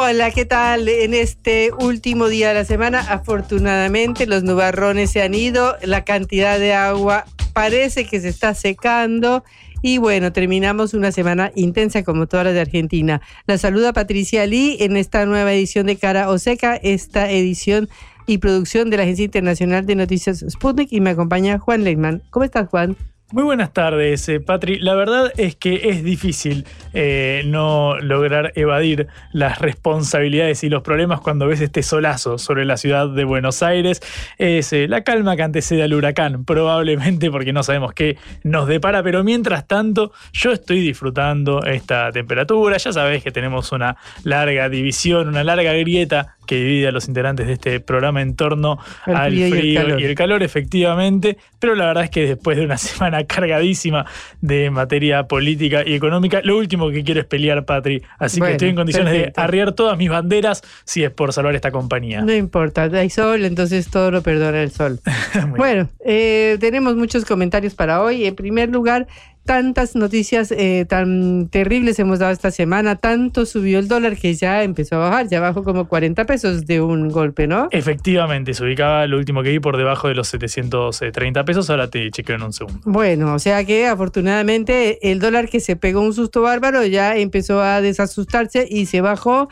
Hola, 0.00 0.30
¿qué 0.30 0.44
tal? 0.44 0.88
En 0.88 1.12
este 1.12 1.72
último 1.76 2.28
día 2.28 2.48
de 2.48 2.54
la 2.54 2.64
semana, 2.64 3.00
afortunadamente 3.00 4.28
los 4.28 4.44
nubarrones 4.44 5.10
se 5.10 5.22
han 5.22 5.34
ido, 5.34 5.76
la 5.82 6.04
cantidad 6.04 6.56
de 6.60 6.72
agua 6.72 7.24
parece 7.52 8.04
que 8.04 8.20
se 8.20 8.28
está 8.28 8.54
secando 8.54 9.42
y 9.82 9.98
bueno, 9.98 10.32
terminamos 10.32 10.94
una 10.94 11.10
semana 11.10 11.50
intensa 11.56 12.04
como 12.04 12.28
todas 12.28 12.46
las 12.46 12.54
de 12.54 12.60
Argentina. 12.60 13.20
La 13.48 13.58
saluda 13.58 13.92
Patricia 13.92 14.46
Lee 14.46 14.76
en 14.78 14.96
esta 14.96 15.26
nueva 15.26 15.52
edición 15.52 15.86
de 15.86 15.96
Cara 15.96 16.30
o 16.30 16.38
Seca, 16.38 16.76
esta 16.76 17.28
edición 17.28 17.88
y 18.24 18.38
producción 18.38 18.90
de 18.90 18.98
la 18.98 19.02
Agencia 19.02 19.24
Internacional 19.24 19.84
de 19.84 19.96
Noticias 19.96 20.44
Sputnik 20.48 20.92
y 20.92 21.00
me 21.00 21.10
acompaña 21.10 21.58
Juan 21.58 21.82
Leitman. 21.82 22.22
¿Cómo 22.30 22.44
estás, 22.44 22.68
Juan? 22.68 22.96
Muy 23.30 23.42
buenas 23.42 23.74
tardes, 23.74 24.26
eh, 24.30 24.40
Patri. 24.40 24.78
La 24.78 24.94
verdad 24.94 25.30
es 25.36 25.54
que 25.54 25.90
es 25.90 26.02
difícil 26.02 26.64
eh, 26.94 27.42
no 27.44 27.98
lograr 27.98 28.52
evadir 28.54 29.06
las 29.32 29.58
responsabilidades 29.58 30.64
y 30.64 30.70
los 30.70 30.82
problemas 30.82 31.20
cuando 31.20 31.46
ves 31.46 31.60
este 31.60 31.82
solazo 31.82 32.38
sobre 32.38 32.64
la 32.64 32.78
ciudad 32.78 33.06
de 33.06 33.24
Buenos 33.24 33.62
Aires. 33.62 34.00
Es 34.38 34.72
eh, 34.72 34.88
la 34.88 35.04
calma 35.04 35.36
que 35.36 35.42
antecede 35.42 35.82
al 35.82 35.92
huracán, 35.92 36.46
probablemente 36.46 37.30
porque 37.30 37.52
no 37.52 37.62
sabemos 37.62 37.92
qué 37.92 38.16
nos 38.44 38.66
depara, 38.66 39.02
pero 39.02 39.22
mientras 39.22 39.66
tanto 39.66 40.10
yo 40.32 40.52
estoy 40.52 40.80
disfrutando 40.80 41.62
esta 41.64 42.10
temperatura. 42.12 42.78
Ya 42.78 42.94
sabéis 42.94 43.22
que 43.22 43.30
tenemos 43.30 43.72
una 43.72 43.98
larga 44.24 44.70
división, 44.70 45.28
una 45.28 45.44
larga 45.44 45.74
grieta 45.74 46.37
que 46.48 46.56
divide 46.56 46.88
a 46.88 46.92
los 46.92 47.06
integrantes 47.06 47.46
de 47.46 47.52
este 47.52 47.78
programa 47.78 48.22
en 48.22 48.34
torno 48.34 48.78
al 49.04 49.30
frío, 49.30 49.98
y 49.98 50.04
el 50.04 50.14
calor, 50.14 50.42
efectivamente. 50.42 51.36
Pero 51.58 51.74
la 51.74 51.86
verdad 51.86 52.04
es 52.04 52.10
que 52.10 52.26
después 52.26 52.56
de 52.56 52.64
una 52.64 52.78
semana 52.78 53.24
cargadísima 53.24 54.06
de 54.40 54.70
materia 54.70 55.28
política 55.28 55.82
y 55.86 55.94
económica. 55.94 56.40
Lo 56.42 56.56
último 56.56 56.90
que 56.90 57.04
quiero 57.04 57.20
es 57.20 57.26
pelear, 57.26 57.66
Patri. 57.66 58.02
Así 58.18 58.40
que 58.40 58.52
estoy 58.52 58.70
en 58.70 58.76
condiciones 58.76 59.12
de 59.12 59.32
arriar 59.36 59.72
todas 59.72 59.98
mis 59.98 60.08
banderas 60.08 60.62
si 60.84 61.04
es 61.04 61.10
por 61.10 61.34
salvar 61.34 61.54
esta 61.54 61.70
compañía. 61.70 62.22
No 62.22 62.34
importa, 62.34 62.84
hay 62.84 63.10
sol, 63.10 63.44
entonces 63.44 63.90
todo 63.90 64.10
lo 64.10 64.22
perdona 64.22 64.62
el 64.62 64.70
sol. 64.70 65.00
bueno, 65.56 65.90
eh, 66.02 66.56
tenemos 66.60 66.96
muchos 66.96 67.26
comentarios 67.26 67.74
para 67.74 68.00
hoy. 68.00 68.24
En 68.24 68.34
primer 68.34 68.70
lugar, 68.70 69.06
tantas 69.48 69.96
noticias 69.96 70.52
eh, 70.52 70.84
tan 70.86 71.48
terribles 71.48 71.98
hemos 71.98 72.18
dado 72.18 72.32
esta 72.32 72.50
semana, 72.50 72.96
tanto 72.96 73.46
subió 73.46 73.78
el 73.78 73.88
dólar 73.88 74.18
que 74.18 74.34
ya 74.34 74.62
empezó 74.62 74.96
a 74.96 74.98
bajar, 74.98 75.28
ya 75.28 75.40
bajó 75.40 75.64
como 75.64 75.88
40 75.88 76.26
pesos 76.26 76.66
de 76.66 76.82
un 76.82 77.08
golpe, 77.08 77.46
¿no? 77.46 77.68
Efectivamente, 77.70 78.52
se 78.52 78.62
ubicaba 78.62 79.06
lo 79.06 79.16
último 79.16 79.42
que 79.42 79.48
vi 79.48 79.58
por 79.58 79.78
debajo 79.78 80.08
de 80.08 80.14
los 80.14 80.28
730 80.28 81.46
pesos, 81.46 81.70
ahora 81.70 81.88
te 81.88 82.10
chequeo 82.10 82.36
en 82.36 82.42
un 82.42 82.52
segundo. 82.52 82.80
Bueno, 82.84 83.32
o 83.32 83.38
sea 83.38 83.64
que 83.64 83.86
afortunadamente 83.86 85.10
el 85.10 85.18
dólar 85.18 85.48
que 85.48 85.60
se 85.60 85.76
pegó 85.76 86.02
un 86.02 86.12
susto 86.12 86.42
bárbaro 86.42 86.84
ya 86.84 87.16
empezó 87.16 87.62
a 87.62 87.80
desasustarse 87.80 88.68
y 88.68 88.84
se 88.84 89.00
bajó 89.00 89.48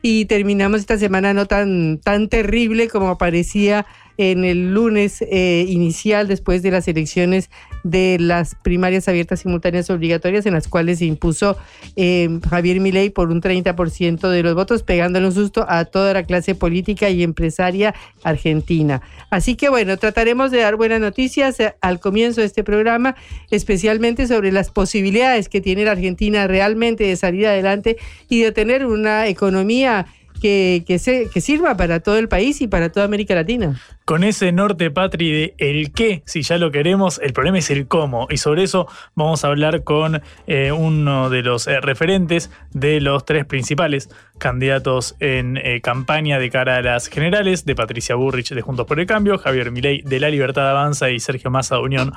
y 0.00 0.26
terminamos 0.26 0.78
esta 0.78 0.96
semana 0.96 1.34
no 1.34 1.46
tan, 1.46 1.98
tan 1.98 2.28
terrible 2.28 2.86
como 2.86 3.18
parecía 3.18 3.84
en 4.16 4.44
el 4.44 4.74
lunes 4.74 5.22
eh, 5.22 5.64
inicial 5.66 6.28
después 6.28 6.62
de 6.62 6.70
las 6.70 6.86
elecciones 6.86 7.50
de 7.84 8.18
las 8.20 8.54
primarias 8.54 9.08
abiertas 9.08 9.40
simultáneas 9.40 9.90
obligatorias 9.90 10.46
en 10.46 10.54
las 10.54 10.68
cuales 10.68 10.98
se 10.98 11.06
impuso 11.06 11.56
eh, 11.96 12.40
Javier 12.48 12.80
Milei 12.80 13.10
por 13.10 13.30
un 13.30 13.40
30% 13.40 14.28
de 14.28 14.42
los 14.42 14.54
votos, 14.54 14.82
pegándole 14.82 15.26
un 15.26 15.32
susto 15.32 15.66
a 15.68 15.84
toda 15.84 16.12
la 16.12 16.24
clase 16.24 16.54
política 16.54 17.10
y 17.10 17.22
empresaria 17.22 17.94
argentina. 18.22 19.02
Así 19.30 19.54
que 19.54 19.68
bueno, 19.68 19.96
trataremos 19.96 20.50
de 20.50 20.58
dar 20.58 20.76
buenas 20.76 21.00
noticias 21.00 21.58
eh, 21.60 21.74
al 21.80 22.00
comienzo 22.00 22.40
de 22.40 22.46
este 22.46 22.64
programa, 22.64 23.16
especialmente 23.50 24.26
sobre 24.26 24.52
las 24.52 24.70
posibilidades 24.70 25.48
que 25.48 25.60
tiene 25.60 25.84
la 25.84 25.92
Argentina 25.92 26.46
realmente 26.46 27.04
de 27.04 27.16
salir 27.16 27.46
adelante 27.46 27.96
y 28.28 28.42
de 28.42 28.52
tener 28.52 28.86
una 28.86 29.26
economía 29.26 30.06
que, 30.40 30.84
se, 30.98 31.28
que 31.30 31.40
sirva 31.40 31.76
para 31.76 32.00
todo 32.00 32.18
el 32.18 32.28
país 32.28 32.60
y 32.60 32.66
para 32.66 32.90
toda 32.90 33.06
América 33.06 33.34
Latina 33.34 33.80
con 34.10 34.24
ese 34.24 34.50
norte 34.50 34.90
patri 34.90 35.30
de 35.30 35.54
el 35.58 35.92
qué, 35.92 36.24
si 36.26 36.42
ya 36.42 36.58
lo 36.58 36.72
queremos, 36.72 37.20
el 37.22 37.32
problema 37.32 37.58
es 37.58 37.70
el 37.70 37.86
cómo. 37.86 38.26
Y 38.28 38.38
sobre 38.38 38.64
eso 38.64 38.88
vamos 39.14 39.44
a 39.44 39.46
hablar 39.46 39.84
con 39.84 40.20
eh, 40.48 40.72
uno 40.72 41.30
de 41.30 41.42
los 41.42 41.68
eh, 41.68 41.80
referentes 41.80 42.50
de 42.72 43.00
los 43.00 43.24
tres 43.24 43.44
principales 43.44 44.10
candidatos 44.38 45.14
en 45.20 45.58
eh, 45.58 45.80
campaña 45.80 46.40
de 46.40 46.50
cara 46.50 46.78
a 46.78 46.82
las 46.82 47.06
generales, 47.06 47.64
de 47.66 47.76
Patricia 47.76 48.16
Burrich 48.16 48.52
de 48.52 48.62
Juntos 48.62 48.84
por 48.84 48.98
el 48.98 49.06
Cambio, 49.06 49.38
Javier 49.38 49.70
Milei 49.70 50.02
de 50.02 50.18
La 50.18 50.28
Libertad 50.28 50.68
Avanza 50.68 51.10
y 51.10 51.20
Sergio 51.20 51.52
Massa 51.52 51.76
de 51.76 51.82
Unión 51.82 52.12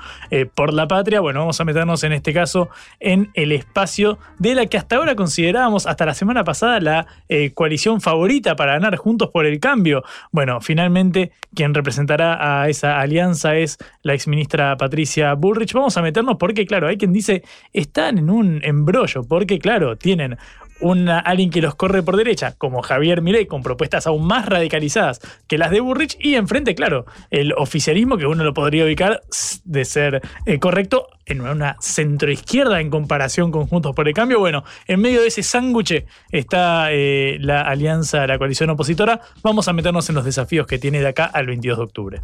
por 0.55 0.73
la 0.73 0.87
Patria. 0.87 1.19
Bueno, 1.19 1.41
vamos 1.41 1.61
a 1.61 1.65
meternos 1.65 2.03
en 2.03 2.13
este 2.13 2.33
caso 2.33 2.69
en 2.99 3.29
el 3.35 3.51
espacio 3.51 4.17
de 4.39 4.55
la 4.55 4.65
que 4.65 4.77
hasta 4.77 4.95
ahora 4.95 5.15
considerábamos, 5.15 5.85
hasta 5.85 6.07
la 6.07 6.15
semana 6.15 6.43
pasada, 6.43 6.79
la 6.79 7.05
coalición 7.53 8.01
favorita 8.01 8.12
para 8.55 8.73
ganar 8.73 8.95
Juntos 8.95 9.29
por 9.31 9.45
el 9.45 9.59
Cambio. 9.59 10.03
Bueno, 10.31 10.61
finalmente 10.61 11.31
quien 11.55 11.73
representará 11.73 12.61
a 12.61 12.69
esa 12.69 12.99
alianza 12.99 13.55
es 13.55 13.77
la 14.01 14.13
exministra 14.13 14.75
Patricia 14.77 15.33
Bullrich. 15.33 15.73
Vamos 15.73 15.97
a 15.97 16.01
meternos 16.01 16.37
porque, 16.37 16.65
claro, 16.65 16.87
hay 16.87 16.97
quien 16.97 17.13
dice, 17.13 17.43
están 17.71 18.17
en 18.17 18.29
un 18.29 18.61
embrollo, 18.63 19.23
porque, 19.23 19.59
claro, 19.59 19.95
tienen 19.97 20.37
una, 20.79 21.19
alguien 21.19 21.49
que 21.49 21.61
los 21.61 21.75
corre 21.75 22.03
por 22.03 22.17
derecha, 22.17 22.53
como 22.57 22.81
Javier 22.81 23.21
Milei, 23.21 23.45
con 23.45 23.63
propuestas 23.63 24.07
aún 24.07 24.25
más 24.25 24.45
radicalizadas 24.45 25.19
que 25.47 25.57
las 25.57 25.71
de 25.71 25.79
Burrich, 25.79 26.17
y 26.19 26.35
enfrente, 26.35 26.75
claro, 26.75 27.05
el 27.29 27.53
oficialismo, 27.53 28.17
que 28.17 28.25
uno 28.25 28.43
lo 28.43 28.53
podría 28.53 28.85
ubicar 28.85 29.21
de 29.63 29.85
ser 29.85 30.21
eh, 30.45 30.59
correcto 30.59 31.07
en 31.25 31.41
una 31.41 31.77
centroizquierda 31.79 32.81
en 32.81 32.89
comparación 32.89 33.51
con 33.51 33.67
Juntos 33.67 33.95
por 33.95 34.07
el 34.07 34.13
Cambio. 34.13 34.39
Bueno, 34.39 34.63
en 34.87 34.99
medio 34.99 35.21
de 35.21 35.27
ese 35.27 35.43
sándwich 35.43 36.05
está 36.31 36.87
eh, 36.91 37.37
la 37.39 37.61
alianza, 37.61 38.27
la 38.27 38.37
coalición 38.37 38.69
opositora. 38.69 39.21
Vamos 39.41 39.67
a 39.67 39.73
meternos 39.73 40.09
en 40.09 40.15
los 40.15 40.25
desafíos 40.25 40.67
que 40.67 40.79
tiene 40.79 40.99
de 40.99 41.07
acá 41.07 41.25
al 41.25 41.47
22 41.47 41.77
de 41.77 41.83
octubre. 41.83 42.21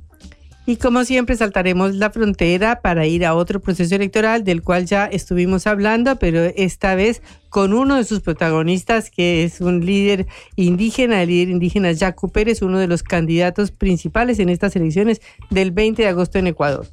Y 0.69 0.77
como 0.77 1.03
siempre 1.03 1.35
saltaremos 1.35 1.95
la 1.95 2.11
frontera 2.11 2.81
para 2.81 3.07
ir 3.07 3.25
a 3.25 3.33
otro 3.33 3.59
proceso 3.59 3.95
electoral 3.95 4.43
del 4.43 4.61
cual 4.61 4.85
ya 4.85 5.05
estuvimos 5.07 5.65
hablando, 5.65 6.17
pero 6.17 6.41
esta 6.55 6.93
vez 6.93 7.23
con 7.49 7.73
uno 7.73 7.95
de 7.95 8.03
sus 8.03 8.21
protagonistas, 8.21 9.09
que 9.09 9.43
es 9.43 9.61
un 9.61 9.85
líder 9.85 10.27
indígena, 10.55 11.21
el 11.21 11.29
líder 11.29 11.49
indígena 11.49 11.91
Jaco 11.97 12.29
Pérez, 12.29 12.61
uno 12.61 12.79
de 12.79 12.87
los 12.87 13.03
candidatos 13.03 13.71
principales 13.71 14.39
en 14.39 14.49
estas 14.49 14.75
elecciones 14.75 15.21
del 15.49 15.71
20 15.71 16.03
de 16.03 16.07
agosto 16.07 16.37
en 16.37 16.47
Ecuador. 16.47 16.85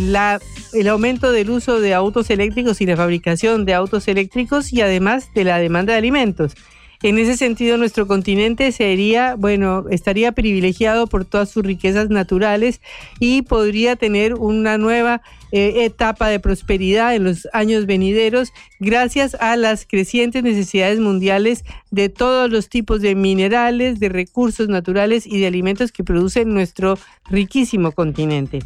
el 0.73 0.87
aumento 0.87 1.31
del 1.31 1.51
uso 1.51 1.79
de 1.79 1.93
autos 1.93 2.31
eléctricos 2.31 2.81
y 2.81 2.87
la 2.87 2.97
fabricación 2.97 3.63
de 3.65 3.75
autos 3.75 4.07
eléctricos 4.07 4.73
y 4.73 4.81
además 4.81 5.31
de 5.35 5.43
la 5.43 5.59
demanda 5.59 5.93
de 5.93 5.99
alimentos. 5.99 6.55
En 7.01 7.17
ese 7.17 7.37
sentido, 7.37 7.77
nuestro 7.77 8.07
continente 8.07 8.73
sería, 8.73 9.35
bueno, 9.35 9.85
estaría 9.89 10.33
privilegiado 10.33 11.07
por 11.07 11.23
todas 11.23 11.49
sus 11.49 11.63
riquezas 11.63 12.09
naturales 12.09 12.81
y 13.21 13.43
podría 13.43 13.95
tener 13.95 14.33
una 14.33 14.77
nueva 14.77 15.21
eh, 15.53 15.85
etapa 15.85 16.27
de 16.27 16.41
prosperidad 16.41 17.15
en 17.15 17.23
los 17.23 17.47
años 17.53 17.85
venideros 17.85 18.51
gracias 18.81 19.35
a 19.35 19.55
las 19.55 19.85
crecientes 19.85 20.43
necesidades 20.43 20.99
mundiales 20.99 21.63
de 21.89 22.09
todos 22.09 22.51
los 22.51 22.67
tipos 22.67 22.99
de 22.99 23.15
minerales, 23.15 24.01
de 24.01 24.09
recursos 24.09 24.67
naturales 24.67 25.25
y 25.25 25.39
de 25.39 25.47
alimentos 25.47 25.93
que 25.93 26.03
produce 26.03 26.43
nuestro 26.43 26.99
riquísimo 27.29 27.93
continente. 27.93 28.59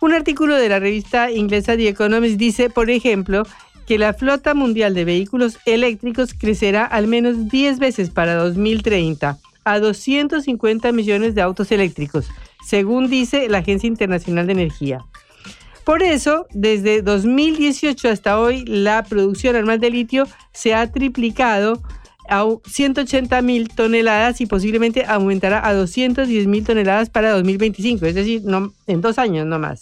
Un 0.00 0.12
artículo 0.12 0.54
de 0.56 0.68
la 0.68 0.78
revista 0.80 1.30
inglesa 1.30 1.76
The 1.76 1.88
Economist 1.88 2.36
dice, 2.36 2.70
por 2.70 2.90
ejemplo, 2.90 3.44
que 3.88 3.96
la 3.96 4.12
flota 4.12 4.52
mundial 4.52 4.92
de 4.92 5.06
vehículos 5.06 5.56
eléctricos 5.64 6.34
crecerá 6.34 6.84
al 6.84 7.06
menos 7.06 7.48
10 7.48 7.78
veces 7.78 8.10
para 8.10 8.34
2030 8.34 9.38
a 9.64 9.78
250 9.78 10.92
millones 10.92 11.34
de 11.34 11.40
autos 11.40 11.72
eléctricos, 11.72 12.28
según 12.66 13.08
dice 13.08 13.48
la 13.48 13.58
Agencia 13.58 13.86
Internacional 13.86 14.46
de 14.46 14.52
Energía. 14.52 15.06
Por 15.84 16.02
eso, 16.02 16.46
desde 16.52 17.00
2018 17.00 18.10
hasta 18.10 18.38
hoy, 18.38 18.62
la 18.66 19.04
producción 19.04 19.56
anual 19.56 19.80
de 19.80 19.88
litio 19.88 20.28
se 20.52 20.74
ha 20.74 20.92
triplicado 20.92 21.82
a 22.28 22.44
180 22.66 23.40
mil 23.40 23.70
toneladas 23.70 24.42
y 24.42 24.46
posiblemente 24.46 25.06
aumentará 25.06 25.66
a 25.66 25.72
210 25.72 26.46
mil 26.46 26.62
toneladas 26.62 27.08
para 27.08 27.30
2025, 27.30 28.04
es 28.04 28.14
decir, 28.14 28.42
no, 28.44 28.70
en 28.86 29.00
dos 29.00 29.16
años 29.16 29.46
no 29.46 29.58
más. 29.58 29.80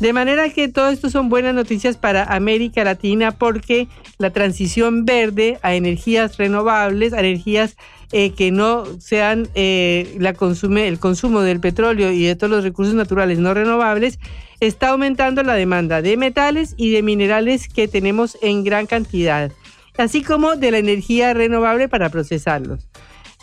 De 0.00 0.12
manera 0.12 0.48
que 0.50 0.68
todo 0.68 0.90
esto 0.90 1.10
son 1.10 1.28
buenas 1.28 1.54
noticias 1.54 1.96
para 1.96 2.22
América 2.22 2.84
Latina 2.84 3.32
porque 3.32 3.88
la 4.18 4.30
transición 4.30 5.04
verde 5.04 5.58
a 5.62 5.74
energías 5.74 6.36
renovables, 6.36 7.12
a 7.12 7.20
energías 7.20 7.76
eh, 8.12 8.30
que 8.32 8.52
no 8.52 8.84
sean 9.00 9.48
eh, 9.54 10.16
la 10.18 10.34
consume, 10.34 10.86
el 10.86 11.00
consumo 11.00 11.40
del 11.40 11.58
petróleo 11.58 12.12
y 12.12 12.24
de 12.24 12.36
todos 12.36 12.50
los 12.50 12.64
recursos 12.64 12.94
naturales 12.94 13.40
no 13.40 13.54
renovables, 13.54 14.20
está 14.60 14.90
aumentando 14.90 15.42
la 15.42 15.54
demanda 15.54 16.00
de 16.00 16.16
metales 16.16 16.74
y 16.76 16.90
de 16.90 17.02
minerales 17.02 17.68
que 17.68 17.88
tenemos 17.88 18.38
en 18.40 18.62
gran 18.62 18.86
cantidad, 18.86 19.50
así 19.96 20.22
como 20.22 20.54
de 20.54 20.70
la 20.70 20.78
energía 20.78 21.34
renovable 21.34 21.88
para 21.88 22.08
procesarlos. 22.08 22.88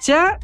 Ya 0.05 0.39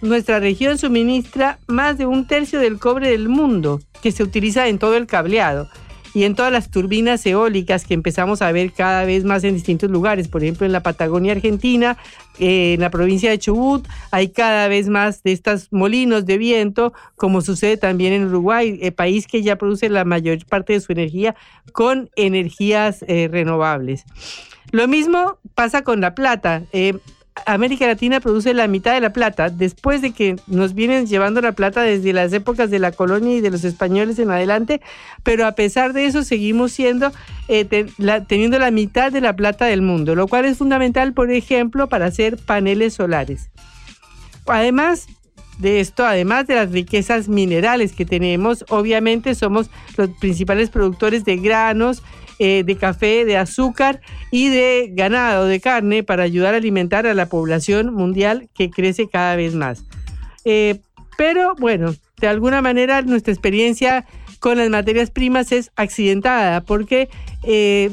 nuestra 0.00 0.40
región 0.40 0.78
suministra 0.78 1.58
más 1.66 1.98
de 1.98 2.06
un 2.06 2.26
tercio 2.26 2.60
del 2.60 2.78
cobre 2.78 3.10
del 3.10 3.28
mundo 3.28 3.80
que 4.02 4.12
se 4.12 4.22
utiliza 4.22 4.68
en 4.68 4.78
todo 4.78 4.96
el 4.96 5.06
cableado 5.06 5.68
y 6.14 6.24
en 6.24 6.34
todas 6.34 6.50
las 6.50 6.70
turbinas 6.70 7.24
eólicas 7.26 7.84
que 7.84 7.94
empezamos 7.94 8.42
a 8.42 8.50
ver 8.50 8.72
cada 8.72 9.04
vez 9.04 9.24
más 9.24 9.44
en 9.44 9.54
distintos 9.54 9.90
lugares. 9.90 10.28
Por 10.28 10.42
ejemplo, 10.42 10.66
en 10.66 10.72
la 10.72 10.82
Patagonia 10.82 11.32
Argentina, 11.32 11.96
eh, 12.38 12.74
en 12.74 12.80
la 12.80 12.90
provincia 12.90 13.30
de 13.30 13.38
Chubut, 13.38 13.86
hay 14.10 14.30
cada 14.30 14.68
vez 14.68 14.88
más 14.88 15.22
de 15.22 15.32
estos 15.32 15.68
molinos 15.70 16.26
de 16.26 16.38
viento, 16.38 16.92
como 17.16 17.40
sucede 17.40 17.76
también 17.76 18.12
en 18.12 18.24
Uruguay, 18.24 18.78
el 18.82 18.92
país 18.92 19.26
que 19.26 19.42
ya 19.42 19.56
produce 19.56 19.88
la 19.90 20.04
mayor 20.04 20.44
parte 20.46 20.72
de 20.72 20.80
su 20.80 20.92
energía 20.92 21.36
con 21.72 22.10
energías 22.16 23.04
eh, 23.06 23.28
renovables. 23.30 24.04
Lo 24.70 24.88
mismo 24.88 25.38
pasa 25.54 25.82
con 25.82 26.00
la 26.00 26.14
plata. 26.14 26.62
Eh, 26.72 26.94
América 27.46 27.86
Latina 27.86 28.20
produce 28.20 28.54
la 28.54 28.68
mitad 28.68 28.94
de 28.94 29.00
la 29.00 29.12
plata, 29.12 29.50
después 29.50 30.02
de 30.02 30.12
que 30.12 30.36
nos 30.46 30.74
vienen 30.74 31.06
llevando 31.06 31.40
la 31.40 31.52
plata 31.52 31.82
desde 31.82 32.12
las 32.12 32.32
épocas 32.32 32.70
de 32.70 32.78
la 32.78 32.92
colonia 32.92 33.36
y 33.36 33.40
de 33.40 33.50
los 33.50 33.64
españoles 33.64 34.18
en 34.18 34.30
adelante, 34.30 34.80
pero 35.22 35.46
a 35.46 35.52
pesar 35.52 35.92
de 35.92 36.06
eso 36.06 36.22
seguimos 36.22 36.72
siendo, 36.72 37.12
eh, 37.48 37.64
teniendo 38.26 38.58
la 38.58 38.70
mitad 38.70 39.12
de 39.12 39.20
la 39.20 39.34
plata 39.34 39.66
del 39.66 39.82
mundo, 39.82 40.14
lo 40.14 40.28
cual 40.28 40.44
es 40.44 40.58
fundamental, 40.58 41.12
por 41.12 41.30
ejemplo, 41.30 41.88
para 41.88 42.06
hacer 42.06 42.36
paneles 42.36 42.94
solares. 42.94 43.50
Además, 44.46 45.06
de 45.58 45.80
esto, 45.80 46.06
además 46.06 46.46
de 46.46 46.54
las 46.54 46.70
riquezas 46.70 47.28
minerales 47.28 47.92
que 47.92 48.04
tenemos, 48.04 48.64
obviamente 48.68 49.34
somos 49.34 49.70
los 49.96 50.10
principales 50.10 50.70
productores 50.70 51.24
de 51.24 51.36
granos, 51.36 52.02
eh, 52.38 52.62
de 52.64 52.76
café, 52.76 53.24
de 53.24 53.36
azúcar 53.36 54.00
y 54.30 54.48
de 54.48 54.90
ganado, 54.92 55.46
de 55.46 55.58
carne, 55.60 56.04
para 56.04 56.22
ayudar 56.22 56.54
a 56.54 56.58
alimentar 56.58 57.06
a 57.06 57.14
la 57.14 57.28
población 57.28 57.92
mundial 57.92 58.48
que 58.54 58.70
crece 58.70 59.08
cada 59.08 59.34
vez 59.34 59.54
más. 59.54 59.84
Eh, 60.44 60.80
pero 61.16 61.56
bueno, 61.56 61.94
de 62.20 62.28
alguna 62.28 62.62
manera 62.62 63.02
nuestra 63.02 63.32
experiencia 63.32 64.06
con 64.38 64.58
las 64.58 64.70
materias 64.70 65.10
primas 65.10 65.50
es 65.50 65.72
accidentada 65.74 66.60
porque 66.60 67.08
eh, 67.42 67.90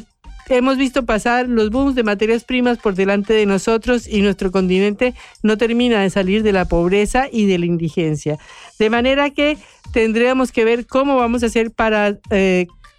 hemos 0.50 0.78
visto 0.78 1.06
pasar 1.06 1.48
los 1.50 1.70
booms 1.70 1.96
de 1.96 2.04
materias 2.04 2.44
primas 2.44 2.78
por 2.78 2.96
delante 2.96 3.34
de 3.34 3.46
nosotros 3.46 4.08
y 4.08 4.22
nuestro 4.22 4.52
continente 4.52 5.14
no 5.44 5.58
termina 5.58 6.02
de 6.02 6.10
salir 6.10 6.44
de 6.44 6.54
la 6.54 6.66
pobreza 6.66 7.28
y 7.32 7.46
de 7.46 7.58
la 7.58 7.66
indigencia. 7.66 8.38
De 8.80 8.90
manera 8.90 9.30
que 9.30 9.58
tendríamos 9.94 10.52
que 10.52 10.66
ver 10.66 10.86
cómo 10.86 11.16
vamos 11.16 11.44
a 11.44 11.48
hacer 11.48 11.72
para 11.72 12.18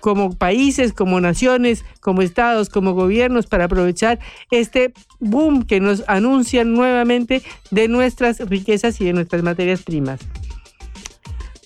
como 0.07 0.31
países, 0.31 0.93
como 0.93 1.21
naciones, 1.21 1.85
como 2.01 2.23
estados, 2.23 2.69
como 2.69 2.95
gobiernos, 2.95 3.47
para 3.47 3.65
aprovechar 3.65 4.21
este 4.53 4.93
boom 5.19 5.65
que 5.65 5.81
nos 5.81 6.05
anuncian 6.07 6.75
nuevamente 6.75 7.43
de 7.73 7.89
nuestras 7.89 8.39
riquezas 8.39 9.01
y 9.01 9.05
de 9.05 9.13
nuestras 9.15 9.43
materias 9.43 9.83
primas. 9.83 10.21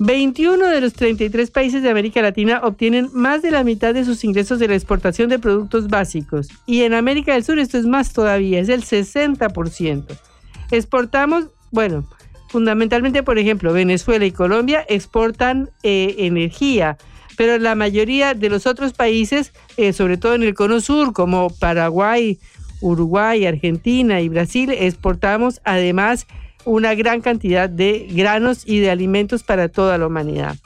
21 0.00 0.66
de 0.66 0.80
los 0.80 0.94
33 0.94 1.50
países 1.50 1.82
de 1.82 1.90
América 1.90 2.22
Latina 2.22 2.62
obtienen 2.64 3.10
más 3.12 3.42
de 3.42 3.50
la 3.50 3.64
mitad 3.64 3.92
de 3.92 4.06
sus 4.06 4.24
ingresos 4.24 4.58
de 4.58 4.66
la 4.66 4.74
exportación 4.74 5.28
de 5.28 5.38
productos 5.38 5.88
básicos. 5.88 6.48
Y 6.64 6.82
en 6.82 6.94
América 6.94 7.34
del 7.34 7.44
Sur 7.44 7.58
esto 7.58 7.76
es 7.76 7.84
más 7.84 8.14
todavía, 8.14 8.60
es 8.60 8.70
el 8.70 8.82
60%. 8.82 10.06
Exportamos, 10.70 11.48
bueno, 11.70 12.08
fundamentalmente, 12.48 13.22
por 13.22 13.38
ejemplo, 13.38 13.74
Venezuela 13.74 14.24
y 14.24 14.32
Colombia 14.32 14.86
exportan 14.88 15.68
eh, 15.82 16.14
energía, 16.20 16.96
pero 17.36 17.58
la 17.58 17.74
mayoría 17.74 18.32
de 18.32 18.48
los 18.48 18.66
otros 18.66 18.94
países, 18.94 19.52
eh, 19.76 19.92
sobre 19.92 20.16
todo 20.16 20.34
en 20.34 20.44
el 20.44 20.54
cono 20.54 20.80
sur, 20.80 21.12
como 21.12 21.50
Paraguay, 21.50 22.38
Uruguay, 22.80 23.44
Argentina 23.44 24.22
y 24.22 24.30
Brasil, 24.30 24.70
exportamos 24.70 25.60
además 25.64 26.26
una 26.64 26.94
gran 26.94 27.20
cantidad 27.20 27.68
de 27.68 28.06
granos 28.10 28.62
y 28.66 28.78
de 28.78 28.90
alimentos 28.90 29.42
para 29.42 29.68
toda 29.68 29.98
la 29.98 30.06
humanidad. 30.06 30.56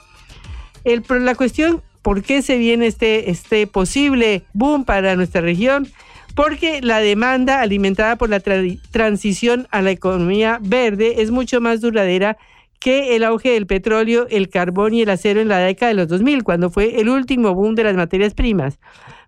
El, 0.83 1.03
la 1.21 1.35
cuestión, 1.35 1.81
¿por 2.01 2.21
qué 2.23 2.41
se 2.41 2.57
viene 2.57 2.87
este, 2.87 3.29
este 3.31 3.67
posible 3.67 4.43
boom 4.53 4.85
para 4.85 5.15
nuestra 5.15 5.41
región? 5.41 5.87
Porque 6.35 6.81
la 6.81 6.99
demanda 6.99 7.61
alimentada 7.61 8.17
por 8.17 8.29
la 8.29 8.39
transición 8.39 9.67
a 9.71 9.81
la 9.81 9.91
economía 9.91 10.59
verde 10.61 11.21
es 11.21 11.31
mucho 11.31 11.61
más 11.61 11.81
duradera 11.81 12.37
que 12.79 13.15
el 13.15 13.23
auge 13.23 13.51
del 13.51 13.65
petróleo, 13.65 14.27
el 14.29 14.49
carbón 14.49 14.93
y 14.93 15.01
el 15.01 15.09
acero 15.09 15.41
en 15.41 15.47
la 15.47 15.57
década 15.57 15.89
de 15.89 15.95
los 15.95 16.07
2000, 16.07 16.43
cuando 16.43 16.69
fue 16.69 16.99
el 16.99 17.09
último 17.09 17.55
boom 17.55 17.73
de 17.73 17.85
las 17.85 17.95
materias 17.95 18.33
primas. 18.33 18.77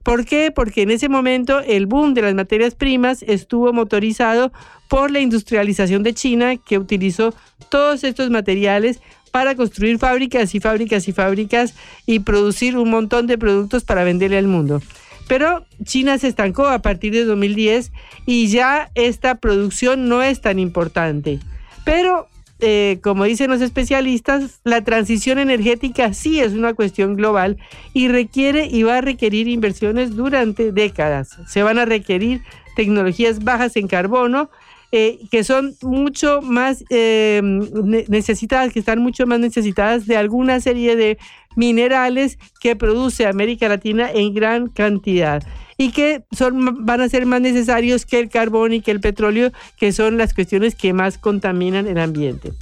¿Por 0.08 0.24
qué? 0.24 0.52
Porque 0.52 0.84
en 0.84 0.92
ese 0.92 1.10
momento 1.10 1.60
el 1.60 1.86
boom 1.86 2.14
de 2.14 2.22
las 2.22 2.34
materias 2.34 2.76
primas 2.76 3.24
estuvo 3.24 3.74
motorizado 3.74 4.54
por 4.88 5.12
la 5.12 5.20
industrialización 5.20 6.02
de 6.02 6.14
China, 6.14 6.56
que 6.56 6.78
utilizó 6.78 7.34
todos 7.68 8.06
estos 8.06 8.30
materiales 8.30 9.02
para 9.32 9.56
construir 9.56 10.00
fábricas 10.00 10.56
y 10.56 10.62
fábricas 10.62 11.10
y 11.10 11.12
fábricas 11.12 11.76
y 12.06 12.20
producir 12.20 12.78
un 12.78 12.90
montón 12.90 13.28
de 13.28 13.38
productos 13.38 13.84
para 13.84 14.06
venderle 14.06 14.38
al 14.38 14.48
mundo. 14.48 14.82
Pero 15.28 15.66
China 15.84 16.18
se 16.18 16.30
estancó 16.30 16.68
a 16.68 16.80
partir 16.80 17.12
de 17.12 17.26
2010 17.26 17.92
y 18.26 18.48
ya 18.48 18.90
esta 18.96 19.36
producción 19.36 20.08
no 20.08 20.24
es 20.24 20.40
tan 20.40 20.58
importante. 20.58 21.40
Pero 21.84 22.30
eh, 22.60 23.00
como 23.04 23.24
dicen 23.26 23.50
los 23.50 23.62
especialistas, 23.62 24.62
la 24.64 24.84
transición 24.84 25.38
energética 25.40 26.14
sí 26.14 26.40
es 26.40 26.54
una 26.54 26.74
cuestión 26.74 27.16
global 27.16 27.58
y 27.94 28.08
requiere 28.08 28.68
y 28.68 28.84
va 28.84 28.98
a 28.98 29.02
requerir 29.02 29.48
inversiones 29.48 30.16
durante 30.16 30.72
décadas. 30.72 31.38
Se 31.48 31.64
van 31.64 31.78
a 31.78 31.86
requerir 31.86 32.42
tecnologías 32.76 33.44
bajas 33.44 33.76
en 33.76 33.88
carbono, 33.88 34.50
eh, 34.92 35.20
que 35.32 35.44
son 35.44 35.76
mucho 35.82 36.42
más 36.42 36.84
eh, 36.90 37.42
ne- 37.44 38.06
necesitadas, 38.08 38.72
que 38.72 38.80
están 38.80 39.00
mucho 39.00 39.28
más 39.28 39.40
necesitadas 39.40 40.06
de 40.08 40.16
alguna 40.18 40.60
serie 40.60 40.96
de 40.96 41.18
minerales 41.58 42.40
que 42.62 42.78
produce 42.78 43.26
América 43.26 43.68
Latina 43.68 44.10
en 44.10 44.34
gran 44.34 44.70
cantidad 44.70 45.44
y 45.78 45.92
que 45.92 46.24
son, 46.32 46.86
van 46.86 47.02
a 47.02 47.10
ser 47.10 47.26
más 47.26 47.42
necesarios 47.42 48.06
que 48.06 48.20
el 48.20 48.30
carbón 48.30 48.74
y 48.74 48.82
que 48.82 48.92
el 48.92 49.02
petróleo, 49.02 49.52
que 49.78 49.92
son 49.92 50.18
las 50.18 50.34
cuestiones 50.34 50.76
que 50.76 50.94
más 50.94 51.18
contaminan 51.18 51.88
el 51.88 52.00
ambiente. 52.00 52.54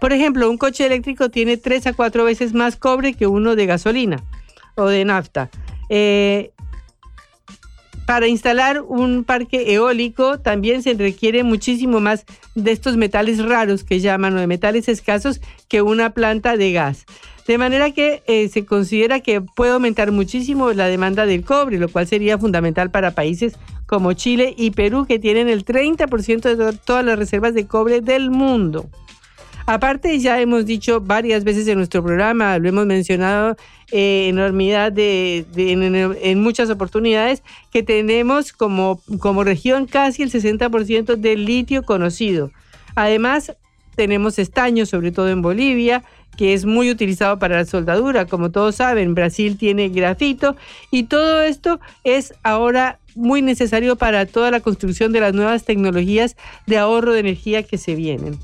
Por 0.00 0.12
ejemplo, 0.12 0.50
un 0.50 0.58
coche 0.58 0.84
eléctrico 0.84 1.30
tiene 1.30 1.56
tres 1.56 1.86
a 1.86 1.94
cuatro 1.94 2.24
veces 2.24 2.52
más 2.52 2.76
cobre 2.76 3.14
que 3.14 3.26
uno 3.26 3.56
de 3.56 3.66
gasolina 3.66 4.22
o 4.74 4.86
de 4.86 5.04
nafta. 5.04 5.50
Eh, 5.88 6.50
para 8.06 8.28
instalar 8.28 8.82
un 8.82 9.24
parque 9.24 9.72
eólico 9.72 10.38
también 10.38 10.82
se 10.82 10.92
requiere 10.92 11.42
muchísimo 11.42 12.00
más 12.00 12.26
de 12.54 12.70
estos 12.70 12.98
metales 12.98 13.42
raros 13.42 13.82
que 13.82 14.00
llaman 14.00 14.36
o 14.36 14.40
de 14.40 14.46
metales 14.46 14.88
escasos 14.88 15.40
que 15.68 15.80
una 15.80 16.10
planta 16.10 16.58
de 16.58 16.72
gas. 16.72 17.06
De 17.46 17.58
manera 17.58 17.90
que 17.90 18.22
eh, 18.26 18.48
se 18.48 18.64
considera 18.64 19.20
que 19.20 19.40
puede 19.42 19.72
aumentar 19.72 20.10
muchísimo 20.12 20.72
la 20.72 20.86
demanda 20.86 21.26
del 21.26 21.44
cobre, 21.44 21.78
lo 21.78 21.88
cual 21.88 22.06
sería 22.06 22.38
fundamental 22.38 22.90
para 22.90 23.10
países 23.14 23.54
como 23.86 24.14
Chile 24.14 24.54
y 24.56 24.70
Perú, 24.70 25.04
que 25.06 25.18
tienen 25.18 25.48
el 25.50 25.64
30% 25.64 26.40
de 26.40 26.56
to- 26.56 26.78
todas 26.84 27.04
las 27.04 27.18
reservas 27.18 27.52
de 27.52 27.66
cobre 27.66 28.00
del 28.00 28.30
mundo. 28.30 28.88
Aparte, 29.66 30.18
ya 30.18 30.40
hemos 30.40 30.66
dicho 30.66 31.00
varias 31.00 31.42
veces 31.44 31.66
en 31.68 31.78
nuestro 31.78 32.02
programa, 32.02 32.58
lo 32.58 32.68
hemos 32.68 32.84
mencionado 32.86 33.56
eh, 33.92 34.28
enormidad 34.28 34.92
de, 34.92 35.46
en- 35.56 36.16
en 36.22 36.42
muchas 36.42 36.68
oportunidades, 36.70 37.42
que 37.70 37.82
tenemos 37.82 38.52
como, 38.52 39.00
como 39.20 39.42
región 39.44 39.86
casi 39.86 40.22
el 40.22 40.30
60% 40.30 41.16
del 41.16 41.44
litio 41.44 41.82
conocido. 41.82 42.50
Además, 42.94 43.54
tenemos 43.96 44.38
estaño, 44.38 44.86
sobre 44.86 45.12
todo 45.12 45.28
en 45.28 45.40
Bolivia, 45.40 46.04
que 46.36 46.54
es 46.54 46.64
muy 46.64 46.90
utilizado 46.90 47.38
para 47.38 47.56
la 47.56 47.64
soldadura. 47.64 48.26
Como 48.26 48.50
todos 48.50 48.76
saben, 48.76 49.14
Brasil 49.14 49.56
tiene 49.58 49.88
grafito 49.88 50.56
y 50.90 51.04
todo 51.04 51.42
esto 51.42 51.80
es 52.04 52.34
ahora 52.42 52.98
muy 53.14 53.42
necesario 53.42 53.96
para 53.96 54.26
toda 54.26 54.50
la 54.50 54.60
construcción 54.60 55.12
de 55.12 55.20
las 55.20 55.34
nuevas 55.34 55.64
tecnologías 55.64 56.36
de 56.66 56.78
ahorro 56.78 57.12
de 57.12 57.20
energía 57.20 57.62
que 57.62 57.78
se 57.78 57.94
vienen. 57.94 58.38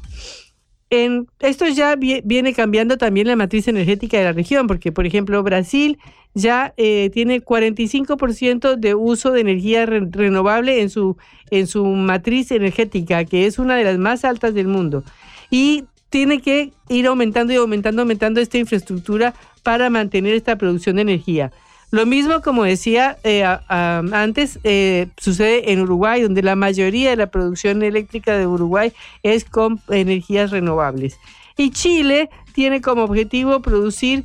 En, 0.91 1.29
esto 1.39 1.69
ya 1.69 1.95
vie- 1.97 2.21
viene 2.25 2.53
cambiando 2.53 2.99
también 2.99 3.29
la 3.29 3.37
matriz 3.37 3.69
energética 3.69 4.19
de 4.19 4.25
la 4.25 4.33
región, 4.33 4.67
porque 4.67 4.91
por 4.91 5.07
ejemplo 5.07 5.41
Brasil 5.45 5.99
ya 6.35 6.75
eh, 6.77 7.11
tiene 7.13 7.41
45% 7.43 8.77
de 8.77 8.95
uso 8.97 9.31
de 9.31 9.41
energía 9.41 9.87
re- 9.87 10.07
renovable 10.11 10.81
en 10.81 10.91
su, 10.91 11.17
en 11.51 11.67
su 11.69 11.85
matriz 11.87 12.51
energética, 12.51 13.25
que 13.25 13.47
es 13.47 13.59
una 13.61 13.77
de 13.77 13.85
las 13.85 13.99
más 13.99 14.25
altas 14.25 14.53
del 14.55 14.67
mundo. 14.69 15.05
Y 15.51 15.85
tiene 16.11 16.41
que 16.41 16.73
ir 16.89 17.07
aumentando 17.07 17.53
y 17.53 17.57
aumentando, 17.57 18.03
aumentando 18.03 18.41
esta 18.41 18.59
infraestructura 18.59 19.35
para 19.63 19.89
mantener 19.91 20.35
esta 20.35 20.57
producción 20.57 20.97
de 20.97 21.03
energía. 21.03 21.53
Lo 21.93 22.07
mismo, 22.07 22.41
como 22.41 22.65
decía 22.65 23.19
eh, 23.25 23.45
antes, 23.69 24.61
eh, 24.63 25.09
sucede 25.17 25.73
en 25.73 25.81
Uruguay, 25.81 26.23
donde 26.23 26.43
la 26.43 26.55
mayoría 26.55 27.11
de 27.11 27.17
la 27.17 27.27
producción 27.29 27.83
eléctrica 27.83 28.37
de 28.37 28.47
Uruguay 28.47 28.93
es 29.23 29.45
con 29.45 29.81
energías 29.89 30.51
renovables. 30.53 31.19
Y 31.57 31.71
Chile 31.71 32.31
tiene 32.55 32.81
como 32.81 33.03
objetivo 33.03 33.61
producir 33.61 34.25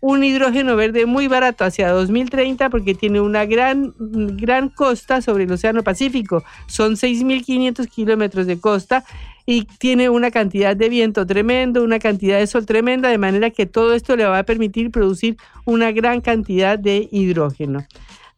un 0.00 0.24
hidrógeno 0.24 0.74
verde 0.74 1.06
muy 1.06 1.28
barato 1.28 1.64
hacia 1.64 1.90
2030 1.90 2.70
porque 2.70 2.94
tiene 2.94 3.20
una 3.20 3.44
gran, 3.44 3.94
gran 3.98 4.68
costa 4.68 5.22
sobre 5.22 5.44
el 5.44 5.52
Océano 5.52 5.84
Pacífico. 5.84 6.42
Son 6.66 6.94
6.500 6.94 7.88
kilómetros 7.88 8.46
de 8.46 8.58
costa 8.58 9.04
y 9.46 9.64
tiene 9.78 10.08
una 10.08 10.30
cantidad 10.30 10.76
de 10.76 10.88
viento 10.88 11.26
tremendo, 11.26 11.82
una 11.82 11.98
cantidad 11.98 12.38
de 12.38 12.46
sol 12.46 12.66
tremenda, 12.66 13.08
de 13.08 13.18
manera 13.18 13.50
que 13.50 13.66
todo 13.66 13.94
esto 13.94 14.16
le 14.16 14.24
va 14.24 14.38
a 14.38 14.44
permitir 14.44 14.90
producir 14.90 15.36
una 15.64 15.92
gran 15.92 16.20
cantidad 16.20 16.78
de 16.78 17.08
hidrógeno. 17.10 17.86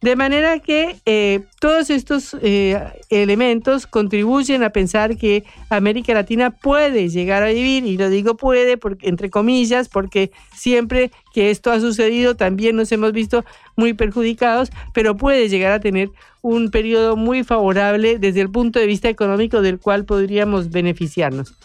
De 0.01 0.15
manera 0.15 0.59
que 0.59 0.97
eh, 1.05 1.41
todos 1.59 1.89
estos 1.89 2.35
eh, 2.41 2.79
elementos 3.09 3.87
contribuyen 3.87 4.61
a 4.61 4.69
pensar 4.69 5.17
que 5.17 5.43
América 5.69 6.13
Latina 6.13 6.51
puede 6.51 7.09
llegar 7.09 7.43
a 7.43 7.47
vivir, 7.47 7.85
y 7.85 7.97
lo 7.97 8.09
digo 8.09 8.37
puede 8.37 8.77
porque, 8.77 9.07
entre 9.07 9.29
comillas, 9.29 9.89
porque 9.89 10.31
siempre 10.53 11.11
que 11.33 11.49
esto 11.49 11.71
ha 11.71 11.79
sucedido 11.79 12.35
también 12.35 12.75
nos 12.75 12.91
hemos 12.91 13.13
visto 13.13 13.45
muy 13.75 13.93
perjudicados, 13.93 14.69
pero 14.93 15.17
puede 15.17 15.49
llegar 15.49 15.71
a 15.71 15.79
tener 15.79 16.11
un 16.41 16.69
periodo 16.69 17.15
muy 17.15 17.43
favorable 17.43 18.19
desde 18.19 18.41
el 18.41 18.51
punto 18.51 18.79
de 18.79 18.85
vista 18.85 19.09
económico 19.09 19.61
del 19.61 19.79
cual 19.79 20.05
podríamos 20.05 20.69
beneficiarnos. 20.69 21.55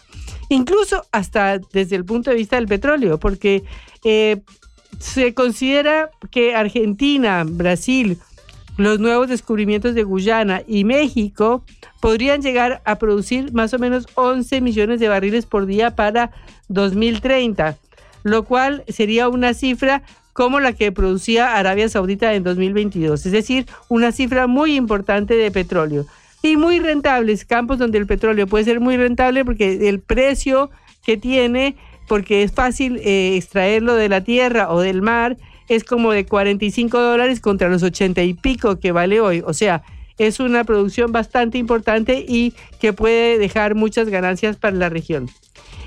Incluso 0.49 1.05
hasta 1.11 1.59
desde 1.71 1.95
el 1.95 2.05
punto 2.05 2.31
de 2.31 2.37
vista 2.37 2.55
del 2.55 2.67
petróleo, 2.67 3.19
porque 3.19 3.63
eh, 4.03 4.41
se 4.99 5.33
considera 5.33 6.11
que 6.29 6.55
Argentina, 6.55 7.43
Brasil, 7.47 8.17
los 8.77 8.99
nuevos 8.99 9.27
descubrimientos 9.27 9.95
de 9.95 10.03
Guyana 10.03 10.63
y 10.67 10.83
México 10.85 11.63
podrían 11.99 12.41
llegar 12.41 12.81
a 12.85 12.97
producir 12.97 13.53
más 13.53 13.73
o 13.73 13.79
menos 13.79 14.07
11 14.15 14.61
millones 14.61 14.99
de 14.99 15.09
barriles 15.09 15.45
por 15.45 15.65
día 15.65 15.95
para 15.95 16.31
2030, 16.69 17.77
lo 18.23 18.43
cual 18.43 18.83
sería 18.87 19.29
una 19.29 19.53
cifra 19.53 20.03
como 20.33 20.59
la 20.59 20.73
que 20.73 20.91
producía 20.91 21.57
Arabia 21.57 21.89
Saudita 21.89 22.33
en 22.33 22.43
2022, 22.43 23.25
es 23.25 23.31
decir, 23.31 23.67
una 23.89 24.11
cifra 24.11 24.47
muy 24.47 24.75
importante 24.75 25.35
de 25.35 25.51
petróleo. 25.51 26.05
Y 26.41 26.57
muy 26.57 26.79
rentables, 26.79 27.45
campos 27.45 27.77
donde 27.77 27.99
el 27.99 28.07
petróleo 28.07 28.47
puede 28.47 28.63
ser 28.63 28.79
muy 28.79 28.97
rentable 28.97 29.45
porque 29.45 29.87
el 29.89 29.99
precio 29.99 30.71
que 31.05 31.17
tiene, 31.17 31.75
porque 32.11 32.43
es 32.43 32.51
fácil 32.51 32.97
eh, 32.97 33.37
extraerlo 33.37 33.95
de 33.95 34.09
la 34.09 34.21
tierra 34.21 34.69
o 34.69 34.81
del 34.81 35.01
mar, 35.01 35.37
es 35.69 35.85
como 35.85 36.11
de 36.11 36.25
45 36.25 36.99
dólares 36.99 37.39
contra 37.39 37.69
los 37.69 37.83
80 37.83 38.21
y 38.23 38.33
pico 38.33 38.81
que 38.81 38.91
vale 38.91 39.21
hoy. 39.21 39.41
O 39.45 39.53
sea, 39.53 39.83
es 40.17 40.41
una 40.41 40.65
producción 40.65 41.13
bastante 41.13 41.57
importante 41.57 42.25
y 42.27 42.53
que 42.81 42.91
puede 42.91 43.37
dejar 43.37 43.75
muchas 43.75 44.09
ganancias 44.09 44.57
para 44.57 44.75
la 44.75 44.89
región. 44.89 45.29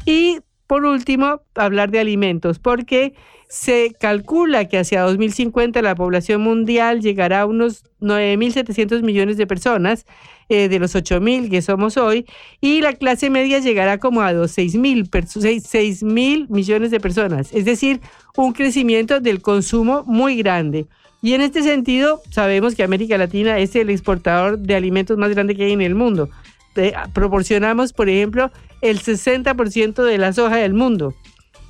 Y 0.06 0.38
por 0.66 0.86
último, 0.86 1.42
hablar 1.56 1.90
de 1.90 1.98
alimentos, 1.98 2.58
porque 2.58 3.12
se 3.48 3.94
calcula 3.98 4.66
que 4.66 4.78
hacia 4.78 5.02
2050 5.02 5.80
la 5.82 5.94
población 5.94 6.42
mundial 6.42 7.00
llegará 7.00 7.42
a 7.42 7.46
unos 7.46 7.84
9.700 8.00 9.02
millones 9.02 9.36
de 9.36 9.46
personas, 9.46 10.06
eh, 10.48 10.68
de 10.68 10.78
los 10.78 10.94
8.000 10.94 11.50
que 11.50 11.62
somos 11.62 11.96
hoy, 11.96 12.26
y 12.60 12.80
la 12.80 12.92
clase 12.94 13.30
media 13.30 13.58
llegará 13.60 13.98
como 13.98 14.20
a 14.20 14.32
los 14.32 14.56
6.000 14.56 16.04
mil 16.04 16.46
millones 16.48 16.90
de 16.90 17.00
personas, 17.00 17.52
es 17.52 17.64
decir, 17.64 18.00
un 18.36 18.52
crecimiento 18.52 19.20
del 19.20 19.40
consumo 19.40 20.04
muy 20.06 20.36
grande. 20.36 20.86
Y 21.22 21.32
en 21.32 21.40
este 21.40 21.62
sentido, 21.62 22.20
sabemos 22.30 22.74
que 22.74 22.82
América 22.82 23.16
Latina 23.16 23.58
es 23.58 23.74
el 23.76 23.88
exportador 23.88 24.58
de 24.58 24.74
alimentos 24.74 25.16
más 25.16 25.30
grande 25.30 25.56
que 25.56 25.64
hay 25.64 25.72
en 25.72 25.80
el 25.80 25.94
mundo. 25.94 26.28
Eh, 26.76 26.92
proporcionamos, 27.14 27.94
por 27.94 28.10
ejemplo, 28.10 28.50
el 28.82 29.00
60% 29.00 30.02
de 30.02 30.18
la 30.18 30.34
soja 30.34 30.56
del 30.56 30.74
mundo. 30.74 31.14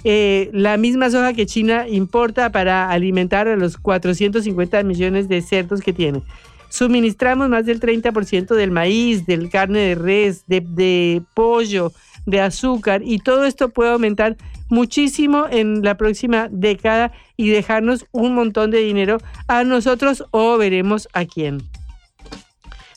Eh, 0.07 0.51
la 0.53 0.77
misma 0.77 1.11
soja 1.11 1.33
que 1.33 1.47
China 1.47 1.89
importa 1.89 2.53
para 2.53 2.91
alimentar 2.91 3.49
a 3.49 3.57
los 3.57 3.79
450 3.79 4.83
millones 4.83 5.29
de 5.29 5.41
cerdos 5.41 5.81
que 5.81 5.95
tiene. 5.95 6.23
Suministramos 6.69 7.49
más 7.49 7.65
del 7.65 7.81
30% 7.81 8.55
del 8.55 8.71
maíz, 8.71 9.25
del 9.25 9.49
carne 9.49 9.79
de 9.79 9.95
res, 9.95 10.45
de, 10.47 11.23
pollo, 11.33 11.93
de 12.27 12.41
azúcar 12.41 13.01
y 13.05 13.19
todo 13.19 13.45
esto 13.45 13.71
puede 13.71 13.93
aumentar 13.93 14.37
muchísimo 14.69 15.47
en 15.51 15.83
la 15.83 15.97
próxima 15.97 16.49
década 16.51 17.13
y 17.37 17.49
dejarnos 17.49 18.07
un 18.13 18.35
montón 18.35 18.71
de 18.71 18.81
dinero 18.81 19.19
a 19.47 19.65
nosotros 19.65 20.25
o 20.33 20.59
veremos 20.59 21.09
a 21.13 21.25
quién. 21.25 21.63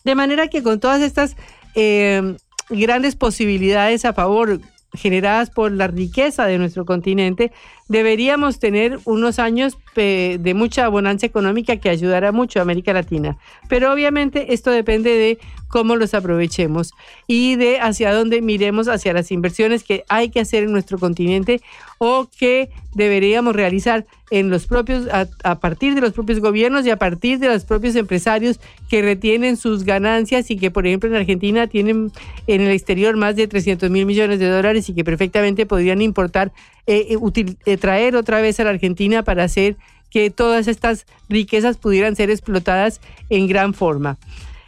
De 0.03 0.15
manera 0.15 0.47
que 0.47 0.63
con 0.63 0.79
todas 0.79 1.01
estas 1.01 1.37
eh, 1.75 2.35
grandes 2.69 3.15
posibilidades 3.15 4.05
a 4.05 4.13
favor 4.13 4.59
generadas 4.93 5.49
por 5.49 5.71
la 5.71 5.87
riqueza 5.87 6.45
de 6.45 6.57
nuestro 6.57 6.85
continente, 6.85 7.51
deberíamos 7.87 8.59
tener 8.59 8.99
unos 9.05 9.39
años 9.39 9.77
de 9.95 10.53
mucha 10.55 10.87
bonanza 10.89 11.25
económica 11.25 11.77
que 11.77 11.89
ayudará 11.89 12.31
mucho 12.31 12.59
a 12.59 12.61
América 12.61 12.93
Latina. 12.93 13.37
Pero 13.67 13.91
obviamente 13.91 14.53
esto 14.53 14.71
depende 14.71 15.11
de 15.11 15.39
cómo 15.67 15.95
los 15.95 16.13
aprovechemos 16.13 16.93
y 17.27 17.55
de 17.55 17.79
hacia 17.79 18.13
dónde 18.13 18.41
miremos 18.41 18.87
hacia 18.87 19.13
las 19.13 19.31
inversiones 19.31 19.83
que 19.83 20.05
hay 20.07 20.29
que 20.29 20.39
hacer 20.39 20.63
en 20.63 20.71
nuestro 20.71 20.97
continente 20.97 21.61
o 21.97 22.27
que 22.37 22.69
deberíamos 22.93 23.55
realizar 23.55 24.05
en 24.29 24.49
los 24.49 24.67
propios 24.67 25.07
a, 25.11 25.59
partir 25.59 25.95
de 25.95 26.01
los 26.01 26.13
propios 26.13 26.39
gobiernos 26.39 26.85
y 26.85 26.89
a 26.89 26.97
partir 26.97 27.39
de 27.39 27.47
los 27.47 27.63
propios 27.63 27.95
empresarios 27.95 28.59
que 28.89 29.01
retienen 29.01 29.57
sus 29.57 29.83
ganancias 29.83 30.51
y 30.51 30.57
que 30.57 30.71
por 30.71 30.85
ejemplo 30.85 31.09
en 31.09 31.15
Argentina 31.15 31.67
tienen 31.67 32.11
en 32.47 32.61
el 32.61 32.71
exterior 32.71 33.15
más 33.15 33.35
de 33.35 33.47
300 33.47 33.89
mil 33.89 34.05
millones 34.05 34.39
de 34.39 34.49
dólares 34.49 34.89
y 34.89 34.93
que 34.93 35.03
perfectamente 35.03 35.65
podrían 35.65 36.01
importar 36.01 36.51
eh, 36.85 37.15
util, 37.19 37.57
eh, 37.65 37.77
traer 37.77 38.15
otra 38.15 38.41
vez 38.41 38.59
a 38.59 38.63
la 38.63 38.71
Argentina 38.71 39.23
para 39.23 39.43
hacer 39.43 39.77
que 40.09 40.29
todas 40.29 40.67
estas 40.67 41.05
riquezas 41.29 41.77
pudieran 41.77 42.15
ser 42.15 42.29
explotadas 42.29 43.01
en 43.29 43.47
gran 43.47 43.73
forma. 43.73 44.17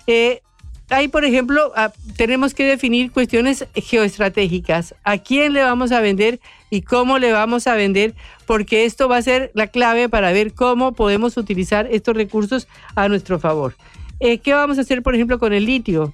Eh, 0.07 0.41
Ahí, 0.89 1.08
por 1.08 1.24
ejemplo, 1.24 1.72
ah, 1.75 1.91
tenemos 2.15 2.55
que 2.55 2.65
definir 2.65 3.12
cuestiones 3.12 3.67
geoestratégicas. 3.75 4.96
¿A 5.03 5.19
quién 5.19 5.53
le 5.53 5.62
vamos 5.62 5.91
a 5.91 6.01
vender 6.01 6.39
y 6.72 6.81
cómo 6.81 7.19
le 7.19 7.31
vamos 7.31 7.67
a 7.67 7.75
vender? 7.75 8.15
Porque 8.48 8.86
esto 8.86 9.08
va 9.08 9.17
a 9.17 9.22
ser 9.22 9.51
la 9.53 9.67
clave 9.67 10.10
para 10.10 10.31
ver 10.31 10.53
cómo 10.53 10.93
podemos 10.93 11.38
utilizar 11.38 11.88
estos 11.91 12.15
recursos 12.15 12.67
a 12.96 13.08
nuestro 13.08 13.39
favor. 13.39 13.75
Eh, 14.19 14.39
¿Qué 14.39 14.53
vamos 14.53 14.79
a 14.79 14.81
hacer, 14.81 15.03
por 15.03 15.13
ejemplo, 15.13 15.38
con 15.38 15.53
el 15.53 15.65
litio? 15.65 16.13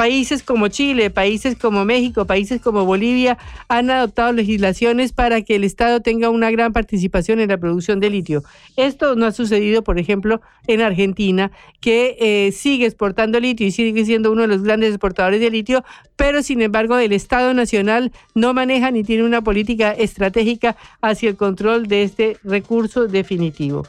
Países 0.00 0.42
como 0.42 0.68
Chile, 0.68 1.10
países 1.10 1.56
como 1.56 1.84
México, 1.84 2.24
países 2.24 2.58
como 2.62 2.86
Bolivia 2.86 3.36
han 3.68 3.90
adoptado 3.90 4.32
legislaciones 4.32 5.12
para 5.12 5.42
que 5.42 5.56
el 5.56 5.62
Estado 5.62 6.00
tenga 6.00 6.30
una 6.30 6.50
gran 6.50 6.72
participación 6.72 7.38
en 7.38 7.50
la 7.50 7.58
producción 7.58 8.00
de 8.00 8.08
litio. 8.08 8.42
Esto 8.76 9.14
no 9.14 9.26
ha 9.26 9.32
sucedido, 9.32 9.84
por 9.84 9.98
ejemplo, 9.98 10.40
en 10.66 10.80
Argentina, 10.80 11.50
que 11.82 12.16
eh, 12.18 12.50
sigue 12.52 12.86
exportando 12.86 13.40
litio 13.40 13.66
y 13.66 13.72
sigue 13.72 14.06
siendo 14.06 14.32
uno 14.32 14.40
de 14.40 14.48
los 14.48 14.62
grandes 14.62 14.88
exportadores 14.88 15.38
de 15.38 15.50
litio, 15.50 15.84
pero 16.16 16.42
sin 16.42 16.62
embargo 16.62 16.96
el 16.96 17.12
Estado 17.12 17.52
Nacional 17.52 18.10
no 18.34 18.54
maneja 18.54 18.90
ni 18.90 19.04
tiene 19.04 19.24
una 19.24 19.42
política 19.42 19.92
estratégica 19.92 20.78
hacia 21.02 21.28
el 21.28 21.36
control 21.36 21.88
de 21.88 22.04
este 22.04 22.38
recurso 22.42 23.06
definitivo. 23.06 23.84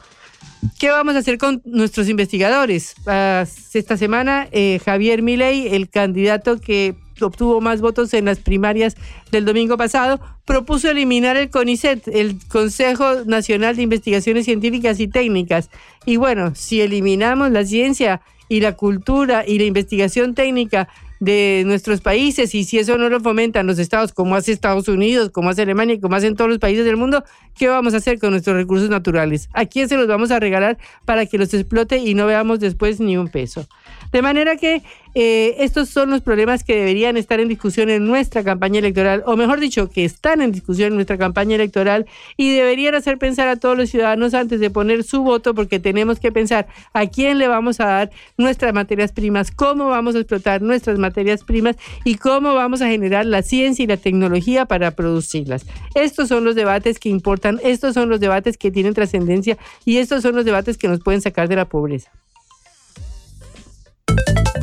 ¿Qué 0.78 0.90
vamos 0.90 1.14
a 1.16 1.18
hacer 1.18 1.38
con 1.38 1.60
nuestros 1.64 2.08
investigadores? 2.08 2.94
Ah, 3.06 3.44
esta 3.74 3.96
semana, 3.96 4.48
eh, 4.52 4.80
Javier 4.84 5.22
Milei, 5.22 5.74
el 5.74 5.88
candidato 5.88 6.60
que 6.60 6.94
obtuvo 7.20 7.60
más 7.60 7.80
votos 7.80 8.14
en 8.14 8.24
las 8.24 8.38
primarias 8.38 8.96
del 9.30 9.44
domingo 9.44 9.76
pasado, 9.76 10.20
propuso 10.44 10.90
eliminar 10.90 11.36
el 11.36 11.50
CONICET, 11.50 12.08
el 12.08 12.38
Consejo 12.48 13.24
Nacional 13.24 13.76
de 13.76 13.82
Investigaciones 13.82 14.44
Científicas 14.44 15.00
y 15.00 15.08
Técnicas. 15.08 15.70
Y 16.04 16.16
bueno, 16.16 16.54
si 16.54 16.80
eliminamos 16.80 17.50
la 17.50 17.64
ciencia 17.64 18.20
y 18.48 18.60
la 18.60 18.72
cultura 18.76 19.44
y 19.46 19.58
la 19.58 19.64
investigación 19.64 20.34
técnica 20.34 20.88
de 21.22 21.62
nuestros 21.66 22.00
países 22.00 22.52
y 22.52 22.64
si 22.64 22.80
eso 22.80 22.98
no 22.98 23.08
lo 23.08 23.20
fomentan 23.20 23.68
los 23.68 23.78
estados 23.78 24.12
como 24.12 24.34
hace 24.34 24.50
Estados 24.50 24.88
Unidos, 24.88 25.30
como 25.30 25.50
hace 25.50 25.62
Alemania 25.62 25.94
y 25.94 26.00
como 26.00 26.16
hacen 26.16 26.34
todos 26.34 26.50
los 26.50 26.58
países 26.58 26.84
del 26.84 26.96
mundo, 26.96 27.22
¿qué 27.56 27.68
vamos 27.68 27.94
a 27.94 27.98
hacer 27.98 28.18
con 28.18 28.32
nuestros 28.32 28.56
recursos 28.56 28.90
naturales? 28.90 29.48
¿A 29.52 29.64
quién 29.66 29.88
se 29.88 29.96
los 29.96 30.08
vamos 30.08 30.32
a 30.32 30.40
regalar 30.40 30.78
para 31.04 31.24
que 31.26 31.38
los 31.38 31.54
explote 31.54 31.98
y 31.98 32.14
no 32.14 32.26
veamos 32.26 32.58
después 32.58 32.98
ni 32.98 33.16
un 33.16 33.28
peso? 33.28 33.68
De 34.12 34.22
manera 34.22 34.56
que 34.56 34.82
eh, 35.14 35.56
estos 35.58 35.90
son 35.90 36.10
los 36.10 36.22
problemas 36.22 36.64
que 36.64 36.74
deberían 36.74 37.16
estar 37.16 37.38
en 37.38 37.48
discusión 37.48 37.90
en 37.90 38.06
nuestra 38.06 38.42
campaña 38.42 38.78
electoral, 38.78 39.22
o 39.26 39.36
mejor 39.36 39.60
dicho, 39.60 39.90
que 39.90 40.04
están 40.04 40.40
en 40.40 40.52
discusión 40.52 40.88
en 40.88 40.94
nuestra 40.94 41.18
campaña 41.18 41.54
electoral 41.54 42.06
y 42.36 42.54
deberían 42.54 42.94
hacer 42.94 43.18
pensar 43.18 43.48
a 43.48 43.56
todos 43.56 43.76
los 43.76 43.90
ciudadanos 43.90 44.32
antes 44.32 44.60
de 44.60 44.70
poner 44.70 45.04
su 45.04 45.22
voto, 45.22 45.54
porque 45.54 45.78
tenemos 45.78 46.18
que 46.18 46.32
pensar 46.32 46.66
a 46.94 47.06
quién 47.06 47.38
le 47.38 47.48
vamos 47.48 47.80
a 47.80 47.86
dar 47.86 48.10
nuestras 48.38 48.72
materias 48.72 49.12
primas, 49.12 49.50
cómo 49.50 49.88
vamos 49.88 50.14
a 50.14 50.18
explotar 50.18 50.62
nuestras 50.62 50.98
materias 50.98 51.44
primas 51.44 51.76
y 52.04 52.14
cómo 52.14 52.54
vamos 52.54 52.80
a 52.80 52.88
generar 52.88 53.26
la 53.26 53.42
ciencia 53.42 53.82
y 53.82 53.86
la 53.86 53.98
tecnología 53.98 54.64
para 54.64 54.92
producirlas. 54.92 55.66
Estos 55.94 56.28
son 56.28 56.44
los 56.44 56.54
debates 56.54 56.98
que 56.98 57.10
importan, 57.10 57.60
estos 57.62 57.94
son 57.94 58.08
los 58.08 58.20
debates 58.20 58.56
que 58.56 58.70
tienen 58.70 58.94
trascendencia 58.94 59.58
y 59.84 59.98
estos 59.98 60.22
son 60.22 60.34
los 60.36 60.44
debates 60.44 60.78
que 60.78 60.88
nos 60.88 61.00
pueden 61.00 61.20
sacar 61.20 61.48
de 61.48 61.56
la 61.56 61.66
pobreza. 61.66 62.10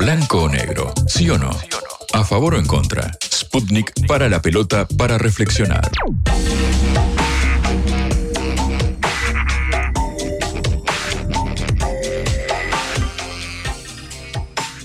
Blanco 0.00 0.44
o 0.44 0.48
negro, 0.48 0.94
sí 1.06 1.28
o 1.28 1.36
no. 1.36 1.50
A 2.14 2.24
favor 2.24 2.54
o 2.54 2.58
en 2.58 2.64
contra. 2.64 3.10
Sputnik 3.22 3.92
para 4.06 4.30
la 4.30 4.40
pelota 4.40 4.88
para 4.96 5.18
reflexionar. 5.18 5.90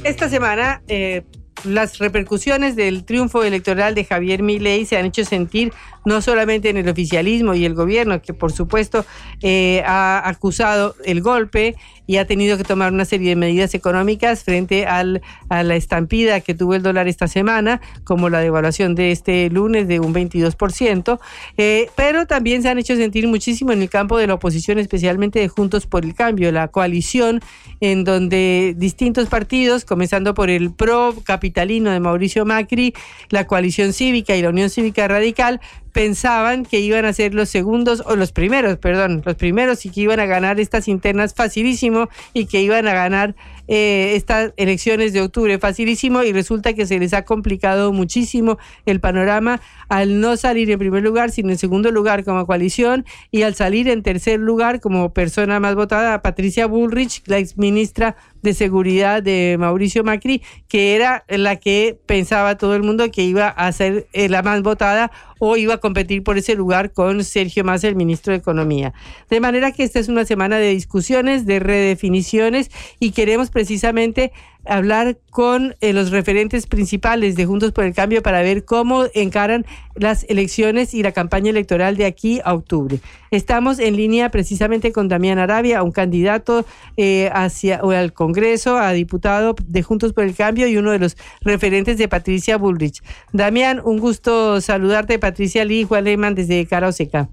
Esta 0.03 0.27
semana 0.27 0.81
eh, 0.89 1.23
las 1.65 1.97
repercusiones 1.97 2.75
del 2.75 3.05
triunfo 3.05 3.43
electoral 3.43 3.95
de 3.95 4.05
Javier 4.05 4.43
Milei 4.43 4.85
se 4.85 4.97
han 4.97 5.05
hecho 5.05 5.23
sentir 5.25 5.73
no 6.05 6.21
solamente 6.21 6.69
en 6.69 6.77
el 6.77 6.87
oficialismo 6.87 7.53
y 7.53 7.65
el 7.65 7.73
gobierno, 7.73 8.21
que 8.21 8.33
por 8.33 8.51
supuesto 8.51 9.05
eh, 9.41 9.81
ha 9.85 10.27
acusado 10.27 10.95
el 11.03 11.21
golpe 11.21 11.75
y 12.07 12.17
ha 12.17 12.25
tenido 12.25 12.57
que 12.57 12.63
tomar 12.63 12.91
una 12.91 13.05
serie 13.05 13.29
de 13.29 13.35
medidas 13.35 13.73
económicas 13.73 14.43
frente 14.43 14.85
a 14.85 15.03
la 15.03 15.75
estampida 15.75 16.39
que 16.41 16.53
tuvo 16.53 16.75
el 16.75 16.83
dólar 16.83 17.07
esta 17.07 17.27
semana, 17.27 17.81
como 18.03 18.29
la 18.29 18.39
devaluación 18.39 18.95
de 18.95 19.11
este 19.11 19.49
lunes 19.49 19.87
de 19.87 19.99
un 19.99 20.13
22%, 20.13 21.19
eh, 21.57 21.87
pero 21.95 22.25
también 22.25 22.61
se 22.61 22.69
han 22.69 22.77
hecho 22.77 22.95
sentir 22.95 23.27
muchísimo 23.27 23.71
en 23.71 23.81
el 23.81 23.89
campo 23.89 24.17
de 24.17 24.27
la 24.27 24.35
oposición, 24.35 24.79
especialmente 24.79 25.39
de 25.39 25.47
Juntos 25.47 25.87
por 25.87 26.05
el 26.05 26.13
Cambio, 26.13 26.51
la 26.51 26.67
coalición 26.67 27.41
en 27.81 28.03
donde 28.03 28.73
distintos 28.77 29.27
partidos, 29.27 29.85
comenzando 29.85 30.33
por 30.33 30.49
el 30.49 30.73
PRO 30.73 31.15
capitalino 31.23 31.91
de 31.91 31.99
Mauricio 31.99 32.45
Macri, 32.45 32.93
la 33.29 33.47
coalición 33.47 33.93
cívica 33.93 34.35
y 34.35 34.41
la 34.41 34.49
Unión 34.49 34.69
Cívica 34.69 35.07
Radical, 35.07 35.59
pensaban 35.95 36.65
que 36.65 36.81
iban 36.81 37.05
a 37.05 37.13
ser 37.13 37.33
los 37.33 37.47
segundos 37.47 38.03
o 38.05 38.17
los 38.17 38.33
primeros, 38.33 38.77
perdón, 38.77 39.21
los 39.23 39.35
primeros 39.35 39.85
y 39.85 39.91
que 39.91 40.01
iban 40.01 40.19
a 40.19 40.25
ganar 40.25 40.59
estas 40.59 40.89
internas 40.89 41.33
facilísimo 41.33 42.09
y 42.33 42.47
que 42.47 42.61
iban 42.61 42.85
a 42.89 42.93
ganar 42.93 43.33
eh, 43.67 44.13
estas 44.15 44.53
elecciones 44.57 45.13
de 45.13 45.21
octubre 45.21 45.57
facilísimo 45.59 46.23
y 46.23 46.33
resulta 46.33 46.73
que 46.73 46.85
se 46.85 46.99
les 46.99 47.13
ha 47.13 47.25
complicado 47.25 47.93
muchísimo 47.93 48.57
el 48.85 48.99
panorama 48.99 49.61
al 49.89 50.19
no 50.19 50.37
salir 50.37 50.69
en 50.71 50.79
primer 50.79 51.03
lugar, 51.03 51.31
sino 51.31 51.49
en 51.49 51.57
segundo 51.57 51.91
lugar 51.91 52.23
como 52.23 52.45
coalición 52.45 53.05
y 53.31 53.43
al 53.43 53.55
salir 53.55 53.87
en 53.87 54.03
tercer 54.03 54.39
lugar 54.39 54.79
como 54.79 55.13
persona 55.13 55.59
más 55.59 55.75
votada, 55.75 56.21
Patricia 56.21 56.67
Bullrich, 56.67 57.23
la 57.25 57.37
ex 57.37 57.57
ministra 57.57 58.15
de 58.41 58.53
Seguridad 58.53 59.23
de 59.23 59.57
Mauricio 59.59 60.03
Macri, 60.03 60.41
que 60.67 60.95
era 60.95 61.25
la 61.27 61.57
que 61.57 61.99
pensaba 62.05 62.57
todo 62.57 62.75
el 62.75 62.83
mundo 62.83 63.09
que 63.11 63.23
iba 63.23 63.47
a 63.47 63.71
ser 63.71 64.07
eh, 64.13 64.29
la 64.29 64.43
más 64.43 64.61
votada 64.61 65.11
o 65.39 65.57
iba 65.57 65.73
a 65.73 65.77
competir 65.79 66.23
por 66.23 66.37
ese 66.37 66.55
lugar 66.55 66.93
con 66.93 67.23
Sergio 67.23 67.63
Massa, 67.63 67.87
el 67.87 67.95
ministro 67.95 68.31
de 68.31 68.37
Economía. 68.37 68.93
De 69.29 69.39
manera 69.39 69.71
que 69.71 69.83
esta 69.83 69.99
es 69.99 70.07
una 70.07 70.25
semana 70.25 70.57
de 70.57 70.69
discusiones, 70.69 71.45
de 71.45 71.59
redefiniciones 71.59 72.71
y 72.99 73.11
queremos 73.11 73.49
precisamente 73.55 74.33
hablar 74.65 75.17
con 75.31 75.77
eh, 75.79 75.93
los 75.93 76.11
referentes 76.11 76.67
principales 76.67 77.37
de 77.37 77.45
Juntos 77.45 77.71
por 77.71 77.85
el 77.85 77.93
Cambio 77.93 78.21
para 78.21 78.41
ver 78.41 78.65
cómo 78.65 79.05
encaran 79.13 79.65
las 79.95 80.25
elecciones 80.25 80.93
y 80.93 81.01
la 81.03 81.13
campaña 81.13 81.51
electoral 81.51 81.95
de 81.95 82.03
aquí 82.03 82.41
a 82.43 82.53
octubre. 82.53 82.99
Estamos 83.31 83.79
en 83.79 83.95
línea 83.95 84.29
precisamente 84.29 84.91
con 84.91 85.07
Damián 85.07 85.39
Arabia, 85.39 85.83
un 85.83 85.93
candidato 85.93 86.65
eh, 86.97 87.29
hacia 87.31 87.79
o 87.81 87.91
al 87.91 88.11
Congreso, 88.11 88.77
a 88.77 88.91
diputado 88.91 89.55
de 89.65 89.83
Juntos 89.83 90.11
por 90.11 90.25
el 90.25 90.35
Cambio 90.35 90.67
y 90.67 90.75
uno 90.75 90.91
de 90.91 90.99
los 90.99 91.15
referentes 91.39 91.97
de 91.97 92.09
Patricia 92.09 92.57
Bullrich. 92.57 93.01
Damián, 93.31 93.81
un 93.85 93.99
gusto 93.99 94.59
saludarte, 94.59 95.17
Patricia 95.17 95.63
Lee, 95.63 95.85
Juan 95.85 96.03
Lehmann 96.03 96.35
desde 96.35 96.65
Cara 96.65 96.89
Oseca. 96.89 97.29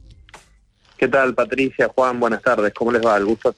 ¿Qué 0.96 1.08
tal, 1.08 1.34
Patricia, 1.34 1.90
Juan? 1.92 2.20
Buenas 2.20 2.42
tardes, 2.42 2.72
¿cómo 2.72 2.92
les 2.92 3.04
va? 3.04 3.16
El 3.16 3.24
gusto. 3.24 3.52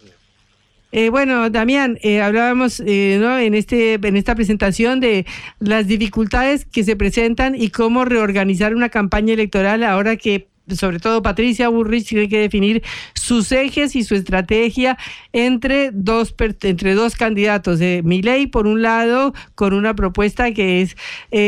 Eh, 0.96 1.08
bueno, 1.08 1.50
Damián, 1.50 1.98
eh, 2.02 2.22
hablábamos 2.22 2.80
eh, 2.86 3.18
¿no? 3.20 3.36
en, 3.36 3.54
este, 3.54 3.94
en 3.94 4.16
esta 4.16 4.36
presentación 4.36 5.00
de 5.00 5.26
las 5.58 5.88
dificultades 5.88 6.66
que 6.66 6.84
se 6.84 6.94
presentan 6.94 7.56
y 7.60 7.70
cómo 7.70 8.04
reorganizar 8.04 8.76
una 8.76 8.90
campaña 8.90 9.34
electoral 9.34 9.82
ahora 9.82 10.14
que 10.14 10.46
sobre 10.68 10.98
todo 10.98 11.22
Patricia 11.22 11.68
Burrich 11.68 12.08
tiene 12.08 12.28
que 12.28 12.38
definir 12.38 12.82
sus 13.14 13.52
ejes 13.52 13.96
y 13.96 14.04
su 14.04 14.14
estrategia 14.14 14.96
entre 15.32 15.90
dos 15.92 16.34
entre 16.62 16.94
dos 16.94 17.16
candidatos 17.16 17.78
de 17.78 18.02
Milei 18.04 18.46
por 18.46 18.66
un 18.66 18.82
lado 18.82 19.34
con 19.54 19.74
una 19.74 19.94
propuesta 19.94 20.52
que 20.52 20.82
es 20.82 20.96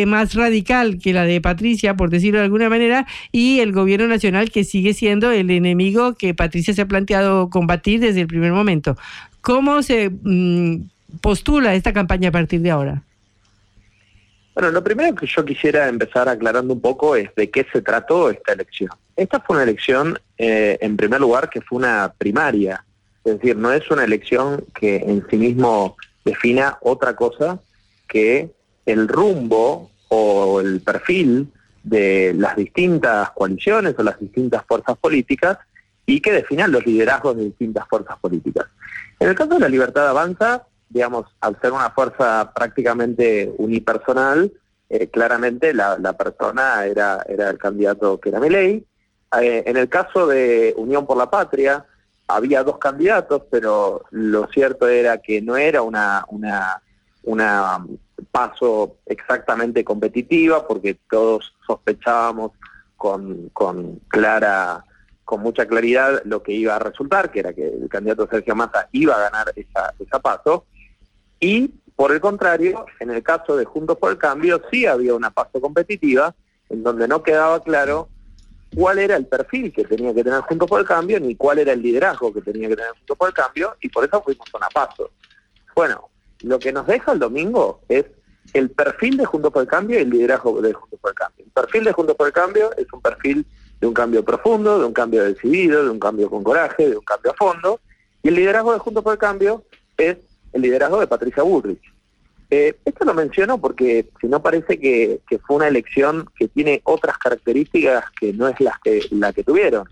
más 0.06 0.34
radical 0.34 0.98
que 0.98 1.12
la 1.12 1.24
de 1.24 1.40
Patricia 1.40 1.96
por 1.96 2.10
decirlo 2.10 2.38
de 2.38 2.44
alguna 2.44 2.68
manera 2.68 3.06
y 3.32 3.60
el 3.60 3.72
gobierno 3.72 4.06
nacional 4.06 4.50
que 4.50 4.64
sigue 4.64 4.94
siendo 4.94 5.30
el 5.30 5.50
enemigo 5.50 6.14
que 6.14 6.34
Patricia 6.34 6.74
se 6.74 6.82
ha 6.82 6.88
planteado 6.88 7.50
combatir 7.50 8.00
desde 8.00 8.20
el 8.22 8.26
primer 8.26 8.52
momento 8.52 8.96
¿Cómo 9.46 9.80
se 9.84 10.10
mm, 10.10 10.88
postula 11.20 11.76
esta 11.76 11.92
campaña 11.92 12.30
a 12.30 12.32
partir 12.32 12.62
de 12.62 12.72
ahora? 12.72 13.04
Bueno, 14.56 14.70
lo 14.70 14.82
primero 14.82 15.14
que 15.14 15.26
yo 15.26 15.44
quisiera 15.44 15.86
empezar 15.86 16.30
aclarando 16.30 16.72
un 16.72 16.80
poco 16.80 17.14
es 17.14 17.28
de 17.34 17.50
qué 17.50 17.66
se 17.70 17.82
trató 17.82 18.30
esta 18.30 18.54
elección. 18.54 18.88
Esta 19.14 19.38
fue 19.38 19.56
una 19.56 19.64
elección, 19.64 20.18
eh, 20.38 20.78
en 20.80 20.96
primer 20.96 21.20
lugar, 21.20 21.50
que 21.50 21.60
fue 21.60 21.76
una 21.76 22.14
primaria, 22.16 22.82
es 23.22 23.34
decir, 23.34 23.54
no 23.54 23.70
es 23.70 23.90
una 23.90 24.04
elección 24.04 24.64
que 24.74 24.96
en 24.96 25.26
sí 25.28 25.36
mismo 25.36 25.98
defina 26.24 26.78
otra 26.80 27.14
cosa 27.14 27.60
que 28.08 28.48
el 28.86 29.08
rumbo 29.08 29.90
o 30.08 30.62
el 30.62 30.80
perfil 30.80 31.52
de 31.82 32.32
las 32.34 32.56
distintas 32.56 33.32
coaliciones 33.32 33.94
o 33.98 34.02
las 34.02 34.18
distintas 34.18 34.64
fuerzas 34.64 34.96
políticas 34.96 35.58
y 36.06 36.22
que 36.22 36.32
definan 36.32 36.72
los 36.72 36.86
liderazgos 36.86 37.36
de 37.36 37.44
distintas 37.44 37.86
fuerzas 37.88 38.16
políticas. 38.20 38.64
En 39.20 39.28
el 39.28 39.34
caso 39.34 39.52
de 39.52 39.60
la 39.60 39.68
libertad 39.68 40.08
avanza, 40.08 40.66
digamos, 40.88 41.26
al 41.40 41.60
ser 41.60 41.72
una 41.72 41.90
fuerza 41.90 42.52
prácticamente 42.54 43.52
unipersonal, 43.58 44.52
eh, 44.88 45.08
claramente 45.08 45.74
la, 45.74 46.12
persona 46.12 46.86
era, 46.86 47.24
era 47.28 47.50
el 47.50 47.58
candidato 47.58 48.20
que 48.20 48.28
era 48.28 48.40
Milei. 48.40 48.84
Eh, 49.40 49.64
en 49.66 49.76
el 49.76 49.88
caso 49.88 50.26
de 50.26 50.74
Unión 50.76 51.06
por 51.06 51.16
la 51.16 51.28
Patria, 51.28 51.84
había 52.28 52.62
dos 52.62 52.78
candidatos, 52.78 53.42
pero 53.50 54.04
lo 54.10 54.46
cierto 54.48 54.88
era 54.88 55.18
que 55.18 55.42
no 55.42 55.56
era 55.56 55.82
una, 55.82 56.24
una, 56.28 56.80
una 57.24 57.84
paso 58.30 58.96
exactamente 59.06 59.84
competitiva, 59.84 60.66
porque 60.66 60.96
todos 61.10 61.54
sospechábamos 61.66 62.52
con, 62.96 63.50
con 63.52 64.00
clara 64.08 64.84
con 65.24 65.42
mucha 65.42 65.66
claridad 65.66 66.22
lo 66.24 66.40
que 66.42 66.52
iba 66.52 66.76
a 66.76 66.78
resultar, 66.78 67.32
que 67.32 67.40
era 67.40 67.52
que 67.52 67.66
el 67.66 67.88
candidato 67.88 68.28
Sergio 68.30 68.54
Massa 68.54 68.88
iba 68.92 69.14
a 69.16 69.28
ganar 69.28 69.52
esa, 69.56 69.92
esa 69.98 70.20
paso, 70.20 70.66
y 71.40 71.68
por 71.96 72.12
el 72.12 72.20
contrario, 72.20 72.84
en 73.00 73.10
el 73.10 73.22
caso 73.22 73.56
de 73.56 73.64
Juntos 73.64 73.96
por 73.96 74.12
el 74.12 74.18
Cambio, 74.18 74.60
sí 74.70 74.84
había 74.84 75.14
una 75.14 75.30
paso 75.30 75.60
competitiva, 75.60 76.34
en 76.68 76.82
donde 76.82 77.08
no 77.08 77.22
quedaba 77.22 77.62
claro 77.62 78.08
cuál 78.74 78.98
era 78.98 79.16
el 79.16 79.26
perfil 79.26 79.72
que 79.72 79.84
tenía 79.84 80.12
que 80.12 80.22
tener 80.22 80.40
Juntos 80.42 80.68
por 80.68 80.80
el 80.80 80.86
Cambio, 80.86 81.18
ni 81.18 81.34
cuál 81.36 81.58
era 81.58 81.72
el 81.72 81.80
liderazgo 81.80 82.34
que 82.34 82.42
tenía 82.42 82.68
que 82.68 82.76
tener 82.76 82.90
Juntos 82.92 83.16
por 83.16 83.28
el 83.28 83.34
Cambio, 83.34 83.76
y 83.80 83.88
por 83.88 84.04
eso 84.04 84.22
fuimos 84.22 84.46
a 84.52 84.58
una 84.58 84.68
paso. 84.68 85.10
Bueno, 85.74 86.10
lo 86.42 86.58
que 86.58 86.72
nos 86.72 86.86
deja 86.86 87.12
el 87.12 87.18
domingo 87.18 87.80
es 87.88 88.04
el 88.52 88.70
perfil 88.70 89.16
de 89.16 89.24
Juntos 89.24 89.52
por 89.52 89.62
el 89.62 89.68
Cambio 89.68 89.98
y 89.98 90.02
el 90.02 90.10
liderazgo 90.10 90.60
de 90.60 90.74
Juntos 90.74 91.00
por 91.00 91.10
el 91.10 91.14
Cambio. 91.14 91.44
El 91.46 91.52
perfil 91.52 91.84
de 91.84 91.92
Juntos 91.92 92.16
por 92.16 92.26
el 92.26 92.32
Cambio 92.34 92.70
es 92.76 92.86
un 92.92 93.00
perfil 93.00 93.46
de 93.80 93.86
un 93.86 93.94
cambio 93.94 94.24
profundo, 94.24 94.78
de 94.78 94.84
un 94.84 94.92
cambio 94.92 95.24
decidido, 95.24 95.84
de 95.84 95.90
un 95.90 95.98
cambio 95.98 96.30
con 96.30 96.42
coraje, 96.42 96.88
de 96.88 96.96
un 96.96 97.04
cambio 97.04 97.32
a 97.32 97.34
fondo. 97.34 97.80
Y 98.22 98.28
el 98.28 98.34
liderazgo 98.34 98.72
de 98.72 98.78
Juntos 98.78 99.02
por 99.02 99.12
el 99.12 99.18
Cambio 99.18 99.64
es 99.96 100.18
el 100.56 100.62
liderazgo 100.62 101.00
de 101.00 101.06
Patricia 101.06 101.42
Bullrich. 101.42 101.92
Eh, 102.50 102.76
esto 102.84 103.04
lo 103.04 103.12
menciono 103.12 103.58
porque 103.58 104.08
si 104.20 104.28
no 104.28 104.42
parece 104.42 104.78
que, 104.78 105.20
fue 105.46 105.56
una 105.56 105.68
elección 105.68 106.28
que 106.38 106.48
tiene 106.48 106.80
otras 106.84 107.18
características 107.18 108.04
que 108.18 108.32
no 108.32 108.48
es 108.48 108.56
la 108.60 109.32
que 109.32 109.44
tuvieron. 109.44 109.88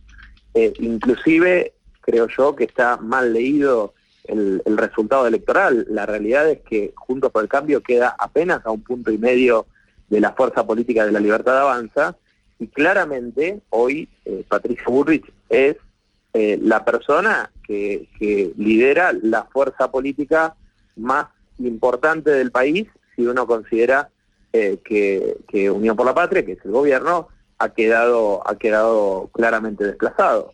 Eh, 0.55 0.73
inclusive 0.79 1.73
creo 2.01 2.29
yo 2.29 2.55
que 2.55 2.65
está 2.65 2.97
mal 2.97 3.33
leído 3.33 3.93
el, 4.25 4.63
el, 4.65 4.79
resultado 4.79 5.27
electoral. 5.27 5.87
La 5.91 6.07
realidad 6.07 6.49
es 6.49 6.61
que 6.61 6.93
Juntos 6.95 7.31
por 7.33 7.43
el 7.43 7.49
Cambio 7.49 7.83
queda 7.83 8.15
apenas 8.19 8.65
a 8.65 8.71
un 8.71 8.83
punto 8.83 9.11
y 9.11 9.19
medio 9.19 9.67
de 10.09 10.21
la 10.21 10.33
fuerza 10.33 10.67
política 10.67 11.05
de 11.05 11.13
la 11.13 11.21
libertad 11.21 11.59
avanza 11.59 12.17
y 12.59 12.69
claramente 12.69 13.61
hoy 13.71 14.09
eh, 14.25 14.45
Patricia 14.49 14.85
Burrich 14.87 15.31
es 15.49 15.77
eh, 16.37 16.59
la 16.61 16.85
persona 16.85 17.53
que, 17.65 18.09
lidera 18.57 19.13
la 19.13 19.45
fuerza 19.45 19.93
política 19.93 20.57
más 20.97 21.27
importante 21.59 22.31
del 22.33 22.51
país 22.51 22.89
si 23.15 23.25
uno 23.25 23.47
considera 23.47 24.11
eh, 24.53 24.79
que, 24.85 25.71
Unión 25.71 25.97
por 25.97 26.07
la 26.07 26.15
Patria, 26.15 26.45
que 26.45 26.53
es 26.53 26.65
el 26.65 26.73
gobierno, 26.73 27.29
ha 27.59 27.69
quedado, 27.69 28.43
ha 28.49 28.59
quedado 28.59 29.31
claramente 29.33 29.85
desplazado. 29.85 30.53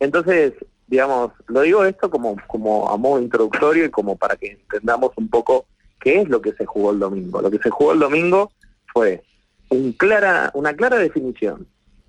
Entonces, 0.00 0.52
digamos, 0.86 1.32
lo 1.46 1.62
digo 1.62 1.86
esto 1.86 2.10
como, 2.10 2.36
como 2.46 2.90
a 2.90 2.98
modo 2.98 3.18
introductorio 3.18 3.86
y 3.86 3.90
como 3.90 4.16
para 4.16 4.36
que 4.36 4.52
entendamos 4.52 5.12
un 5.16 5.30
poco 5.30 5.64
qué 5.98 6.20
es 6.20 6.28
lo 6.28 6.42
que 6.42 6.52
se 6.52 6.66
jugó 6.66 6.90
el 6.90 6.98
domingo. 6.98 7.40
Lo 7.40 7.50
que 7.50 7.58
se 7.58 7.70
jugó 7.70 7.92
el 7.92 8.00
domingo 8.00 8.52
fue 8.92 9.22
una 9.70 10.74
clara 10.74 10.98
definición 10.98 11.66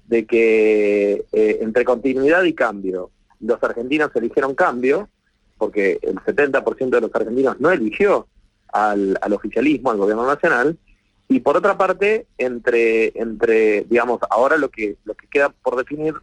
de 0.07 0.25
que 0.25 1.25
eh, 1.31 1.57
entre 1.61 1.85
continuidad 1.85 2.43
y 2.43 2.53
cambio, 2.53 3.11
los 3.39 3.61
argentinos 3.63 4.11
eligieron 4.15 4.55
cambio, 4.55 5.09
porque 5.57 5.99
el 6.01 6.15
70% 6.15 6.89
de 6.89 7.01
los 7.01 7.13
argentinos 7.13 7.59
no 7.59 7.71
eligió 7.71 8.27
al, 8.71 9.17
oficialismo, 9.31 9.91
al 9.91 9.97
gobierno 9.97 10.25
nacional, 10.25 10.77
y 11.29 11.39
por 11.39 11.57
otra 11.57 11.77
parte, 11.77 12.27
entre, 12.37 13.17
entre 13.19 13.85
digamos, 13.85 14.19
ahora 14.29 14.57
lo 14.57 14.69
que, 14.69 14.97
lo 15.05 15.13
que 15.15 15.27
queda 15.27 15.49
por 15.49 15.75
definir 15.75 16.15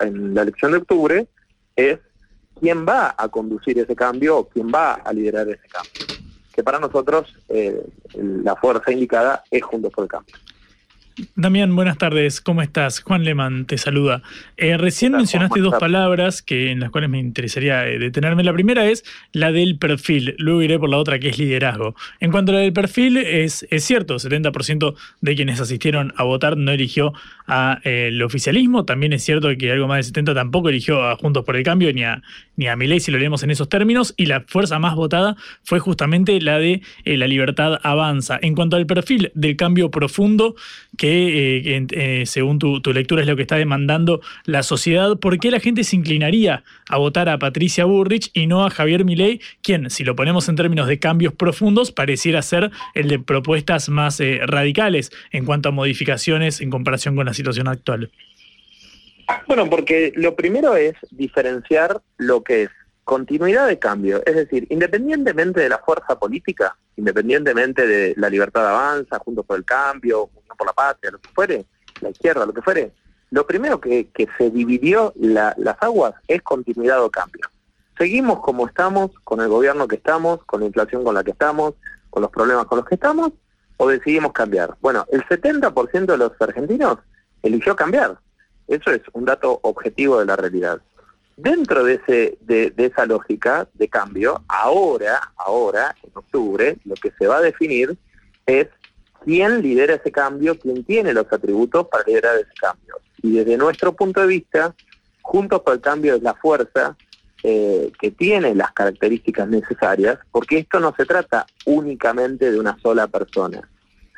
en 0.00 0.34
la 0.34 0.42
elección 0.42 0.72
de 0.72 0.78
octubre 0.78 1.26
es 1.76 1.98
quién 2.58 2.86
va 2.86 3.14
a 3.16 3.28
conducir 3.28 3.78
ese 3.78 3.94
cambio 3.94 4.38
o 4.38 4.48
quién 4.48 4.70
va 4.72 4.94
a 4.94 5.12
liderar 5.12 5.48
ese 5.48 5.68
cambio. 5.68 5.92
Que 6.52 6.62
para 6.62 6.78
nosotros 6.78 7.34
eh, 7.48 7.84
la 8.14 8.56
fuerza 8.56 8.92
indicada 8.92 9.44
es 9.50 9.62
Juntos 9.62 9.92
por 9.92 10.04
el 10.04 10.10
Cambio. 10.10 10.34
Damián, 11.34 11.74
buenas 11.74 11.98
tardes, 11.98 12.40
¿cómo 12.40 12.62
estás? 12.62 13.00
Juan 13.00 13.24
Leman 13.24 13.66
te 13.66 13.78
saluda. 13.78 14.22
Eh, 14.56 14.76
recién 14.76 15.12
mencionaste 15.12 15.60
dos 15.60 15.74
palabras 15.78 16.40
que, 16.40 16.70
en 16.70 16.80
las 16.80 16.90
cuales 16.90 17.10
me 17.10 17.18
interesaría 17.18 17.86
eh, 17.86 17.98
detenerme. 17.98 18.44
La 18.44 18.52
primera 18.52 18.86
es 18.86 19.04
la 19.32 19.52
del 19.52 19.78
perfil, 19.78 20.34
luego 20.38 20.62
iré 20.62 20.78
por 20.78 20.88
la 20.88 20.98
otra 20.98 21.18
que 21.18 21.28
es 21.28 21.38
liderazgo. 21.38 21.94
En 22.20 22.30
cuanto 22.30 22.52
a 22.52 22.56
la 22.56 22.60
del 22.60 22.72
perfil, 22.72 23.16
es, 23.16 23.66
es 23.70 23.84
cierto, 23.84 24.16
70% 24.16 24.94
de 25.20 25.36
quienes 25.36 25.60
asistieron 25.60 26.12
a 26.16 26.24
votar 26.24 26.56
no 26.56 26.70
eligió 26.70 27.12
al 27.46 27.80
eh, 27.84 28.22
oficialismo, 28.24 28.84
también 28.84 29.12
es 29.12 29.24
cierto 29.24 29.48
que 29.58 29.72
algo 29.72 29.88
más 29.88 30.12
de 30.12 30.22
70% 30.22 30.34
tampoco 30.34 30.68
eligió 30.68 31.04
a 31.04 31.16
Juntos 31.16 31.44
por 31.44 31.56
el 31.56 31.64
Cambio 31.64 31.92
ni 31.92 32.04
a, 32.04 32.22
ni 32.56 32.68
a 32.68 32.76
Milei 32.76 33.00
si 33.00 33.10
lo 33.10 33.18
leemos 33.18 33.42
en 33.42 33.50
esos 33.50 33.68
términos, 33.68 34.14
y 34.16 34.26
la 34.26 34.42
fuerza 34.46 34.78
más 34.78 34.94
votada 34.94 35.36
fue 35.64 35.80
justamente 35.80 36.40
la 36.40 36.58
de 36.58 36.82
la 37.04 37.26
libertad 37.26 37.80
avanza. 37.82 38.38
En 38.40 38.54
cuanto 38.54 38.76
al 38.76 38.86
perfil 38.86 39.32
del 39.34 39.56
cambio 39.56 39.90
profundo, 39.90 40.54
que 41.00 41.76
eh, 41.76 41.86
eh, 41.92 42.26
según 42.26 42.58
tu, 42.58 42.78
lectura 42.92 43.22
es 43.22 43.26
lo 43.26 43.34
que 43.34 43.40
está 43.40 43.56
demandando 43.56 44.20
la 44.44 44.62
sociedad, 44.62 45.16
¿por 45.16 45.38
qué 45.38 45.50
la 45.50 45.58
gente 45.58 45.82
se 45.82 45.96
inclinaría 45.96 46.62
a 46.90 46.98
votar 46.98 47.30
a 47.30 47.38
Patricia 47.38 47.86
Burrich 47.86 48.30
y 48.34 48.46
no 48.46 48.66
a 48.66 48.70
Javier 48.70 49.06
Milei, 49.06 49.40
quien, 49.62 49.88
si 49.88 50.04
lo 50.04 50.14
ponemos 50.14 50.50
en 50.50 50.56
términos 50.56 50.86
de 50.88 50.98
cambios 50.98 51.32
profundos, 51.32 51.90
pareciera 51.90 52.42
ser 52.42 52.70
el 52.92 53.08
de 53.08 53.18
propuestas 53.18 53.88
más 53.88 54.20
eh, 54.20 54.40
radicales 54.44 55.10
en 55.30 55.46
cuanto 55.46 55.70
a 55.70 55.72
modificaciones 55.72 56.60
en 56.60 56.68
comparación 56.68 57.16
con 57.16 57.24
la 57.24 57.32
situación 57.32 57.68
actual? 57.68 58.10
Bueno, 59.46 59.70
porque 59.70 60.12
lo 60.16 60.36
primero 60.36 60.76
es 60.76 60.96
diferenciar 61.12 62.02
lo 62.18 62.42
que 62.42 62.64
es 62.64 62.70
continuidad 63.04 63.66
de 63.66 63.78
cambio, 63.78 64.22
es 64.24 64.34
decir, 64.34 64.66
independientemente 64.70 65.60
de 65.60 65.68
la 65.68 65.78
fuerza 65.78 66.18
política, 66.18 66.76
independientemente 66.96 67.86
de 67.86 68.14
la 68.16 68.28
libertad 68.28 68.62
de 68.62 68.68
avanza, 68.68 69.18
junto 69.18 69.42
por 69.42 69.56
el 69.56 69.64
cambio, 69.64 70.24
Unión 70.24 70.56
por 70.56 70.66
la 70.66 70.72
Patria, 70.72 71.10
lo 71.10 71.18
que 71.18 71.30
fuere, 71.30 71.66
la 72.00 72.10
izquierda, 72.10 72.46
lo 72.46 72.52
que 72.52 72.62
fuere, 72.62 72.92
lo 73.30 73.46
primero 73.46 73.80
que, 73.80 74.08
se 74.38 74.50
dividió 74.50 75.12
las 75.16 75.76
aguas 75.80 76.14
es 76.26 76.42
continuidad 76.42 77.02
o 77.02 77.10
cambio. 77.10 77.42
Seguimos 77.96 78.40
como 78.40 78.66
estamos, 78.66 79.10
con 79.24 79.40
el 79.40 79.48
gobierno 79.48 79.86
que 79.86 79.96
estamos, 79.96 80.42
con 80.44 80.60
la 80.60 80.66
inflación 80.66 81.04
con 81.04 81.14
la 81.14 81.22
que 81.22 81.30
estamos, 81.32 81.74
con 82.08 82.22
los 82.22 82.30
problemas 82.30 82.66
con 82.66 82.78
los 82.78 82.86
que 82.86 82.96
estamos, 82.96 83.30
o 83.76 83.88
decidimos 83.88 84.32
cambiar. 84.32 84.76
Bueno, 84.80 85.06
el 85.10 85.24
70% 85.24 86.06
de 86.06 86.16
los 86.16 86.32
argentinos 86.40 86.98
eligió 87.42 87.76
cambiar. 87.76 88.18
Eso 88.66 88.90
es 88.90 89.02
un 89.12 89.24
dato 89.24 89.60
objetivo 89.62 90.18
de 90.18 90.26
la 90.26 90.36
realidad. 90.36 90.80
Dentro 91.42 91.84
de, 91.84 91.94
ese, 91.94 92.38
de, 92.40 92.72
esa 92.76 93.06
lógica 93.06 93.66
de 93.74 93.88
cambio, 93.88 94.42
ahora, 94.48 95.32
ahora, 95.36 95.94
en 96.02 96.10
octubre, 96.12 96.76
lo 96.84 96.94
que 96.96 97.12
se 97.18 97.26
va 97.26 97.38
a 97.38 97.40
definir 97.40 97.96
es 98.44 98.68
quién 99.24 99.62
lidera 99.62 99.94
ese 99.94 100.12
cambio, 100.12 100.58
quién 100.58 100.84
tiene 100.84 101.14
los 101.14 101.32
atributos 101.32 101.86
para 101.88 102.04
liderar 102.06 102.36
ese 102.36 102.52
cambio. 102.60 102.96
Y 103.22 103.32
desde 103.32 103.56
nuestro 103.56 103.94
punto 103.94 104.20
de 104.20 104.26
vista, 104.26 104.74
Juntos 105.22 105.62
por 105.62 105.74
el 105.74 105.80
Cambio 105.80 106.16
es 106.16 106.22
la 106.22 106.34
fuerza 106.34 106.96
eh, 107.42 107.92
que 108.00 108.10
tiene 108.10 108.54
las 108.54 108.72
características 108.72 109.48
necesarias, 109.48 110.18
porque 110.32 110.58
esto 110.58 110.80
no 110.80 110.92
se 110.96 111.06
trata 111.06 111.46
únicamente 111.64 112.50
de 112.50 112.58
una 112.58 112.76
sola 112.80 113.06
persona, 113.06 113.66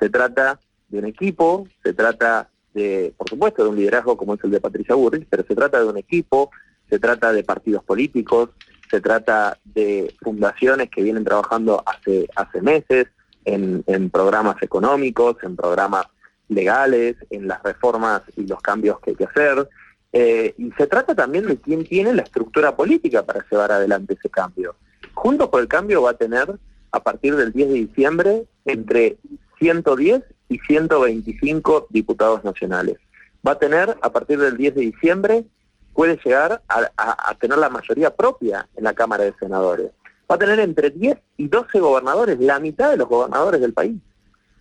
se 0.01 0.09
trata 0.09 0.59
de 0.89 0.99
un 0.99 1.05
equipo, 1.05 1.69
se 1.83 1.93
trata 1.93 2.49
de, 2.75 3.13
por 3.17 3.29
supuesto, 3.29 3.63
de 3.63 3.69
un 3.69 3.77
liderazgo 3.77 4.17
como 4.17 4.35
es 4.35 4.45
el 4.45 4.53
de 4.53 4.61
Patricia 4.61 4.95
Burrich, 4.95 5.27
pero 5.29 5.45
se 5.47 5.55
trata 5.55 5.79
de 5.81 5.87
un 5.87 5.99
equipo, 5.99 6.51
se 6.93 6.99
trata 6.99 7.33
de 7.33 7.43
partidos 7.43 7.83
políticos, 7.85 8.51
se 8.91 9.01
trata 9.01 9.57
de 9.65 10.15
fundaciones 10.21 10.91
que 10.91 11.03
vienen 11.03 11.25
trabajando 11.25 11.83
hace, 11.87 12.29
meses 12.61 13.07
en, 13.47 14.11
programas 14.11 14.63
económicos, 14.63 15.39
en 15.43 15.57
programas 15.57 16.05
legales, 16.51 17.17
en 17.31 17.49
las 17.49 17.63
reformas 17.63 18.21
y 18.37 18.47
los 18.47 18.61
cambios 18.61 19.01
que 19.01 19.13
hay 19.13 19.17
que 19.17 19.25
hacer. 19.25 19.71
Eh, 20.13 20.55
y 20.59 20.71
se 20.73 20.87
trata 20.87 21.15
también 21.15 21.47
de 21.47 21.57
quién 21.57 21.87
tiene 21.87 22.13
la 22.13 22.21
estructura 22.21 22.77
política 22.77 23.25
para 23.25 23.43
llevar 23.51 23.73
adelante 23.73 24.13
ese 24.13 24.29
cambio. 24.29 24.75
Juntos 25.15 25.49
por 25.49 25.63
el 25.63 25.69
Cambio 25.69 26.03
va 26.03 26.11
a 26.11 26.19
tener, 26.19 26.59
a 26.91 27.03
partir 27.03 27.37
del 27.37 27.55
10 27.55 27.69
de 27.69 27.75
diciembre, 27.75 28.45
entre 28.67 29.17
110 29.61 30.25
y 30.51 30.59
125 30.59 31.87
diputados 31.89 32.45
nacionales. 32.45 32.99
Va 33.47 33.53
a 33.53 33.59
tener, 33.59 33.97
a 34.03 34.13
partir 34.13 34.39
del 34.39 34.59
10 34.59 34.75
de 34.75 34.81
diciembre, 34.83 35.47
puede 35.95 36.19
llegar 36.25 36.63
a, 36.69 37.35
tener 37.41 37.59
la 37.59 37.69
mayoría 37.69 38.15
propia 38.15 38.67
en 38.77 38.85
la 38.85 38.95
Cámara 38.95 39.25
de 39.25 39.35
Senadores. 39.39 39.91
Va 40.31 40.37
a 40.37 40.39
tener 40.39 40.61
entre 40.61 40.91
10 40.91 41.19
y 41.37 41.49
12 41.49 41.81
gobernadores, 41.81 42.39
la 42.41 42.59
mitad 42.59 42.91
de 42.91 42.97
los 42.97 43.09
gobernadores 43.09 43.61
del 43.61 43.73
país, 43.73 43.97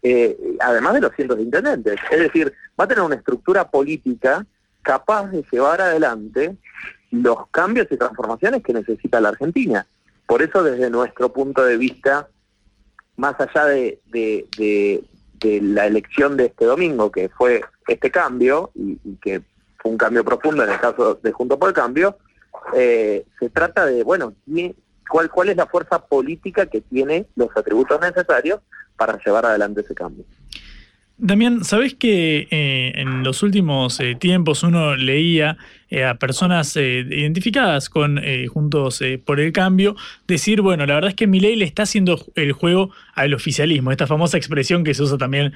eh, 0.01 0.37
además 0.59 0.95
de 0.95 1.01
los 1.01 1.15
cientos 1.15 1.37
de 1.37 1.43
intendentes. 1.43 1.99
Es 2.09 2.19
decir, 2.19 2.53
va 2.79 2.85
a 2.85 2.87
tener 2.87 3.03
una 3.03 3.15
estructura 3.15 3.69
política 3.69 4.45
capaz 4.81 5.27
de 5.27 5.45
llevar 5.51 5.81
adelante 5.81 6.57
los 7.11 7.47
cambios 7.49 7.87
y 7.91 7.97
transformaciones 7.97 8.63
que 8.63 8.73
necesita 8.73 9.21
la 9.21 9.29
Argentina. 9.29 9.85
Por 10.25 10.41
eso, 10.41 10.63
desde 10.63 10.89
nuestro 10.89 11.31
punto 11.31 11.63
de 11.63 11.77
vista, 11.77 12.27
más 13.17 13.35
allá 13.39 13.65
de, 13.65 13.99
de, 14.11 15.03
la 15.61 15.87
elección 15.87 16.37
de 16.37 16.45
este 16.45 16.65
domingo, 16.65 17.11
que 17.11 17.29
fue 17.29 17.61
este 17.87 18.11
cambio 18.11 18.71
y 18.75 18.97
que 19.21 19.41
fue 19.81 19.91
un 19.91 19.97
cambio 19.97 20.23
profundo 20.23 20.63
en 20.63 20.69
el 20.71 20.79
caso 20.79 21.15
de 21.15 21.31
Junto 21.31 21.57
por 21.57 21.69
el 21.69 21.75
Cambio, 21.75 22.17
eh, 22.75 23.25
se 23.39 23.49
trata 23.49 23.85
de, 23.85 24.03
bueno, 24.03 24.33
cuál, 25.09 25.29
cuál 25.29 25.49
es 25.49 25.57
la 25.57 25.65
fuerza 25.65 26.05
política 26.05 26.65
que 26.65 26.81
tiene 26.81 27.25
los 27.35 27.49
atributos 27.55 27.99
necesarios 27.99 28.59
para 28.95 29.19
llevar 29.23 29.45
adelante 29.45 29.81
ese 29.81 29.95
cambio. 29.95 30.25
Damián, 31.17 31.63
¿sabés 31.63 31.93
que 31.93 32.47
eh, 32.49 32.93
en 32.95 33.23
los 33.23 33.43
últimos 33.43 33.99
eh, 33.99 34.15
tiempos 34.15 34.63
uno 34.63 34.95
leía 34.95 35.57
eh, 35.91 36.03
a 36.03 36.15
personas 36.15 36.75
identificadas 36.75 37.89
con 37.89 38.19
Juntos 38.47 39.01
por 39.25 39.39
el 39.39 39.51
Cambio 39.51 39.95
decir, 40.27 40.61
bueno, 40.61 40.85
la 40.85 40.95
verdad 40.95 41.09
es 41.09 41.15
que 41.15 41.27
Milei 41.27 41.55
le 41.55 41.65
está 41.65 41.83
haciendo 41.83 42.19
el 42.35 42.53
juego 42.53 42.91
al 43.13 43.33
oficialismo, 43.33 43.91
esta 43.91 44.07
famosa 44.07 44.37
expresión 44.37 44.83
que 44.83 44.93
se 44.93 45.03
usa 45.03 45.17
también 45.17 45.53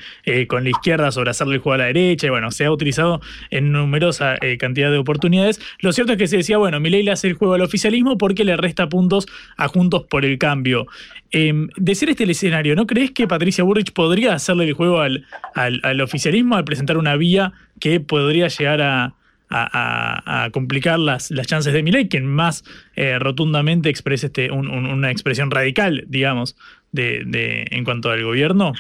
con 0.47 0.63
la 0.63 0.69
izquierda 0.69 1.11
sobre 1.11 1.31
hacerle 1.31 1.55
el 1.55 1.61
juego 1.61 1.75
a 1.75 1.77
la 1.77 1.85
derecha, 1.85 2.27
y 2.27 2.29
bueno, 2.29 2.51
se 2.51 2.65
ha 2.65 2.71
utilizado 2.71 3.21
en 3.49 3.71
numerosa 3.71 4.35
cantidad 4.59 4.91
de 4.91 4.97
oportunidades. 4.97 5.59
Lo 5.79 5.93
cierto 5.93 6.13
es 6.13 6.17
que 6.17 6.27
se 6.27 6.37
decía, 6.37 6.57
bueno, 6.57 6.79
Milei 6.79 7.03
le 7.03 7.11
hace 7.11 7.27
el 7.27 7.33
juego 7.33 7.53
al 7.53 7.61
oficialismo 7.61 8.17
porque 8.17 8.43
le 8.43 8.57
resta 8.57 8.89
puntos 8.89 9.25
a 9.57 9.67
Juntos 9.67 10.03
por 10.09 10.25
el 10.25 10.37
Cambio. 10.37 10.87
Em, 11.31 11.69
de 11.75 11.95
ser 11.95 12.09
este 12.09 12.23
el 12.23 12.29
escenario, 12.29 12.75
¿no 12.75 12.85
crees 12.85 13.11
que 13.11 13.27
Patricia 13.27 13.63
Burrich 13.63 13.93
podría 13.93 14.33
hacerle 14.33 14.65
el 14.65 14.73
juego 14.73 14.99
al 14.99 15.25
al, 15.55 16.01
oficialismo 16.01 16.55
al 16.55 16.65
presentar 16.65 16.97
una 16.97 17.15
vía 17.15 17.53
que 17.79 17.99
podría 17.99 18.47
llegar 18.47 18.81
a, 18.81 19.13
complicar 20.51 20.99
las, 20.99 21.31
las 21.31 21.47
chances 21.47 21.73
de 21.73 21.83
Milei, 21.83 22.09
quien 22.09 22.25
más 22.25 22.63
eh, 22.95 23.19
rotundamente 23.19 23.89
exprese 23.89 24.27
este, 24.27 24.51
una 24.51 25.11
expresión 25.11 25.51
radical, 25.51 26.03
digamos, 26.07 26.55
de, 26.91 27.65
en 27.69 27.83
cuanto 27.83 28.09
al 28.09 28.23
gobierno? 28.23 28.73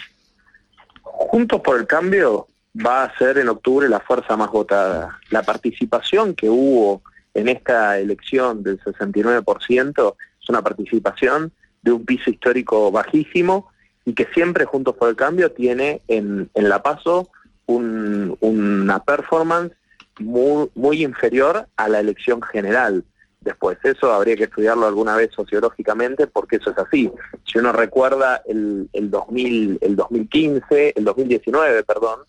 Juntos 1.01 1.61
por 1.61 1.79
el 1.79 1.87
Cambio 1.87 2.47
va 2.85 3.03
a 3.03 3.17
ser 3.17 3.37
en 3.37 3.49
octubre 3.49 3.87
la 3.87 3.99
fuerza 3.99 4.35
más 4.35 4.51
votada. 4.51 5.19
La 5.29 5.43
participación 5.43 6.33
que 6.33 6.49
hubo 6.49 7.01
en 7.33 7.47
esta 7.47 7.99
elección 7.99 8.63
del 8.63 8.79
69% 8.79 10.15
es 10.41 10.49
una 10.49 10.61
participación 10.61 11.51
de 11.81 11.91
un 11.91 12.05
piso 12.05 12.29
histórico 12.29 12.91
bajísimo 12.91 13.69
y 14.05 14.13
que 14.13 14.27
siempre 14.33 14.65
Juntos 14.65 14.95
por 14.95 15.09
el 15.09 15.15
Cambio 15.15 15.51
tiene 15.51 16.01
en, 16.07 16.49
en 16.53 16.69
La 16.69 16.81
Paso 16.81 17.29
una 17.67 19.03
performance 19.03 19.73
muy, 20.19 20.69
muy 20.75 21.03
inferior 21.03 21.67
a 21.75 21.89
la 21.89 21.99
elección 21.99 22.41
general. 22.41 23.03
Después, 23.41 23.77
eso 23.83 24.11
habría 24.11 24.35
que 24.35 24.45
estudiarlo 24.45 24.87
alguna 24.87 25.15
vez 25.15 25.31
sociológicamente 25.31 26.25
porque 26.25 26.55
eso 26.55 26.71
es 26.71 26.77
así. 26.79 27.11
Si 27.45 27.59
uno 27.59 27.71
recuerda 27.71 28.41
el, 28.47 28.89
el, 28.91 29.11
2000, 29.11 29.77
el 29.81 29.95
2015, 29.95 30.93
el 30.95 31.03
2019, 31.03 31.83
perdón, 31.83 32.21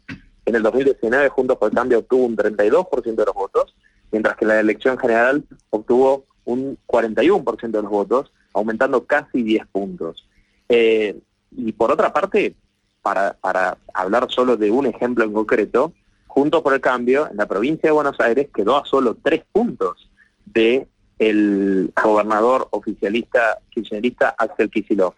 en 0.44 0.54
el 0.54 0.62
2019 0.62 1.28
Juntos 1.30 1.56
por 1.56 1.70
el 1.70 1.74
Cambio 1.74 1.98
obtuvo 2.00 2.26
un 2.26 2.36
32% 2.36 3.14
de 3.14 3.24
los 3.24 3.34
votos, 3.34 3.74
mientras 4.12 4.36
que 4.36 4.44
la 4.44 4.60
elección 4.60 4.98
general 4.98 5.44
obtuvo 5.70 6.26
un 6.44 6.78
41% 6.86 7.70
de 7.70 7.82
los 7.82 7.90
votos, 7.90 8.32
aumentando 8.52 9.04
casi 9.04 9.42
10 9.42 9.66
puntos. 9.68 10.28
Eh, 10.68 11.18
y 11.50 11.72
por 11.72 11.90
otra 11.90 12.12
parte, 12.12 12.54
para, 13.02 13.34
para 13.34 13.78
hablar 13.94 14.26
solo 14.30 14.56
de 14.56 14.70
un 14.70 14.86
ejemplo 14.86 15.24
en 15.24 15.32
concreto, 15.32 15.92
Junto 16.36 16.62
por 16.62 16.74
el 16.74 16.82
Cambio, 16.82 17.30
en 17.30 17.38
la 17.38 17.46
provincia 17.46 17.88
de 17.88 17.94
Buenos 17.94 18.20
Aires 18.20 18.48
quedó 18.54 18.76
a 18.76 18.84
solo 18.84 19.16
tres 19.22 19.42
puntos 19.52 20.10
de 20.44 20.86
el 21.18 21.90
gobernador 22.04 22.68
oficialista 22.72 23.58
kirchnerista 23.70 24.34
Axel 24.36 24.68
Kicillof. 24.68 25.14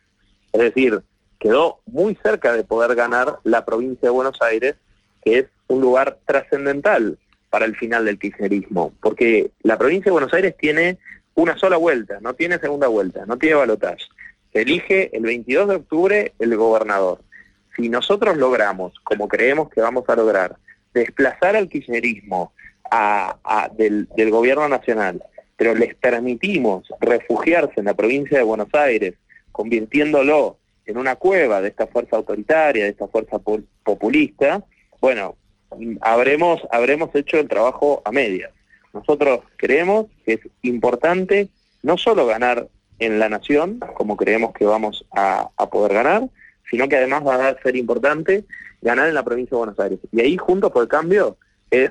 Es 0.53 0.61
decir, 0.61 1.03
quedó 1.41 1.81
muy 1.87 2.17
cerca 2.23 2.53
de 2.53 2.63
poder 2.63 2.95
ganar 2.95 3.41
la 3.43 3.65
provincia 3.65 4.07
de 4.07 4.11
Buenos 4.11 4.41
Aires, 4.41 4.77
que 5.25 5.39
es 5.41 5.47
un 5.67 5.81
lugar 5.81 6.19
trascendental 6.25 7.19
para 7.51 7.65
el 7.65 7.75
final 7.75 8.05
del 8.05 8.21
kirchnerismo, 8.21 8.93
porque 9.03 9.51
la 9.65 9.77
provincia 9.77 10.11
de 10.11 10.13
Buenos 10.13 10.35
Aires 10.35 10.55
tiene 10.57 10.99
una 11.35 11.59
sola 11.59 11.79
vuelta, 11.79 12.21
no 12.21 12.35
tiene 12.35 12.61
segunda 12.61 12.87
vuelta, 12.87 13.27
no 13.27 13.37
tiene 13.37 13.57
balotaje. 13.57 14.05
Se 14.53 14.63
elige 14.63 15.17
el 15.17 15.25
22 15.25 15.69
de 15.69 15.75
octubre 15.75 16.33
el 16.39 16.57
gobernador. 16.57 17.23
Si 17.75 17.89
nosotros 17.89 18.37
logramos, 18.37 18.95
como 19.03 19.27
creemos 19.27 19.69
que 19.69 19.81
vamos 19.81 20.05
a 20.09 20.15
lograr, 20.15 20.57
desplazar 20.99 21.57
al 21.57 21.69
kirchnerismo 21.69 22.53
del, 23.77 24.09
del 24.17 24.31
gobierno 24.31 24.69
nacional, 24.69 25.23
pero 25.57 25.75
les 25.75 25.95
permitimos 25.95 26.89
refugiarse 27.01 27.75
en 27.77 27.87
la 27.87 27.95
provincia 27.95 28.39
de 28.39 28.45
Buenos 28.45 28.73
Aires, 28.73 29.15
convirtiéndolo 29.53 30.59
en 30.87 30.97
una 30.97 31.17
cueva 31.17 31.61
de 31.61 31.69
esta 31.69 31.87
fuerza 31.87 32.17
autoritaria, 32.17 32.85
de 32.85 32.91
esta 32.91 33.09
fuerza 33.09 33.39
populista, 33.85 34.65
bueno, 35.01 35.37
habremos, 36.01 36.61
habremos 36.71 37.15
hecho 37.15 37.39
el 37.39 37.49
trabajo 37.49 38.03
a 38.05 38.11
medias. 38.11 38.51
Nosotros 38.93 39.41
creemos 39.57 40.07
que 40.25 40.35
es 40.35 40.41
importante 40.63 41.49
no 41.83 41.99
solo 41.99 42.27
ganar 42.27 42.69
en 42.99 43.19
la 43.19 43.29
nación, 43.29 43.81
como 43.95 44.17
creemos 44.17 44.53
que 44.53 44.65
vamos 44.65 45.05
a, 45.13 45.51
poder 45.71 45.93
ganar, 45.93 46.29
sino 46.71 46.89
que 46.89 46.97
además 46.97 47.27
va 47.27 47.49
a 47.49 47.63
ser 47.63 47.77
importante 47.77 48.45
ganar 48.81 49.09
en 49.09 49.15
la 49.15 49.25
provincia 49.25 49.55
de 49.55 49.59
Buenos 49.59 49.81
Aires. 49.81 49.99
Y 50.13 50.21
ahí, 50.21 50.37
Juntos 50.37 50.71
por 50.71 50.83
el 50.83 50.89
Cambio, 50.89 51.37
es 51.71 51.91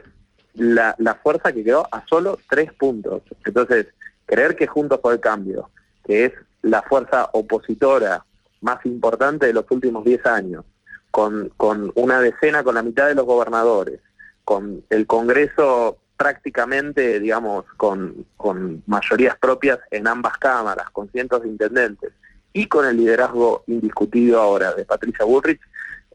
la, 0.53 0.95
la 0.97 1.15
fuerza 1.15 1.51
que 1.51 1.63
quedó 1.63 1.87
a 1.91 2.05
solo 2.07 2.39
tres 2.49 2.71
puntos. 2.73 3.21
Entonces, 3.45 3.87
creer 4.25 4.55
que 4.55 4.67
Juntos 4.67 4.99
por 4.99 5.13
el 5.13 5.19
Cambio, 5.19 5.69
que 6.05 6.25
es 6.25 6.33
la 6.61 6.81
fuerza 6.83 7.29
opositora 7.33 8.25
más 8.61 8.85
importante 8.85 9.45
de 9.45 9.53
los 9.53 9.65
últimos 9.69 10.03
diez 10.05 10.25
años, 10.25 10.65
con, 11.11 11.49
con 11.57 11.91
una 11.95 12.19
decena, 12.19 12.63
con 12.63 12.75
la 12.75 12.83
mitad 12.83 13.07
de 13.07 13.15
los 13.15 13.25
gobernadores, 13.25 13.99
con 14.43 14.83
el 14.89 15.07
Congreso 15.07 15.97
prácticamente, 16.15 17.19
digamos, 17.19 17.65
con, 17.77 18.25
con 18.37 18.83
mayorías 18.87 19.37
propias 19.37 19.79
en 19.91 20.07
ambas 20.07 20.37
cámaras, 20.37 20.89
con 20.89 21.09
cientos 21.09 21.43
de 21.43 21.49
intendentes, 21.49 22.11
y 22.57 22.65
con 22.65 22.85
el 22.85 22.97
liderazgo 22.97 23.63
indiscutido 23.67 24.41
ahora 24.41 24.73
de 24.73 24.83
Patricia 24.83 25.25
Bullrich, 25.25 25.61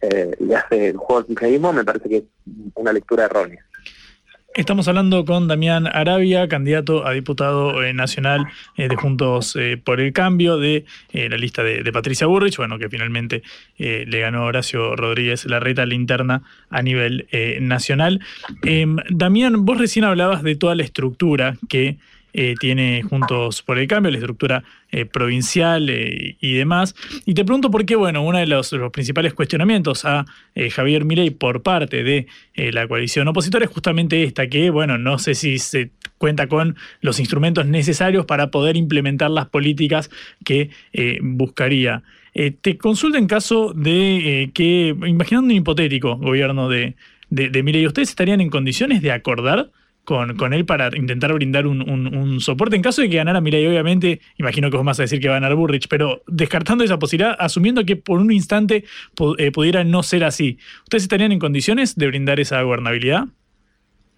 eh, 0.01 0.33
le 0.41 0.57
hace 0.57 0.89
el 0.89 0.97
juego 0.97 1.25
al 1.29 1.75
me 1.75 1.85
parece 1.85 2.09
que 2.09 2.17
es 2.17 2.25
una 2.75 2.93
lectura 2.93 3.27
errónea. 3.27 3.65
Estamos 4.55 4.87
hablando 4.87 5.25
con 5.25 5.49
Damián 5.49 5.87
Arabia, 5.87 6.47
candidato 6.47 7.07
a 7.07 7.13
diputado 7.13 7.83
eh, 7.83 7.95
nacional 7.95 8.49
eh, 8.77 8.89
de 8.89 8.97
Juntos 8.97 9.57
eh, 9.57 9.81
por 9.83 9.99
el 9.99 10.13
Cambio, 10.13 10.59
de 10.59 10.85
la 11.13 11.37
lista 11.39 11.63
de, 11.63 11.91
Patricia 11.93 12.27
Burrich, 12.27 12.57
bueno, 12.59 12.79
que 12.79 12.91
finalmente 12.91 13.43
le 13.79 14.21
ganó 14.21 14.45
Horacio 14.45 14.97
Rodríguez 14.97 15.47
la 15.47 15.61
reta 15.61 15.87
linterna 15.87 16.43
a 16.71 16.83
nivel 16.83 17.29
nacional. 17.61 18.21
Em, 18.63 18.97
Damián, 19.11 19.65
vos 19.65 19.79
recién 19.79 20.05
hablabas 20.05 20.43
de 20.43 20.57
toda 20.57 20.75
la 20.75 20.83
estructura 20.83 21.57
que 21.69 21.99
eh, 22.35 22.55
tiene 22.59 23.03
Juntos 23.03 23.63
por 23.63 23.79
el 23.79 23.87
Cambio, 23.87 24.11
la 24.11 24.17
estructura 24.17 24.65
eh, 24.91 25.05
provincial 25.05 25.91
eh, 25.91 26.37
y 26.41 26.55
demás. 26.55 26.95
Y 27.27 27.35
te 27.35 27.45
pregunto 27.45 27.71
por 27.71 27.85
qué, 27.85 27.95
bueno, 27.95 28.23
uno 28.23 28.39
de 28.39 28.47
los, 28.47 28.75
principales 28.91 29.35
cuestionamientos 29.35 30.05
a 30.05 30.25
Javier 30.71 31.05
Milei 31.05 31.31
por 31.31 31.63
parte 31.63 32.03
de 32.03 32.27
la 32.55 32.87
coalición 32.87 33.29
opositora 33.29 33.65
es 33.65 33.71
justamente 33.71 34.23
esta, 34.23 34.47
que, 34.47 34.71
bueno, 34.71 34.99
no 34.99 35.19
sé 35.19 35.35
si 35.35 35.59
se 35.59 35.91
cuenta 36.19 36.47
con 36.47 36.77
los 37.01 37.21
instrumentos 37.21 37.67
necesarios 37.67 38.27
para 38.27 38.51
poder 38.51 38.77
implementar 38.77 39.31
las 39.31 39.49
políticas 39.49 40.11
que 40.45 40.71
buscaría. 41.23 42.03
te 42.33 42.79
consulto 42.79 43.19
en 43.19 43.27
caso 43.27 43.73
de 43.75 44.51
que, 44.55 44.95
imaginando 45.07 45.47
un 45.47 45.53
hipotético 45.53 46.17
gobierno 46.17 46.69
de, 46.69 46.95
de, 47.31 47.51
de 47.51 47.63
Milei, 47.63 47.87
¿ustedes 47.87 48.11
estarían 48.11 48.41
en 48.41 48.51
condiciones 48.51 49.03
de 49.03 49.13
acordar? 49.13 49.71
Con, 50.05 50.37
con 50.37 50.53
él 50.53 50.67
para 50.67 50.91
intentar 50.97 51.33
brindar 51.33 51.67
un, 51.67 51.89
un, 51.89 52.41
soporte. 52.41 52.77
En 52.77 52.83
caso 52.83 53.03
de 53.03 53.09
que 53.09 53.17
ganara 53.17 53.41
Mirai, 53.41 53.67
obviamente, 53.67 54.21
imagino 54.37 54.71
que 54.71 54.77
vos 54.77 54.87
vas 54.87 54.99
a 54.99 55.03
decir 55.03 55.21
que 55.21 55.29
va 55.29 55.37
a 55.37 55.41
ganar 55.41 55.55
Burrich, 55.55 55.87
pero 55.89 56.23
descartando 56.27 56.83
esa 56.83 56.99
posibilidad, 56.99 57.37
asumiendo 57.39 57.85
que 57.85 57.97
por 57.97 58.19
un 58.19 58.33
instante 58.33 58.85
eh, 59.39 59.53
pudiera 59.53 59.85
no 59.85 60.03
ser 60.03 60.25
así, 60.25 60.59
¿ustedes 60.85 61.05
estarían 61.05 61.33
en 61.33 61.39
condiciones 61.39 61.97
de 61.97 62.07
brindar 62.07 62.41
esa 62.41 62.63
gobernabilidad? 62.63 63.27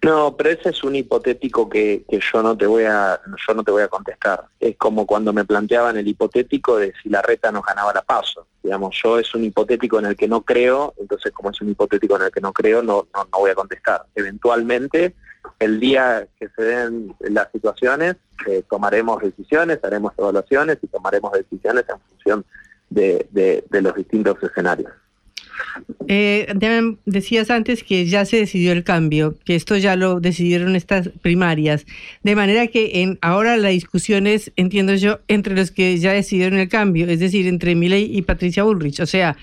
No, 0.03 0.37
pero 0.37 0.51
ese 0.51 0.69
es 0.69 0.85
un 0.85 0.95
hipotético 0.97 1.67
que, 1.67 2.05
que, 2.07 2.21
yo 2.21 2.43
no 2.43 2.55
te 2.55 2.67
voy 2.67 2.85
a 2.85 3.19
yo 3.27 3.55
no 3.55 3.65
te 3.65 3.71
voy 3.71 3.83
a 3.83 3.89
contestar. 3.89 4.45
Es 4.61 4.77
como 4.77 5.07
cuando 5.07 5.33
me 5.33 5.47
planteaban 5.47 5.97
el 5.97 6.07
hipotético 6.07 6.77
de 6.77 6.93
si 7.03 7.09
la 7.09 7.23
reta 7.23 7.51
nos 7.51 7.65
ganaba 7.65 7.91
la 7.95 8.03
paso. 8.03 8.47
Digamos, 8.63 8.95
yo 9.03 9.19
es 9.19 9.35
un 9.35 9.45
hipotético 9.45 9.99
en 9.99 10.07
el 10.07 10.17
que 10.17 10.29
no 10.29 10.43
creo, 10.43 10.93
entonces 10.99 11.33
como 11.33 11.51
es 11.51 11.61
un 11.63 11.71
hipotético 11.71 12.17
en 12.17 12.25
el 12.25 12.31
que 12.31 12.43
no 12.43 12.53
creo, 12.53 12.83
no, 12.83 13.07
no, 13.15 13.25
no 13.33 13.39
voy 13.39 13.51
a 13.51 13.55
contestar. 13.55 14.05
Eventualmente 14.15 15.15
el 15.65 15.81
día 15.81 16.27
que 16.39 16.49
se 16.55 16.63
den 16.63 17.15
las 17.21 17.51
situaciones, 17.53 18.17
eh, 18.47 18.63
tomaremos 18.69 19.23
decisiones, 19.23 19.79
haremos 19.83 20.13
evaluaciones 20.19 20.79
y 20.83 20.87
tomaremos 20.87 21.33
decisiones 21.33 21.85
en 21.89 21.97
función 22.09 22.45
de, 22.91 23.65
los 23.71 23.95
distintos 23.95 24.37
escenarios. 24.43 24.93
Eh, 26.09 26.53
decías 27.05 27.51
antes 27.51 27.83
que 27.83 28.07
ya 28.07 28.25
se 28.25 28.37
decidió 28.37 28.73
el 28.73 28.85
cambio, 28.85 29.37
que 29.45 29.55
esto 29.55 29.77
ya 29.77 29.97
lo 29.97 30.21
decidieron 30.21 30.77
estas 30.77 31.09
primarias, 31.23 31.87
de 32.23 32.37
manera 32.37 32.67
que 32.67 33.03
en 33.03 33.19
ahora 33.23 33.57
la 33.57 33.69
discusión 33.69 34.27
es, 34.27 34.53
entiendo 34.57 34.95
yo, 34.95 35.21
entre 35.29 35.55
los 35.55 35.71
que 35.71 35.97
ya 35.99 36.13
decidieron 36.13 36.59
el 36.59 36.69
cambio, 36.69 37.07
es 37.09 37.21
decir, 37.21 37.47
entre 37.47 37.75
Milei 37.75 38.17
y 38.17 38.23
Patricia 38.23 38.65
Bullrich. 38.65 39.01
O 39.01 39.07
sea, 39.07 39.37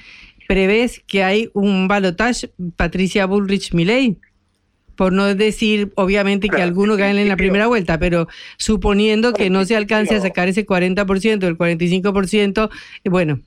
¿prevés 0.48 1.02
que 1.08 1.24
hay 1.24 1.50
un 1.54 1.88
balotaje 1.88 2.52
Patricia 2.78 3.26
Bullrich-Milei? 3.26 4.18
Por 5.02 5.14
no 5.14 5.34
decir, 5.34 5.92
obviamente, 5.96 6.48
que 6.48 6.62
alguno 6.62 6.96
gane 6.96 7.24
en 7.24 7.28
la 7.28 7.36
primera 7.36 7.66
vuelta, 7.66 7.98
pero 7.98 8.28
suponiendo 8.58 9.34
que 9.34 9.50
no 9.50 9.66
se 9.66 9.76
alcance 9.76 10.14
a 10.14 10.22
sacar 10.22 10.48
ese 10.48 10.64
40%, 10.64 11.44
el 11.48 11.58
45%, 11.58 12.70
eh, 13.04 13.10
bueno, 13.10 13.40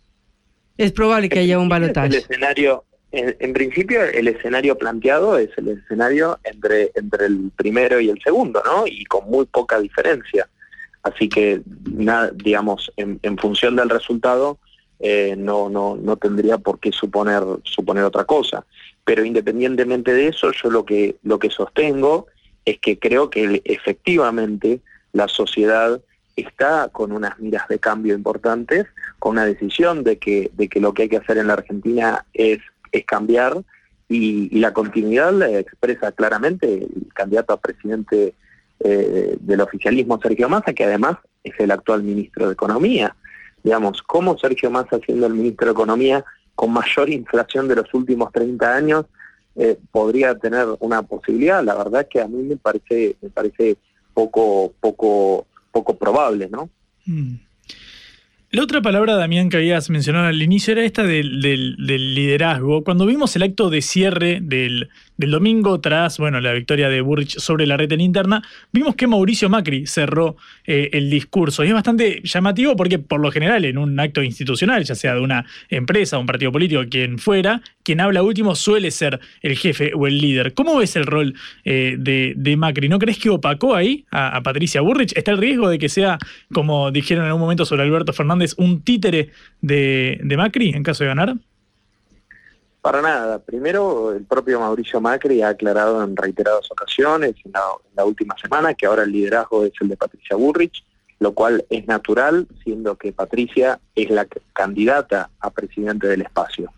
es 0.78 0.90
probable 0.90 1.28
que 1.28 1.38
haya 1.38 1.60
un 1.60 1.66
El 1.66 1.68
balotaje. 1.68 2.16
escenario, 2.16 2.82
en, 3.12 3.36
en 3.38 3.52
principio, 3.52 4.02
el 4.02 4.26
escenario 4.26 4.76
planteado 4.76 5.38
es 5.38 5.50
el 5.56 5.68
escenario 5.68 6.40
entre, 6.42 6.90
entre 6.96 7.26
el 7.26 7.52
primero 7.54 8.00
y 8.00 8.10
el 8.10 8.20
segundo, 8.20 8.60
¿no? 8.66 8.88
Y 8.88 9.04
con 9.04 9.30
muy 9.30 9.46
poca 9.46 9.78
diferencia. 9.78 10.48
Así 11.04 11.28
que, 11.28 11.60
nada, 11.84 12.32
digamos, 12.34 12.92
en, 12.96 13.20
en 13.22 13.38
función 13.38 13.76
del 13.76 13.90
resultado, 13.90 14.58
eh, 14.98 15.36
no, 15.38 15.68
no, 15.68 15.94
no 15.94 16.16
tendría 16.16 16.58
por 16.58 16.80
qué 16.80 16.90
suponer, 16.90 17.44
suponer 17.62 18.02
otra 18.02 18.24
cosa. 18.24 18.66
Pero 19.04 19.24
independientemente 19.24 20.12
de 20.12 20.28
eso, 20.28 20.50
yo 20.52 20.70
lo 20.70 20.84
que, 20.84 21.16
lo 21.22 21.38
que 21.38 21.50
sostengo 21.50 22.26
es 22.64 22.78
que 22.78 22.98
creo 22.98 23.30
que 23.30 23.62
efectivamente 23.64 24.80
la 25.12 25.28
sociedad 25.28 26.00
está 26.36 26.88
con 26.90 27.12
unas 27.12 27.38
miras 27.38 27.68
de 27.68 27.78
cambio 27.78 28.14
importantes, 28.14 28.86
con 29.18 29.32
una 29.32 29.44
decisión 29.44 30.02
de 30.02 30.18
que, 30.18 30.50
de 30.54 30.68
que 30.68 30.80
lo 30.80 30.94
que 30.94 31.02
hay 31.02 31.08
que 31.08 31.18
hacer 31.18 31.38
en 31.38 31.46
la 31.46 31.52
Argentina 31.54 32.24
es, 32.32 32.58
es 32.92 33.04
cambiar 33.04 33.62
y, 34.08 34.58
la 34.58 34.72
continuidad 34.72 35.32
la 35.32 35.58
expresa 35.58 36.12
claramente 36.12 36.74
el 36.74 37.12
candidato 37.14 37.52
a 37.52 37.60
presidente 37.60 38.34
eh, 38.80 39.36
del 39.40 39.60
oficialismo, 39.60 40.20
Sergio 40.20 40.48
Massa, 40.48 40.72
que 40.72 40.84
además 40.84 41.16
es 41.42 41.54
el 41.58 41.70
actual 41.70 42.02
ministro 42.02 42.46
de 42.46 42.52
Economía. 42.52 43.14
Digamos, 43.62 44.02
¿cómo 44.02 44.38
Sergio 44.38 44.70
Massa, 44.70 44.98
siendo 45.04 45.26
el 45.26 45.34
ministro 45.34 45.66
de 45.66 45.72
Economía 45.72 46.24
con 46.54 46.72
mayor 46.72 47.08
inflación 47.10 47.68
de 47.68 47.76
los 47.76 47.92
últimos 47.94 48.30
30 48.32 48.74
años, 48.76 49.06
eh, 49.56 49.78
podría 49.90 50.34
tener 50.36 50.66
una 50.80 51.02
posibilidad? 51.02 51.62
La 51.64 51.74
verdad 51.74 52.02
es 52.02 52.06
que 52.08 52.20
a 52.20 52.28
mí 52.28 52.42
me 52.42 52.56
parece, 52.56 53.16
me 53.22 53.30
parece 53.30 53.76
poco, 54.12 54.72
poco, 54.80 55.46
poco 55.72 55.96
probable, 55.98 56.48
¿no? 56.50 56.70
Mm. 57.06 57.34
La 58.50 58.62
otra 58.62 58.80
palabra, 58.80 59.16
Damián, 59.16 59.48
que 59.48 59.56
habías 59.56 59.90
mencionado 59.90 60.26
al 60.28 60.40
inicio 60.40 60.70
era 60.72 60.84
esta 60.84 61.02
del, 61.02 61.42
del- 61.42 61.74
del 61.84 62.14
liderazgo. 62.14 62.84
Cuando 62.84 63.04
vimos 63.04 63.34
el 63.34 63.42
acto 63.42 63.68
de 63.68 63.82
cierre 63.82 64.38
del, 64.40 64.90
del 65.16 65.30
domingo 65.30 65.80
tras 65.80 66.18
bueno, 66.18 66.40
la 66.40 66.52
victoria 66.52 66.88
de 66.88 67.00
Burrich 67.00 67.38
sobre 67.38 67.66
la 67.66 67.76
red 67.76 67.90
en 67.92 68.00
interna, 68.00 68.42
vimos 68.72 68.94
que 68.96 69.06
Mauricio 69.06 69.48
Macri 69.48 69.86
cerró 69.86 70.36
eh, 70.64 70.90
el 70.92 71.10
discurso. 71.10 71.64
Y 71.64 71.68
es 71.68 71.74
bastante 71.74 72.20
llamativo 72.24 72.76
porque 72.76 72.98
por 72.98 73.20
lo 73.20 73.30
general 73.30 73.64
en 73.64 73.78
un 73.78 73.98
acto 74.00 74.22
institucional, 74.22 74.84
ya 74.84 74.94
sea 74.94 75.14
de 75.14 75.20
una 75.20 75.44
empresa, 75.68 76.18
un 76.18 76.26
partido 76.26 76.52
político, 76.52 76.82
quien 76.88 77.18
fuera, 77.18 77.62
quien 77.82 78.00
habla 78.00 78.22
último 78.22 78.54
suele 78.54 78.90
ser 78.90 79.20
el 79.42 79.56
jefe 79.56 79.92
o 79.94 80.06
el 80.06 80.18
líder. 80.18 80.54
¿Cómo 80.54 80.76
ves 80.76 80.96
el 80.96 81.06
rol 81.06 81.34
eh, 81.64 81.96
de, 81.98 82.56
Macri? 82.56 82.88
¿No 82.88 82.98
crees 82.98 83.18
que 83.18 83.30
opacó 83.30 83.74
ahí 83.74 84.04
a, 84.10 84.42
Patricia 84.42 84.80
Burrich? 84.80 85.12
¿Está 85.16 85.32
el 85.32 85.38
riesgo 85.38 85.68
de 85.68 85.78
que 85.78 85.88
sea, 85.88 86.18
como 86.52 86.90
dijeron 86.90 87.24
en 87.24 87.28
algún 87.28 87.42
momento 87.42 87.64
sobre 87.64 87.82
Alberto 87.82 88.12
Fernández, 88.12 88.54
un 88.58 88.82
títere 88.82 89.30
de 89.60 90.34
Macri 90.36 90.70
en 90.70 90.82
caso 90.82 91.04
de 91.04 91.08
ganar? 91.08 91.34
Para 92.84 93.00
nada. 93.00 93.38
Primero, 93.38 94.12
el 94.12 94.24
propio 94.26 94.60
Mauricio 94.60 95.00
Macri 95.00 95.40
ha 95.40 95.48
aclarado 95.48 96.04
en 96.04 96.14
reiteradas 96.14 96.70
ocasiones, 96.70 97.34
en 97.42 97.52
la, 97.52 97.62
en 97.82 97.96
la 97.96 98.04
última 98.04 98.36
semana, 98.36 98.74
que 98.74 98.84
ahora 98.84 99.04
el 99.04 99.12
liderazgo 99.12 99.64
es 99.64 99.72
el 99.80 99.88
de 99.88 99.96
Patricia 99.96 100.36
Burrich, 100.36 100.84
lo 101.18 101.32
cual 101.32 101.64
es 101.70 101.86
natural, 101.86 102.46
siendo 102.62 102.96
que 102.96 103.10
Patricia 103.14 103.80
es 103.94 104.10
la 104.10 104.26
candidata 104.52 105.30
a 105.40 105.48
presidente 105.48 106.08
del 106.08 106.20
espacio. 106.20 106.74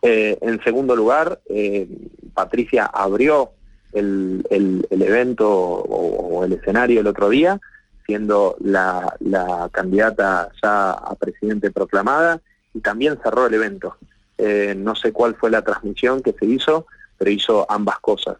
Eh, 0.00 0.38
en 0.42 0.62
segundo 0.62 0.94
lugar, 0.94 1.40
eh, 1.46 1.88
Patricia 2.34 2.84
abrió 2.86 3.50
el, 3.92 4.46
el- 4.50 4.86
el 4.90 5.02
evento 5.02 5.50
o, 5.50 6.38
o 6.38 6.44
el 6.44 6.52
escenario 6.52 7.00
el 7.00 7.08
otro 7.08 7.30
día, 7.30 7.58
siendo 8.06 8.54
la, 8.60 9.12
la 9.18 9.68
candidata 9.72 10.50
ya 10.62 10.92
a 10.92 11.16
presidente 11.16 11.72
proclamada, 11.72 12.40
y 12.74 12.78
también 12.78 13.18
cerró 13.24 13.46
el 13.46 13.54
evento. 13.54 13.96
Eh, 14.38 14.74
no 14.76 14.94
sé 14.94 15.12
cuál 15.12 15.34
fue 15.34 15.50
la 15.50 15.62
transmisión 15.62 16.22
que 16.22 16.32
se 16.32 16.46
hizo, 16.46 16.86
pero 17.16 17.30
hizo 17.30 17.66
ambas 17.68 17.98
cosas. 17.98 18.36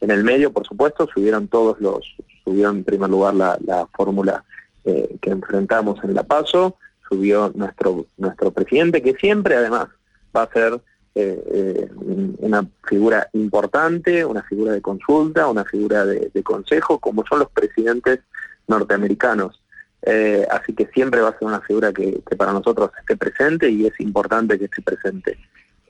En 0.00 0.10
el 0.10 0.24
medio, 0.24 0.52
por 0.52 0.66
supuesto, 0.66 1.08
subieron 1.12 1.46
todos 1.48 1.80
los, 1.80 2.16
subió 2.42 2.70
en 2.70 2.82
primer 2.82 3.08
lugar 3.08 3.34
la, 3.34 3.58
la 3.64 3.86
fórmula 3.94 4.44
eh, 4.84 5.16
que 5.20 5.30
enfrentamos 5.30 6.02
en 6.02 6.14
La 6.14 6.24
Paso, 6.24 6.76
subió 7.08 7.52
nuestro, 7.54 8.06
nuestro 8.16 8.50
presidente, 8.50 9.00
que 9.00 9.14
siempre 9.14 9.54
además 9.54 9.88
va 10.36 10.42
a 10.42 10.52
ser 10.52 10.80
eh, 11.14 11.44
eh, 11.46 11.90
una 12.38 12.66
figura 12.88 13.28
importante, 13.34 14.24
una 14.24 14.42
figura 14.42 14.72
de 14.72 14.82
consulta, 14.82 15.46
una 15.46 15.64
figura 15.64 16.04
de 16.04 16.42
consejo, 16.42 16.98
como 16.98 17.24
son 17.26 17.40
los 17.40 17.50
presidentes 17.50 18.20
norteamericanos. 18.66 19.61
Eh, 20.04 20.46
así 20.50 20.72
que 20.72 20.86
siempre 20.86 21.20
va 21.20 21.28
a 21.28 21.38
ser 21.38 21.46
una 21.46 21.60
figura 21.60 21.92
que, 21.92 22.20
para 22.36 22.52
nosotros 22.52 22.90
esté 22.98 23.16
presente 23.16 23.70
y 23.70 23.86
es 23.86 23.98
importante 24.00 24.58
que 24.58 24.64
esté 24.64 24.82
presente. 24.82 25.38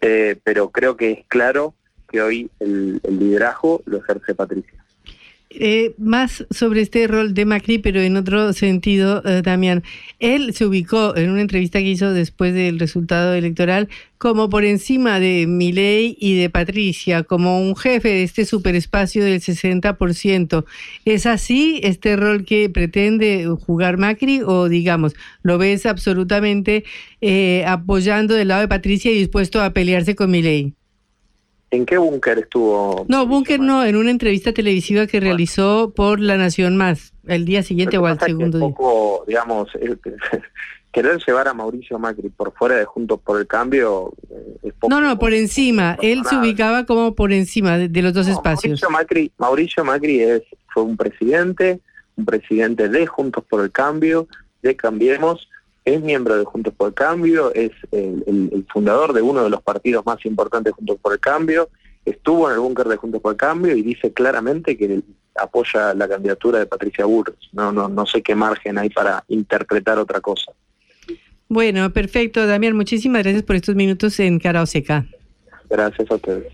Eh, 0.00 0.38
pero 0.42 0.70
creo 0.70 0.96
que 0.96 1.12
es 1.12 1.26
claro 1.28 1.74
que 2.10 2.20
hoy 2.20 2.50
el, 2.60 3.00
el 3.04 3.18
liderazgo 3.18 3.82
lo 3.86 3.98
ejerce 3.98 4.34
Patricia. 4.34 4.81
Eh, 5.54 5.94
más 5.98 6.46
sobre 6.50 6.80
este 6.80 7.06
rol 7.06 7.34
de 7.34 7.44
Macri, 7.44 7.78
pero 7.78 8.00
en 8.00 8.16
otro 8.16 8.52
sentido, 8.52 9.22
eh, 9.24 9.42
Damián. 9.42 9.82
Él 10.18 10.54
se 10.54 10.66
ubicó 10.66 11.16
en 11.16 11.30
una 11.30 11.42
entrevista 11.42 11.78
que 11.78 11.90
hizo 11.90 12.12
después 12.12 12.54
del 12.54 12.78
resultado 12.78 13.34
electoral 13.34 13.88
como 14.18 14.48
por 14.48 14.64
encima 14.64 15.18
de 15.18 15.46
Milei 15.48 16.16
y 16.20 16.36
de 16.38 16.48
Patricia, 16.48 17.24
como 17.24 17.60
un 17.60 17.76
jefe 17.76 18.08
de 18.08 18.22
este 18.22 18.44
superespacio 18.44 19.24
del 19.24 19.40
60%. 19.40 20.64
¿Es 21.04 21.26
así 21.26 21.80
este 21.82 22.16
rol 22.16 22.44
que 22.44 22.70
pretende 22.70 23.46
jugar 23.66 23.98
Macri 23.98 24.40
o, 24.44 24.68
digamos, 24.68 25.14
lo 25.42 25.58
ves 25.58 25.86
absolutamente 25.86 26.84
eh, 27.20 27.64
apoyando 27.66 28.34
del 28.34 28.48
lado 28.48 28.60
de 28.62 28.68
Patricia 28.68 29.10
y 29.10 29.18
dispuesto 29.18 29.60
a 29.60 29.72
pelearse 29.72 30.14
con 30.14 30.30
Milei? 30.30 30.74
¿En 31.72 31.86
qué 31.86 31.96
búnker 31.96 32.38
estuvo? 32.38 33.06
No, 33.08 33.26
Bunker 33.26 33.58
no, 33.58 33.82
en 33.84 33.96
una 33.96 34.10
entrevista 34.10 34.52
televisiva 34.52 35.06
que 35.06 35.20
realizó 35.20 35.92
por 35.96 36.20
La 36.20 36.36
Nación 36.36 36.76
Más, 36.76 37.14
el 37.26 37.46
día 37.46 37.62
siguiente 37.62 37.96
o 37.96 38.04
al 38.06 38.20
segundo 38.20 38.58
un 38.58 38.64
día. 38.64 38.74
poco, 38.76 39.24
digamos, 39.26 39.68
el- 39.80 39.98
querer 40.92 41.18
llevar 41.26 41.48
a 41.48 41.54
Mauricio 41.54 41.98
Macri 41.98 42.28
por 42.28 42.52
fuera 42.52 42.76
de 42.76 42.84
Juntos 42.84 43.18
por 43.24 43.40
el 43.40 43.46
Cambio 43.46 44.12
eh, 44.30 44.56
es 44.64 44.72
poco. 44.74 44.90
No, 44.90 45.00
no, 45.00 45.18
por 45.18 45.32
encima. 45.32 45.96
Él 46.02 46.22
se 46.28 46.36
ubicaba 46.36 46.84
como 46.84 47.14
por 47.14 47.32
encima 47.32 47.78
de, 47.78 47.88
de 47.88 48.02
los 48.02 48.12
dos 48.12 48.26
No, 48.26 48.34
espacios. 48.34 48.82
Mauricio 48.82 48.90
Macri, 48.90 49.32
Mauricio 49.38 49.84
Macri 49.84 50.20
es, 50.20 50.42
fue 50.74 50.82
un 50.82 50.98
presidente, 50.98 51.80
un 52.16 52.26
presidente 52.26 52.90
de 52.90 53.06
Juntos 53.06 53.44
por 53.48 53.64
el 53.64 53.72
Cambio, 53.72 54.28
de 54.60 54.76
Cambiemos, 54.76 55.48
es 55.84 56.00
miembro 56.02 56.36
de 56.36 56.44
Juntos 56.44 56.72
por 56.76 56.88
el 56.88 56.94
Cambio, 56.94 57.52
es 57.54 57.70
el, 57.90 58.22
el- 58.26 58.50
el 58.52 58.66
fundador 58.72 59.12
de 59.12 59.22
uno 59.22 59.42
de 59.44 59.50
los 59.50 59.62
partidos 59.62 60.04
más 60.06 60.24
importantes 60.24 60.70
de 60.72 60.76
Juntos 60.76 60.98
por 61.02 61.12
el 61.12 61.20
Cambio, 61.20 61.68
estuvo 62.04 62.48
en 62.48 62.54
el 62.54 62.60
búnker 62.60 62.86
de 62.88 62.96
Juntos 62.96 63.20
por 63.20 63.32
el 63.32 63.36
Cambio 63.38 63.76
y 63.76 63.82
dice 63.82 64.12
claramente 64.12 64.76
que 64.76 65.00
apoya 65.34 65.94
la 65.94 66.06
candidatura 66.08 66.58
de 66.58 66.66
Patricia 66.66 67.04
Burrich. 67.04 67.48
No, 67.52 67.72
no, 67.72 67.88
no 67.88 68.06
sé 68.06 68.22
qué 68.22 68.34
margen 68.34 68.78
hay 68.78 68.90
para 68.90 69.24
interpretar 69.28 69.98
otra 69.98 70.20
cosa. 70.20 70.52
Bueno, 71.48 71.90
perfecto, 71.92 72.46
Damián. 72.46 72.76
Muchísimas 72.76 73.22
gracias 73.22 73.42
por 73.42 73.56
estos 73.56 73.74
minutos 73.74 74.18
en 74.20 74.38
Cara 74.38 74.62
o 74.62 74.66
Seca. 74.66 75.06
Gracias 75.68 76.10
a 76.10 76.14
ustedes. 76.14 76.52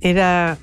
Era 0.00 0.58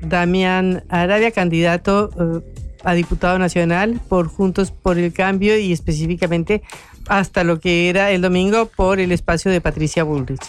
Damián 0.00 0.84
Arabia, 0.88 1.30
candidato 1.30 2.10
eh, 2.18 2.59
a 2.84 2.94
diputado 2.94 3.38
nacional 3.38 4.00
por 4.08 4.28
Juntos 4.28 4.70
por 4.70 4.98
el 4.98 5.12
Cambio 5.12 5.58
y 5.58 5.72
específicamente 5.72 6.62
hasta 7.08 7.44
lo 7.44 7.60
que 7.60 7.88
era 7.88 8.10
el 8.10 8.22
domingo 8.22 8.66
por 8.66 9.00
el 9.00 9.12
espacio 9.12 9.50
de 9.50 9.60
Patricia 9.60 10.04
Bullrich. 10.04 10.42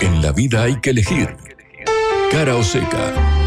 En 0.00 0.20
la 0.22 0.32
vida 0.32 0.64
hay 0.64 0.80
que 0.80 0.90
elegir. 0.90 1.36
Cara 2.30 2.56
o 2.56 2.62
seca. 2.62 3.41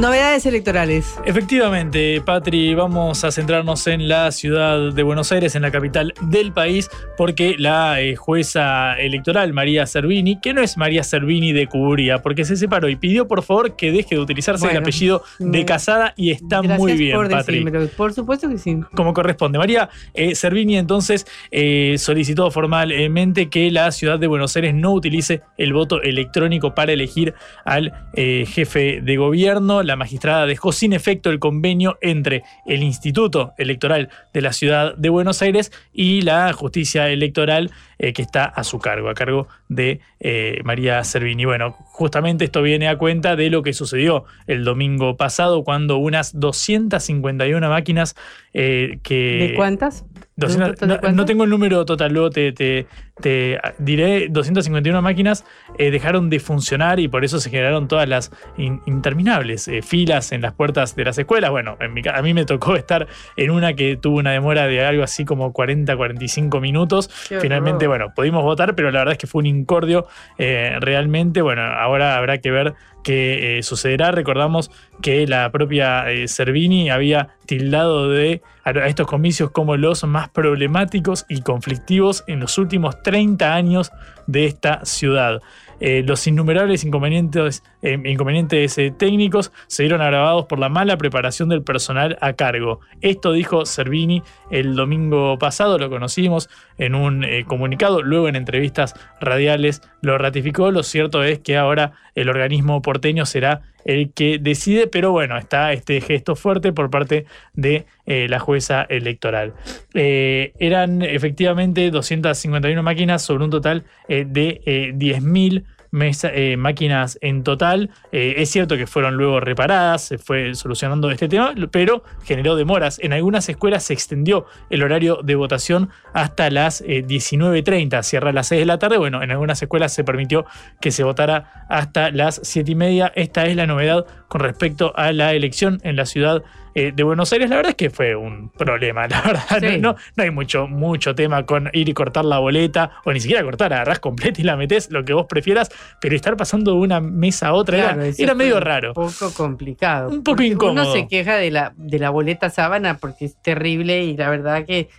Novedades 0.00 0.46
electorales. 0.46 1.20
Efectivamente, 1.26 2.22
Patri, 2.24 2.72
vamos 2.72 3.22
a 3.22 3.30
centrarnos 3.30 3.86
en 3.86 4.08
la 4.08 4.32
ciudad 4.32 4.94
de 4.94 5.02
Buenos 5.02 5.30
Aires, 5.30 5.56
en 5.56 5.60
la 5.60 5.70
capital 5.70 6.14
del 6.22 6.54
país, 6.54 6.88
porque 7.18 7.56
la 7.58 8.00
eh, 8.00 8.16
jueza 8.16 8.94
electoral 8.94 9.52
María 9.52 9.84
Servini, 9.84 10.40
que 10.40 10.54
no 10.54 10.62
es 10.62 10.78
María 10.78 11.02
Servini 11.02 11.52
de 11.52 11.66
Cuburía, 11.66 12.22
porque 12.22 12.46
se 12.46 12.56
separó 12.56 12.88
y 12.88 12.96
pidió 12.96 13.28
por 13.28 13.42
favor 13.42 13.76
que 13.76 13.92
deje 13.92 14.14
de 14.14 14.22
utilizarse 14.22 14.70
el 14.70 14.78
apellido 14.78 15.22
de 15.38 15.66
Casada 15.66 16.14
y 16.16 16.30
está 16.30 16.62
Gracias 16.62 16.78
muy 16.78 16.94
bien, 16.94 17.16
por 17.16 17.28
Patri. 17.28 17.66
Por 17.94 18.14
supuesto 18.14 18.48
que 18.48 18.56
sí. 18.56 18.80
como 18.94 19.12
corresponde. 19.12 19.58
María 19.58 19.90
eh, 20.14 20.34
Servini 20.34 20.78
entonces 20.78 21.26
eh, 21.50 21.96
solicitó 21.98 22.50
formalmente 22.50 23.50
que 23.50 23.70
la 23.70 23.92
ciudad 23.92 24.18
de 24.18 24.28
Buenos 24.28 24.56
Aires 24.56 24.74
no 24.74 24.94
utilice 24.94 25.42
el 25.58 25.74
voto 25.74 26.00
electrónico 26.00 26.74
para 26.74 26.90
elegir 26.92 27.34
al 27.66 27.92
eh, 28.14 28.46
jefe 28.48 29.02
de 29.02 29.16
gobierno. 29.18 29.82
La 29.90 29.96
magistrada 29.96 30.46
dejó 30.46 30.70
sin 30.70 30.92
efecto 30.92 31.30
el 31.30 31.40
convenio 31.40 31.98
entre 32.00 32.44
el 32.64 32.84
Instituto 32.84 33.54
Electoral 33.58 34.08
de 34.32 34.40
la 34.40 34.52
ciudad 34.52 34.94
de 34.94 35.08
Buenos 35.08 35.42
Aires 35.42 35.72
y 35.92 36.22
la 36.22 36.52
justicia 36.52 37.08
electoral 37.08 37.72
eh, 38.02 38.12
que 38.14 38.22
está 38.22 38.46
a 38.46 38.64
su 38.64 38.78
cargo, 38.80 39.08
a 39.10 39.14
cargo 39.14 39.46
de 39.68 40.00
eh, 40.18 40.60
María 40.64 41.04
Servini. 41.04 41.44
Bueno, 41.44 41.72
justamente 41.92 42.44
esto 42.46 42.62
viene 42.62 42.88
a 42.88 42.96
cuenta 42.96 43.36
de 43.36 43.50
lo 43.50 43.62
que 43.62 43.72
sucedió 43.74 44.24
el 44.46 44.64
domingo 44.64 45.16
pasado 45.16 45.62
cuando 45.62 45.98
unas 45.98 46.40
251 46.40 47.68
máquinas 47.68 48.16
eh, 48.52 48.98
que... 49.02 49.48
¿De 49.50 49.54
cuántas? 49.54 50.04
200 50.36 50.68
¿Un 50.70 50.74
total 50.88 51.02
de 51.02 51.12
no, 51.12 51.24
tengo 51.26 51.44
el 51.44 51.50
número 51.50 51.84
total, 51.84 52.12
luego 52.14 52.30
te, 52.30 52.52
te- 52.52 52.86
te 53.20 53.60
diré, 53.78 54.28
251 54.30 55.02
máquinas 55.02 55.44
eh, 55.76 55.90
dejaron 55.90 56.30
de 56.30 56.40
funcionar 56.40 56.98
y 56.98 57.08
por 57.08 57.26
eso 57.26 57.38
se 57.40 57.50
generaron 57.50 57.86
todas 57.88 58.08
las 58.08 58.32
in- 58.56 58.80
interminables 58.86 59.68
eh, 59.68 59.82
filas 59.82 60.32
en 60.32 60.40
las 60.40 60.54
puertas 60.54 60.96
de 60.96 61.04
las 61.04 61.18
escuelas. 61.18 61.50
Bueno, 61.50 61.76
en 61.80 61.92
mi 61.92 62.00
a 62.10 62.22
mí 62.22 62.32
me 62.32 62.46
tocó 62.46 62.74
estar 62.76 63.06
en 63.36 63.50
una 63.50 63.74
que 63.74 63.98
tuvo 63.98 64.16
una 64.18 64.32
demora 64.32 64.66
de 64.66 64.82
algo 64.82 65.02
así 65.02 65.26
como 65.26 65.52
40, 65.52 65.94
45 65.94 66.58
minutos. 66.60 67.10
Qué. 67.28 67.38
Finalmente, 67.40 67.86
bueno, 67.90 68.14
pudimos 68.14 68.44
votar, 68.44 68.76
pero 68.76 68.92
la 68.92 69.00
verdad 69.00 69.14
es 69.14 69.18
que 69.18 69.26
fue 69.26 69.40
un 69.40 69.46
incordio 69.46 70.06
eh, 70.38 70.76
realmente. 70.78 71.42
Bueno, 71.42 71.62
ahora 71.62 72.16
habrá 72.16 72.38
que 72.38 72.52
ver 72.52 72.74
qué 73.02 73.58
eh, 73.58 73.62
sucederá. 73.64 74.12
Recordamos 74.12 74.70
que 75.02 75.26
la 75.26 75.50
propia 75.50 76.08
eh, 76.08 76.28
Servini 76.28 76.88
había 76.88 77.30
tildado 77.46 78.08
de 78.08 78.42
a 78.62 78.70
estos 78.86 79.08
comicios 79.08 79.50
como 79.50 79.76
los 79.76 80.04
más 80.04 80.28
problemáticos 80.28 81.26
y 81.28 81.40
conflictivos 81.40 82.22
en 82.28 82.38
los 82.38 82.58
últimos 82.58 83.02
30 83.02 83.52
años 83.52 83.90
de 84.28 84.46
esta 84.46 84.84
ciudad. 84.84 85.40
Eh, 85.80 86.02
los 86.06 86.26
innumerables 86.26 86.84
inconvenientes, 86.84 87.62
eh, 87.82 87.98
eh, 88.04 88.92
técnicos 88.96 89.50
se 89.66 89.82
vieron 89.82 90.02
agravados 90.02 90.44
por 90.46 90.58
la 90.58 90.68
mala 90.68 90.98
preparación 90.98 91.48
del 91.48 91.62
personal 91.62 92.18
a 92.20 92.34
cargo. 92.34 92.80
Esto 93.00 93.32
dijo 93.32 93.64
Servini 93.64 94.22
el 94.50 94.76
domingo 94.76 95.38
pasado, 95.38 95.78
lo 95.78 95.88
conocimos 95.88 96.50
en 96.76 96.94
un 96.94 97.24
comunicado, 97.46 98.02
luego 98.02 98.28
en 98.28 98.36
entrevistas 98.36 98.94
radiales 99.20 99.82
lo 100.02 100.18
ratificó. 100.18 100.70
Lo 100.70 100.82
cierto 100.82 101.22
es 101.22 101.38
que 101.38 101.56
ahora 101.56 101.92
el 102.14 102.28
organismo 102.28 102.82
porteño 102.82 103.24
será 103.24 103.62
el 103.84 104.12
que 104.12 104.38
decide, 104.38 104.86
pero 104.86 105.12
bueno, 105.12 105.36
está 105.36 105.72
este 105.72 106.00
gesto 106.00 106.36
fuerte 106.36 106.72
por 106.72 106.90
parte 106.90 107.26
de 107.54 107.86
eh, 108.06 108.26
la 108.28 108.38
jueza 108.38 108.82
electoral. 108.88 109.54
Eh, 109.94 110.52
eran 110.58 111.02
efectivamente 111.02 111.90
251 111.90 112.82
máquinas 112.82 113.22
sobre 113.22 113.44
un 113.44 113.50
total 113.50 113.84
eh, 114.08 114.24
de 114.26 114.60
eh, 114.64 114.92
10.000 114.94 115.64
eh, 115.92 116.56
máquinas 116.56 117.18
en 117.20 117.42
total. 117.42 117.90
Eh, 118.12 118.34
es 118.38 118.50
cierto 118.50 118.76
que 118.76 118.86
fueron 118.86 119.16
luego 119.16 119.40
reparadas, 119.40 120.02
se 120.02 120.18
fue 120.18 120.54
solucionando 120.54 121.10
este 121.10 121.28
tema, 121.28 121.54
pero 121.70 122.04
generó 122.24 122.56
demoras. 122.56 122.98
En 123.00 123.12
algunas 123.12 123.48
escuelas 123.48 123.84
se 123.84 123.92
extendió 123.92 124.46
el 124.70 124.82
horario 124.82 125.20
de 125.22 125.34
votación 125.34 125.90
hasta 126.14 126.50
las 126.50 126.80
eh, 126.82 127.04
19.30, 127.06 128.02
cierra 128.02 128.30
a 128.30 128.32
las 128.32 128.48
6 128.48 128.60
de 128.60 128.66
la 128.66 128.78
tarde. 128.78 128.98
Bueno, 128.98 129.22
en 129.22 129.30
algunas 129.30 129.60
escuelas 129.60 129.92
se 129.92 130.04
permitió 130.04 130.46
que 130.80 130.90
se 130.90 131.02
votara 131.04 131.66
hasta 131.68 132.10
las 132.10 132.40
7 132.42 132.70
y 132.70 132.74
media. 132.74 133.12
Esta 133.14 133.46
es 133.46 133.56
la 133.56 133.66
novedad 133.66 134.06
con 134.30 134.42
respecto 134.42 134.92
a 134.94 135.12
la 135.12 135.34
elección 135.34 135.80
en 135.82 135.96
la 135.96 136.06
ciudad 136.06 136.44
eh, 136.76 136.92
de 136.94 137.02
Buenos 137.02 137.32
Aires. 137.32 137.50
La 137.50 137.56
verdad 137.56 137.70
es 137.70 137.76
que 137.76 137.90
fue 137.90 138.14
un 138.14 138.48
problema, 138.50 139.08
la 139.08 139.20
verdad. 139.26 139.58
Sí. 139.58 139.78
No, 139.80 139.96
no 140.14 140.22
hay 140.22 140.30
mucho, 140.30 140.68
mucho 140.68 141.16
tema 141.16 141.44
con 141.44 141.68
ir 141.72 141.88
y 141.88 141.94
cortar 141.94 142.24
la 142.24 142.38
boleta, 142.38 142.92
o 143.04 143.12
ni 143.12 143.18
siquiera 143.18 143.42
cortar, 143.42 143.72
agarrás 143.72 143.98
completa 143.98 144.40
y 144.40 144.44
la 144.44 144.56
metés, 144.56 144.88
lo 144.92 145.04
que 145.04 145.14
vos 145.14 145.26
prefieras, 145.28 145.68
pero 146.00 146.14
estar 146.14 146.36
pasando 146.36 146.70
de 146.74 146.78
una 146.78 147.00
mesa 147.00 147.48
a 147.48 147.54
otra 147.54 147.76
Claro, 147.76 148.02
era, 148.16 148.34
medio 148.36 148.54
un 148.58 148.62
raro. 148.62 148.94
poco 148.94 149.34
complicado. 149.36 150.10
Un 150.10 150.22
poco 150.22 150.44
incómodo. 150.44 150.84
Uno 150.84 150.92
se 150.92 151.08
queja 151.08 151.34
de 151.34 151.50
la, 151.50 151.72
de 151.76 151.98
la 151.98 152.10
boleta 152.10 152.50
sábana 152.50 152.98
porque 152.98 153.24
es 153.24 153.42
terrible 153.42 154.04
y 154.04 154.16
la 154.16 154.30
verdad 154.30 154.64
que 154.64 154.90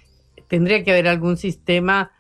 tendría 0.50 0.84
que 0.84 0.92
haber 0.92 1.08
algún 1.08 1.38
sistema 1.38 2.12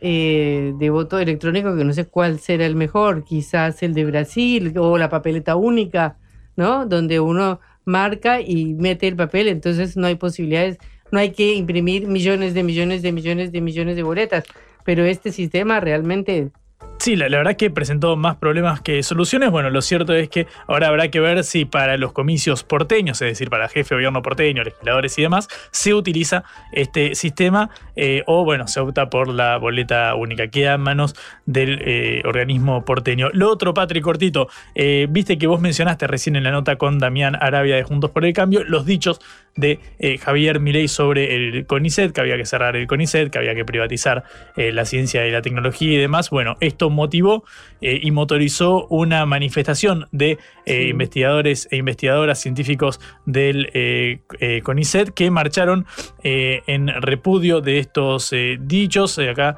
eh, 0.00 0.72
de 0.78 0.88
voto 0.88 1.18
electrónico 1.18 1.76
que 1.76 1.84
no 1.84 1.92
sé 1.92 2.06
cuál 2.06 2.38
será 2.38 2.64
el 2.64 2.76
mejor, 2.76 3.24
quizás 3.24 3.82
el 3.82 3.92
de 3.92 4.06
Brasil 4.06 4.72
o 4.78 4.96
la 4.96 5.10
papeleta 5.10 5.56
única, 5.56 6.16
¿no? 6.56 6.86
Donde 6.86 7.20
uno 7.20 7.60
marca 7.84 8.40
y 8.40 8.74
mete 8.74 9.08
el 9.08 9.16
papel, 9.16 9.48
entonces 9.48 9.96
no 9.96 10.06
hay 10.06 10.16
posibilidades, 10.16 10.78
no 11.12 11.18
hay 11.18 11.30
que 11.30 11.54
imprimir 11.54 12.08
millones 12.08 12.54
de 12.54 12.62
millones 12.62 13.02
de 13.02 13.12
millones 13.12 13.52
de 13.52 13.60
millones 13.60 13.96
de 13.96 14.02
boletas, 14.02 14.44
pero 14.84 15.04
este 15.04 15.32
sistema 15.32 15.80
realmente 15.80 16.50
Sí, 16.98 17.14
la, 17.14 17.28
la 17.28 17.36
verdad 17.38 17.56
que 17.56 17.70
presentó 17.70 18.16
más 18.16 18.36
problemas 18.36 18.80
que 18.80 19.02
soluciones. 19.02 19.50
Bueno, 19.50 19.70
lo 19.70 19.80
cierto 19.82 20.12
es 20.14 20.28
que 20.28 20.46
ahora 20.66 20.88
habrá 20.88 21.08
que 21.08 21.20
ver 21.20 21.44
si 21.44 21.64
para 21.64 21.96
los 21.98 22.12
comicios 22.12 22.64
porteños, 22.64 23.20
es 23.22 23.28
decir, 23.28 23.50
para 23.50 23.68
jefe 23.68 23.94
de 23.94 23.96
gobierno 23.96 24.22
porteño, 24.22 24.64
legisladores 24.64 25.16
y 25.18 25.22
demás, 25.22 25.46
se 25.70 25.94
utiliza 25.94 26.42
este 26.72 27.14
sistema 27.14 27.70
eh, 27.94 28.22
o, 28.26 28.44
bueno, 28.44 28.66
se 28.66 28.80
opta 28.80 29.08
por 29.08 29.28
la 29.28 29.56
boleta 29.58 30.14
única. 30.14 30.48
Queda 30.48 30.74
en 30.74 30.80
manos 30.80 31.14
del 31.44 31.78
eh, 31.82 32.22
organismo 32.24 32.84
porteño. 32.84 33.28
Lo 33.32 33.50
otro, 33.50 33.74
Patrick 33.74 34.02
Cortito, 34.02 34.48
eh, 34.74 35.06
viste 35.08 35.38
que 35.38 35.46
vos 35.46 35.60
mencionaste 35.60 36.06
recién 36.06 36.34
en 36.34 36.44
la 36.44 36.50
nota 36.50 36.76
con 36.76 36.98
Damián 36.98 37.36
Arabia 37.40 37.76
de 37.76 37.82
Juntos 37.82 38.10
por 38.10 38.24
el 38.24 38.32
Cambio 38.32 38.64
los 38.64 38.86
dichos 38.86 39.20
de 39.54 39.80
Javier 40.20 40.60
Milei 40.60 40.86
sobre 40.86 41.34
el 41.34 41.66
CONICET, 41.66 42.12
que 42.12 42.20
había 42.20 42.36
que 42.36 42.44
cerrar 42.44 42.76
el 42.76 42.86
CONICET, 42.86 43.30
que 43.30 43.38
había 43.38 43.54
que 43.54 43.64
privatizar 43.64 44.24
la 44.54 44.84
ciencia 44.84 45.26
y 45.26 45.30
la 45.30 45.40
tecnología 45.40 45.94
y 45.94 45.96
demás. 45.96 46.28
Bueno, 46.28 46.58
esto 46.60 46.85
motivó 46.90 47.44
eh, 47.80 48.00
y 48.02 48.10
motorizó 48.10 48.86
una 48.88 49.26
manifestación 49.26 50.06
de 50.12 50.32
eh, 50.32 50.38
Sí. 50.66 50.88
investigadores 50.88 51.68
e 51.70 51.76
investigadoras 51.76 52.40
científicos 52.40 53.00
del 53.24 53.70
eh, 53.74 54.20
CONICET 54.62 55.10
que 55.10 55.30
marcharon 55.30 55.86
en 56.22 56.88
repudio 57.00 57.60
de 57.60 57.78
estos 57.78 58.34
dichos. 58.60 59.18
Acá 59.18 59.56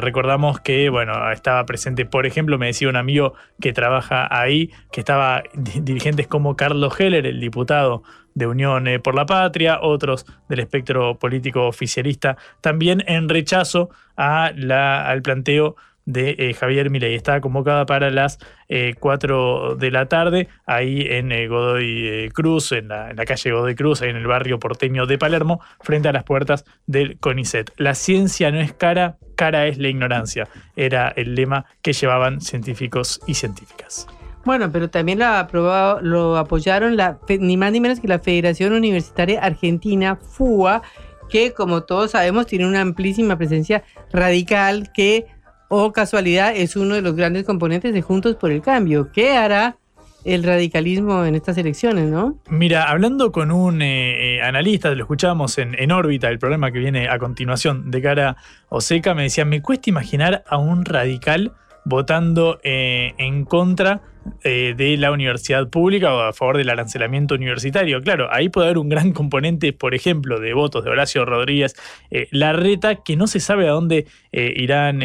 recordamos 0.00 0.60
que, 0.60 0.88
bueno, 0.90 1.30
estaba 1.30 1.64
presente, 1.64 2.04
por 2.06 2.26
ejemplo, 2.26 2.58
me 2.58 2.66
decía 2.66 2.88
un 2.88 2.96
amigo 2.96 3.34
que 3.60 3.72
trabaja 3.72 4.26
ahí, 4.30 4.70
que 4.92 5.00
estaba 5.00 5.42
di- 5.54 5.80
dirigentes 5.80 6.26
como 6.26 6.56
Carlos 6.56 6.98
Heller, 6.98 7.26
el 7.26 7.40
diputado 7.40 8.02
de 8.34 8.46
Unión 8.46 8.86
por 9.02 9.14
la 9.14 9.24
Patria, 9.26 9.78
otros 9.80 10.26
del 10.48 10.60
espectro 10.60 11.18
político 11.18 11.66
oficialista, 11.66 12.36
también 12.60 13.02
en 13.06 13.28
rechazo 13.28 13.90
a 14.16 14.52
la, 14.54 15.06
al 15.08 15.22
planteo 15.22 15.76
de 16.06 16.36
eh, 16.38 16.54
Javier 16.54 16.88
Milei. 16.88 17.14
Estaba 17.14 17.40
convocada 17.40 17.84
para 17.84 18.10
las 18.10 18.38
eh, 18.68 18.94
4 18.98 19.76
de 19.76 19.90
la 19.90 20.06
tarde, 20.06 20.48
ahí 20.64 21.02
en 21.02 21.30
eh, 21.32 21.46
Godoy 21.48 22.08
eh, 22.08 22.30
Cruz, 22.32 22.72
en 22.72 22.88
la, 22.88 23.14
calle 23.26 23.52
Godoy 23.52 23.74
Cruz, 23.74 24.02
en 24.02 24.16
el 24.16 24.26
barrio 24.26 24.58
porteño 24.58 25.06
de 25.06 25.18
Palermo, 25.18 25.60
frente 25.80 26.08
a 26.08 26.12
las 26.12 26.24
puertas 26.24 26.64
del 26.86 27.18
CONICET. 27.18 27.72
La 27.76 27.94
ciencia 27.94 28.50
no 28.50 28.60
es 28.60 28.72
cara, 28.72 29.18
cara 29.36 29.66
es 29.66 29.78
la 29.78 29.88
ignorancia. 29.88 30.48
Era 30.76 31.08
el 31.08 31.34
lema 31.34 31.66
que 31.82 31.92
llevaban 31.92 32.40
científicos 32.40 33.20
y 33.26 33.34
científicas. 33.34 34.06
Bueno, 34.44 34.70
pero 34.70 34.88
también 34.88 35.18
lo, 35.18 35.26
aprobado, 35.26 36.00
lo 36.00 36.36
apoyaron 36.36 36.96
la, 36.96 37.18
ni 37.28 37.56
más 37.56 37.72
ni 37.72 37.80
menos 37.80 37.98
que 37.98 38.06
la 38.06 38.20
Federación 38.20 38.72
Universitaria 38.72 39.40
Argentina, 39.40 40.14
FUA, 40.14 40.82
que 41.28 41.52
como 41.52 41.82
todos 41.82 42.12
sabemos 42.12 42.46
tiene 42.46 42.66
una 42.66 42.80
amplísima 42.80 43.36
presencia 43.36 43.82
radical 44.12 44.92
que, 44.92 45.26
o 45.68 45.92
casualidad, 45.92 46.54
es 46.54 46.76
uno 46.76 46.94
de 46.94 47.02
los 47.02 47.16
grandes 47.16 47.44
componentes 47.44 47.92
de 47.92 48.02
Juntos 48.02 48.36
por 48.36 48.50
el 48.50 48.62
Cambio. 48.62 49.10
¿Qué 49.12 49.32
hará 49.32 49.76
el 50.24 50.42
radicalismo 50.42 51.24
en 51.24 51.36
estas 51.36 51.56
elecciones, 51.56 52.10
no? 52.10 52.38
Mira, 52.48 52.90
hablando 52.90 53.30
con 53.30 53.52
un 53.52 53.80
eh, 53.80 54.36
eh, 54.36 54.42
analista, 54.42 54.90
lo 54.90 55.02
escuchamos 55.04 55.56
en, 55.58 55.76
en 55.78 55.92
órbita, 55.92 56.28
el 56.28 56.40
programa 56.40 56.72
que 56.72 56.80
viene 56.80 57.08
a 57.08 57.18
continuación 57.18 57.90
de 57.90 58.02
cara 58.02 58.30
a 58.30 58.36
Oseca, 58.68 59.14
me 59.14 59.22
decía, 59.22 59.44
me 59.44 59.62
cuesta 59.62 59.88
imaginar 59.88 60.42
a 60.48 60.58
un 60.58 60.84
radical 60.84 61.52
votando 61.84 62.58
eh, 62.64 63.14
en 63.18 63.44
contra 63.44 64.02
eh, 64.44 64.74
de 64.76 64.96
la 64.96 65.12
universidad 65.12 65.68
pública 65.68 66.14
o 66.14 66.20
a 66.20 66.32
favor 66.32 66.56
del 66.56 66.70
arancelamiento 66.70 67.34
universitario. 67.34 68.02
Claro, 68.02 68.28
ahí 68.32 68.48
puede 68.48 68.68
haber 68.68 68.78
un 68.78 68.88
gran 68.88 69.12
componente, 69.12 69.72
por 69.72 69.94
ejemplo, 69.94 70.40
de 70.40 70.52
votos 70.54 70.84
de 70.84 70.90
Horacio 70.90 71.24
Rodríguez 71.24 71.74
eh, 72.10 72.28
Larreta, 72.30 72.96
que 72.96 73.16
no 73.16 73.26
se 73.26 73.40
sabe 73.40 73.68
a 73.68 73.72
dónde 73.72 74.06
eh, 74.32 74.52
irán 74.56 75.02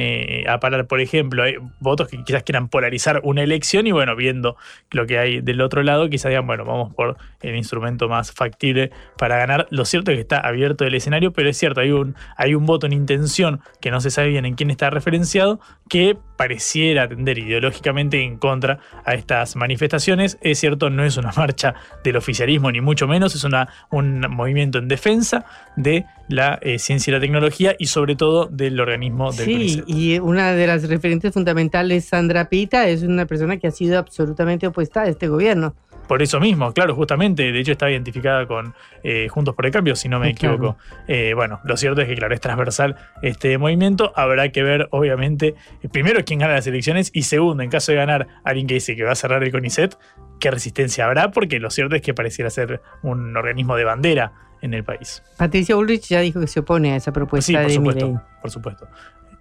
a 0.47 0.59
parar. 0.59 0.87
Por 0.87 1.01
ejemplo, 1.01 1.43
hay 1.43 1.55
votos 1.79 2.07
que 2.07 2.23
quizás 2.23 2.43
quieran 2.43 2.69
polarizar 2.69 3.21
una 3.23 3.43
elección 3.43 3.87
y 3.87 3.91
bueno, 3.91 4.15
viendo 4.15 4.57
lo 4.91 5.05
que 5.05 5.17
hay 5.17 5.41
del 5.41 5.61
otro 5.61 5.83
lado, 5.83 6.09
quizás 6.09 6.29
digan, 6.29 6.47
bueno, 6.47 6.65
vamos 6.65 6.93
por 6.93 7.17
el 7.41 7.55
instrumento 7.55 8.09
más 8.09 8.31
factible 8.31 8.91
para 9.17 9.37
ganar. 9.37 9.67
Lo 9.69 9.85
cierto 9.85 10.11
es 10.11 10.17
que 10.17 10.21
está 10.21 10.39
abierto 10.39 10.85
el 10.85 10.95
escenario, 10.95 11.31
pero 11.33 11.49
es 11.49 11.57
cierto, 11.57 11.81
hay 11.81 11.91
un, 11.91 12.15
hay 12.37 12.55
un 12.55 12.65
voto 12.65 12.85
en 12.85 12.93
intención 12.93 13.61
que 13.79 13.91
no 13.91 14.01
se 14.01 14.09
sabe 14.09 14.29
bien 14.29 14.45
en 14.45 14.55
quién 14.55 14.69
está 14.69 14.89
referenciado, 14.89 15.59
que 15.89 16.17
pareciera 16.37 17.03
atender 17.03 17.37
ideológicamente 17.37 18.21
en 18.23 18.37
contra 18.37 18.79
estas 19.13 19.55
manifestaciones. 19.55 20.37
Es 20.41 20.59
cierto, 20.59 20.89
no 20.89 21.03
es 21.03 21.17
una 21.17 21.31
marcha 21.37 21.75
del 22.03 22.17
oficialismo, 22.17 22.71
ni 22.71 22.81
mucho 22.81 23.07
menos, 23.07 23.35
es 23.35 23.43
una, 23.43 23.67
un 23.89 24.21
movimiento 24.29 24.79
en 24.79 24.87
defensa 24.87 25.45
de 25.75 26.05
la 26.27 26.59
eh, 26.61 26.79
ciencia 26.79 27.11
y 27.11 27.13
la 27.13 27.19
tecnología 27.19 27.75
y 27.77 27.87
sobre 27.87 28.15
todo 28.15 28.45
del 28.45 28.79
organismo 28.79 29.31
del 29.31 29.45
Sí, 29.45 29.83
y 29.85 30.19
una 30.19 30.53
de 30.53 30.67
las 30.67 30.87
referentes 30.87 31.33
fundamentales, 31.33 32.05
Sandra 32.05 32.49
Pita, 32.49 32.87
es 32.87 33.03
una 33.03 33.25
persona 33.25 33.57
que 33.57 33.67
ha 33.67 33.71
sido 33.71 33.99
absolutamente 33.99 34.67
opuesta 34.67 35.01
a 35.01 35.07
este 35.07 35.27
gobierno 35.27 35.75
por 36.07 36.21
eso 36.21 36.39
mismo, 36.39 36.73
claro, 36.73 36.95
justamente, 36.95 37.51
de 37.51 37.59
hecho 37.59 37.71
está 37.71 37.89
identificada 37.89 38.45
con 38.45 38.73
eh, 39.03 39.27
Juntos 39.29 39.55
por 39.55 39.65
el 39.65 39.71
Cambio, 39.71 39.95
si 39.95 40.09
no 40.09 40.19
me 40.19 40.31
equivoco. 40.31 40.77
Eh, 41.07 41.33
bueno, 41.33 41.59
lo 41.63 41.77
cierto 41.77 42.01
es 42.01 42.07
que, 42.07 42.15
claro, 42.15 42.33
es 42.33 42.41
transversal 42.41 42.95
este 43.21 43.57
movimiento. 43.57 44.11
Habrá 44.15 44.49
que 44.49 44.63
ver, 44.63 44.87
obviamente, 44.91 45.55
primero 45.91 46.23
quién 46.25 46.39
gana 46.39 46.53
las 46.53 46.67
elecciones 46.67 47.11
y 47.13 47.23
segundo, 47.23 47.63
en 47.63 47.69
caso 47.69 47.91
de 47.91 47.97
ganar 47.97 48.27
alguien 48.43 48.67
que 48.67 48.75
dice 48.75 48.95
que 48.95 49.03
va 49.03 49.13
a 49.13 49.15
cerrar 49.15 49.43
el 49.43 49.51
CONICET, 49.51 49.97
qué 50.39 50.51
resistencia 50.51 51.05
habrá, 51.05 51.31
porque 51.31 51.59
lo 51.59 51.69
cierto 51.69 51.95
es 51.95 52.01
que 52.01 52.13
pareciera 52.13 52.49
ser 52.49 52.81
un 53.03 53.35
organismo 53.37 53.75
de 53.75 53.83
bandera 53.85 54.33
en 54.61 54.73
el 54.73 54.83
país. 54.83 55.23
Patricia 55.37 55.75
Ulrich 55.75 56.07
ya 56.07 56.19
dijo 56.19 56.39
que 56.39 56.47
se 56.47 56.59
opone 56.59 56.93
a 56.93 56.95
esa 56.95 57.11
propuesta 57.11 57.47
sí, 57.47 57.53
por 57.53 57.65
de 57.65 57.73
supuesto, 57.73 58.21
por 58.41 58.51
supuesto. 58.51 58.87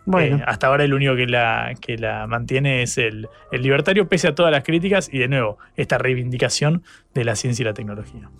Bueno. 0.07 0.39
Eh, 0.39 0.43
hasta 0.47 0.67
ahora 0.67 0.85
el 0.85 0.95
único 0.95 1.15
que 1.15 1.27
la, 1.27 1.75
que 1.81 1.97
la 1.97 2.27
mantiene 2.27 2.83
es 2.83 2.99
el, 2.99 3.29
el 3.53 3.63
libertario, 3.63 4.09
pese 4.09 4.29
a 4.29 4.35
todas 4.35 4.53
las 4.53 4.65
críticas 4.65 5.09
y 5.13 5.19
de 5.19 5.29
nuevo, 5.29 5.59
esta 5.77 5.99
reivindicación 5.99 6.83
de 7.15 7.25
la 7.25 7.37
ciencia 7.37 7.63
y 7.63 7.67
la 7.67 7.75
tecnología. 7.75 8.31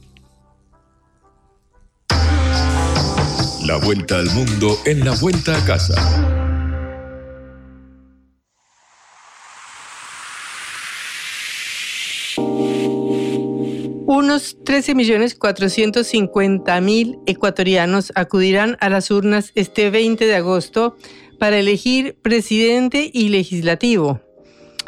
La 3.67 3.77
vuelta 3.77 4.19
al 4.19 4.31
mundo 4.31 4.77
en 4.87 5.05
la 5.05 5.15
vuelta 5.21 5.57
a 5.57 5.65
casa. 5.65 6.31
Unos 14.13 14.59
13.450.000 14.65 17.21
ecuatorianos 17.27 18.11
acudirán 18.17 18.77
a 18.81 18.89
las 18.89 19.13
urnas 19.13 19.53
este 19.55 19.91
20 19.91 20.27
de 20.27 20.35
agosto 20.35 20.97
para 21.41 21.59
elegir 21.59 22.17
presidente 22.21 23.11
y 23.13 23.31
legislativo. 23.31 24.21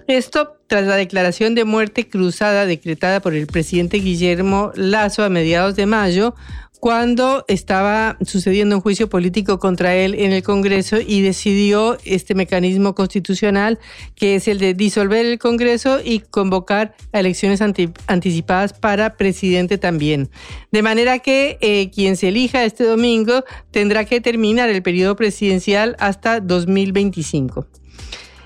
Esto 0.06 0.58
tras 0.66 0.86
la 0.86 0.96
declaración 0.96 1.54
de 1.54 1.64
muerte 1.64 2.08
cruzada 2.08 2.66
decretada 2.66 3.20
por 3.20 3.34
el 3.34 3.46
presidente 3.46 3.98
Guillermo 3.98 4.70
Lazo 4.74 5.24
a 5.24 5.30
mediados 5.30 5.76
de 5.76 5.86
mayo, 5.86 6.34
cuando 6.82 7.44
estaba 7.46 8.18
sucediendo 8.26 8.74
un 8.74 8.82
juicio 8.82 9.08
político 9.08 9.60
contra 9.60 9.94
él 9.94 10.16
en 10.16 10.32
el 10.32 10.42
Congreso 10.42 10.96
y 11.00 11.20
decidió 11.20 11.96
este 12.04 12.34
mecanismo 12.34 12.96
constitucional 12.96 13.78
que 14.16 14.34
es 14.34 14.48
el 14.48 14.58
de 14.58 14.74
disolver 14.74 15.24
el 15.24 15.38
Congreso 15.38 16.00
y 16.04 16.18
convocar 16.18 16.96
elecciones 17.12 17.60
anticipadas 17.60 18.72
para 18.72 19.16
presidente 19.16 19.78
también. 19.78 20.28
De 20.72 20.82
manera 20.82 21.20
que 21.20 21.56
eh, 21.60 21.88
quien 21.94 22.16
se 22.16 22.30
elija 22.30 22.64
este 22.64 22.82
domingo 22.82 23.44
tendrá 23.70 24.04
que 24.04 24.20
terminar 24.20 24.68
el 24.68 24.82
periodo 24.82 25.14
presidencial 25.14 25.94
hasta 26.00 26.40
2025. 26.40 27.64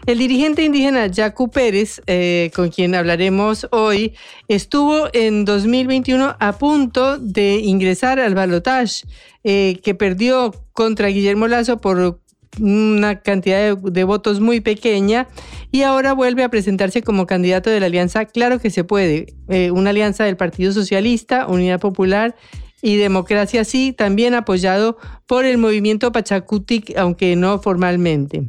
El 0.06 0.18
dirigente 0.18 0.62
indígena 0.62 1.10
Jacu 1.12 1.50
Pérez, 1.50 2.00
eh, 2.06 2.52
con 2.54 2.68
quien 2.68 2.94
hablaremos 2.94 3.66
hoy, 3.72 4.14
estuvo 4.46 5.08
en 5.12 5.44
2021 5.44 6.36
a 6.38 6.52
punto 6.58 7.18
de 7.18 7.56
ingresar 7.56 8.20
al 8.20 8.36
balotaje, 8.36 9.04
eh, 9.42 9.80
que 9.82 9.96
perdió 9.96 10.54
contra 10.74 11.08
Guillermo 11.08 11.48
Lazo 11.48 11.80
por 11.80 12.20
una 12.60 13.20
cantidad 13.20 13.76
de, 13.76 14.04
votos 14.04 14.38
muy 14.38 14.60
pequeña 14.60 15.26
y 15.72 15.82
ahora 15.82 16.12
vuelve 16.12 16.44
a 16.44 16.50
presentarse 16.50 17.02
como 17.02 17.26
candidato 17.26 17.68
de 17.68 17.80
la 17.80 17.86
alianza 17.86 18.26
Claro 18.26 18.60
que 18.60 18.70
se 18.70 18.84
puede, 18.84 19.34
eh, 19.48 19.72
una 19.72 19.90
alianza 19.90 20.22
del 20.22 20.36
Partido 20.36 20.72
Socialista, 20.72 21.48
Unidad 21.48 21.80
Popular 21.80 22.36
y 22.80 22.96
Democracia 22.96 23.64
Sí, 23.64 23.92
también 23.92 24.34
apoyado 24.34 24.98
por 25.26 25.44
el 25.44 25.58
movimiento 25.58 26.12
Pachacutic, 26.12 26.96
aunque 26.96 27.34
no 27.34 27.58
formalmente. 27.58 28.48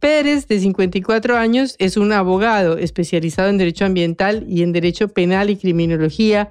Pérez, 0.00 0.46
de 0.46 0.60
54 0.60 1.36
años, 1.36 1.74
es 1.78 1.96
un 1.96 2.12
abogado 2.12 2.78
especializado 2.78 3.48
en 3.48 3.58
Derecho 3.58 3.86
Ambiental 3.86 4.44
y 4.48 4.62
en 4.62 4.72
Derecho 4.72 5.08
Penal 5.08 5.50
y 5.50 5.56
Criminología. 5.56 6.50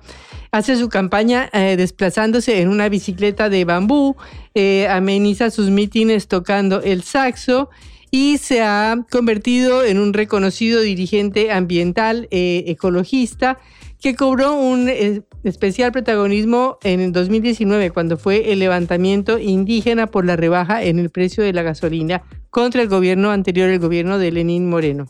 Hace 0.51 0.75
su 0.77 0.89
campaña 0.89 1.49
eh, 1.53 1.75
desplazándose 1.77 2.61
en 2.61 2.69
una 2.69 2.89
bicicleta 2.89 3.49
de 3.49 3.65
bambú, 3.65 4.15
eh, 4.55 4.87
ameniza 4.87 5.51
sus 5.51 5.69
mítines 5.69 6.27
tocando 6.27 6.81
el 6.81 7.03
saxo 7.03 7.69
y 8.09 8.37
se 8.37 8.61
ha 8.61 8.95
convertido 9.11 9.83
en 9.83 9.99
un 9.99 10.13
reconocido 10.13 10.81
dirigente 10.81 11.51
ambiental 11.51 12.27
eh, 12.31 12.63
ecologista 12.67 13.59
que 14.05 14.15
cobró 14.15 14.53
un 14.53 14.87
especial 15.43 15.91
protagonismo 15.91 16.77
en 16.83 16.99
el 16.99 17.11
2019 17.11 17.89
cuando 17.89 18.17
fue 18.17 18.51
el 18.51 18.59
levantamiento 18.59 19.39
indígena 19.39 20.05
por 20.05 20.25
la 20.25 20.35
rebaja 20.35 20.83
en 20.83 20.99
el 20.99 21.09
precio 21.09 21.43
de 21.43 21.53
la 21.53 21.63
gasolina 21.63 22.21
contra 22.51 22.83
el 22.83 22.87
gobierno 22.87 23.31
anterior, 23.31 23.67
el 23.67 23.79
gobierno 23.79 24.19
de 24.19 24.31
Lenín 24.31 24.69
Moreno. 24.69 25.07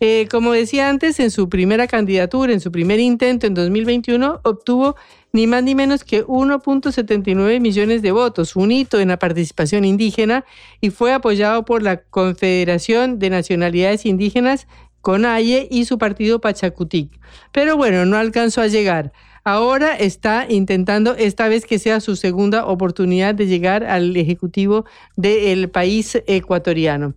Eh, 0.00 0.26
como 0.30 0.52
decía 0.52 0.88
antes, 0.88 1.20
en 1.20 1.30
su 1.30 1.50
primera 1.50 1.86
candidatura, 1.86 2.54
en 2.54 2.60
su 2.60 2.72
primer 2.72 2.98
intento 2.98 3.46
en 3.46 3.52
2021, 3.52 4.40
obtuvo 4.42 4.96
ni 5.32 5.46
más 5.46 5.62
ni 5.62 5.74
menos 5.74 6.02
que 6.02 6.24
1.79 6.24 7.60
millones 7.60 8.00
de 8.00 8.12
votos, 8.12 8.56
un 8.56 8.72
hito 8.72 9.00
en 9.00 9.08
la 9.08 9.18
participación 9.18 9.84
indígena, 9.84 10.46
y 10.80 10.88
fue 10.90 11.12
apoyado 11.12 11.66
por 11.66 11.82
la 11.82 11.98
Confederación 11.98 13.18
de 13.18 13.28
Nacionalidades 13.28 14.06
Indígenas, 14.06 14.66
CONAIE, 15.00 15.68
y 15.70 15.84
su 15.84 15.98
partido 15.98 16.40
Pachacutic. 16.40 17.10
Pero 17.52 17.76
bueno, 17.76 18.04
no 18.06 18.16
alcanzó 18.16 18.60
a 18.60 18.66
llegar. 18.66 19.12
Ahora 19.44 19.96
está 19.96 20.46
intentando 20.48 21.14
esta 21.14 21.48
vez 21.48 21.64
que 21.64 21.78
sea 21.78 22.00
su 22.00 22.16
segunda 22.16 22.66
oportunidad 22.66 23.34
de 23.34 23.46
llegar 23.46 23.84
al 23.84 24.14
Ejecutivo 24.16 24.84
del 25.16 25.70
país 25.70 26.22
ecuatoriano. 26.26 27.14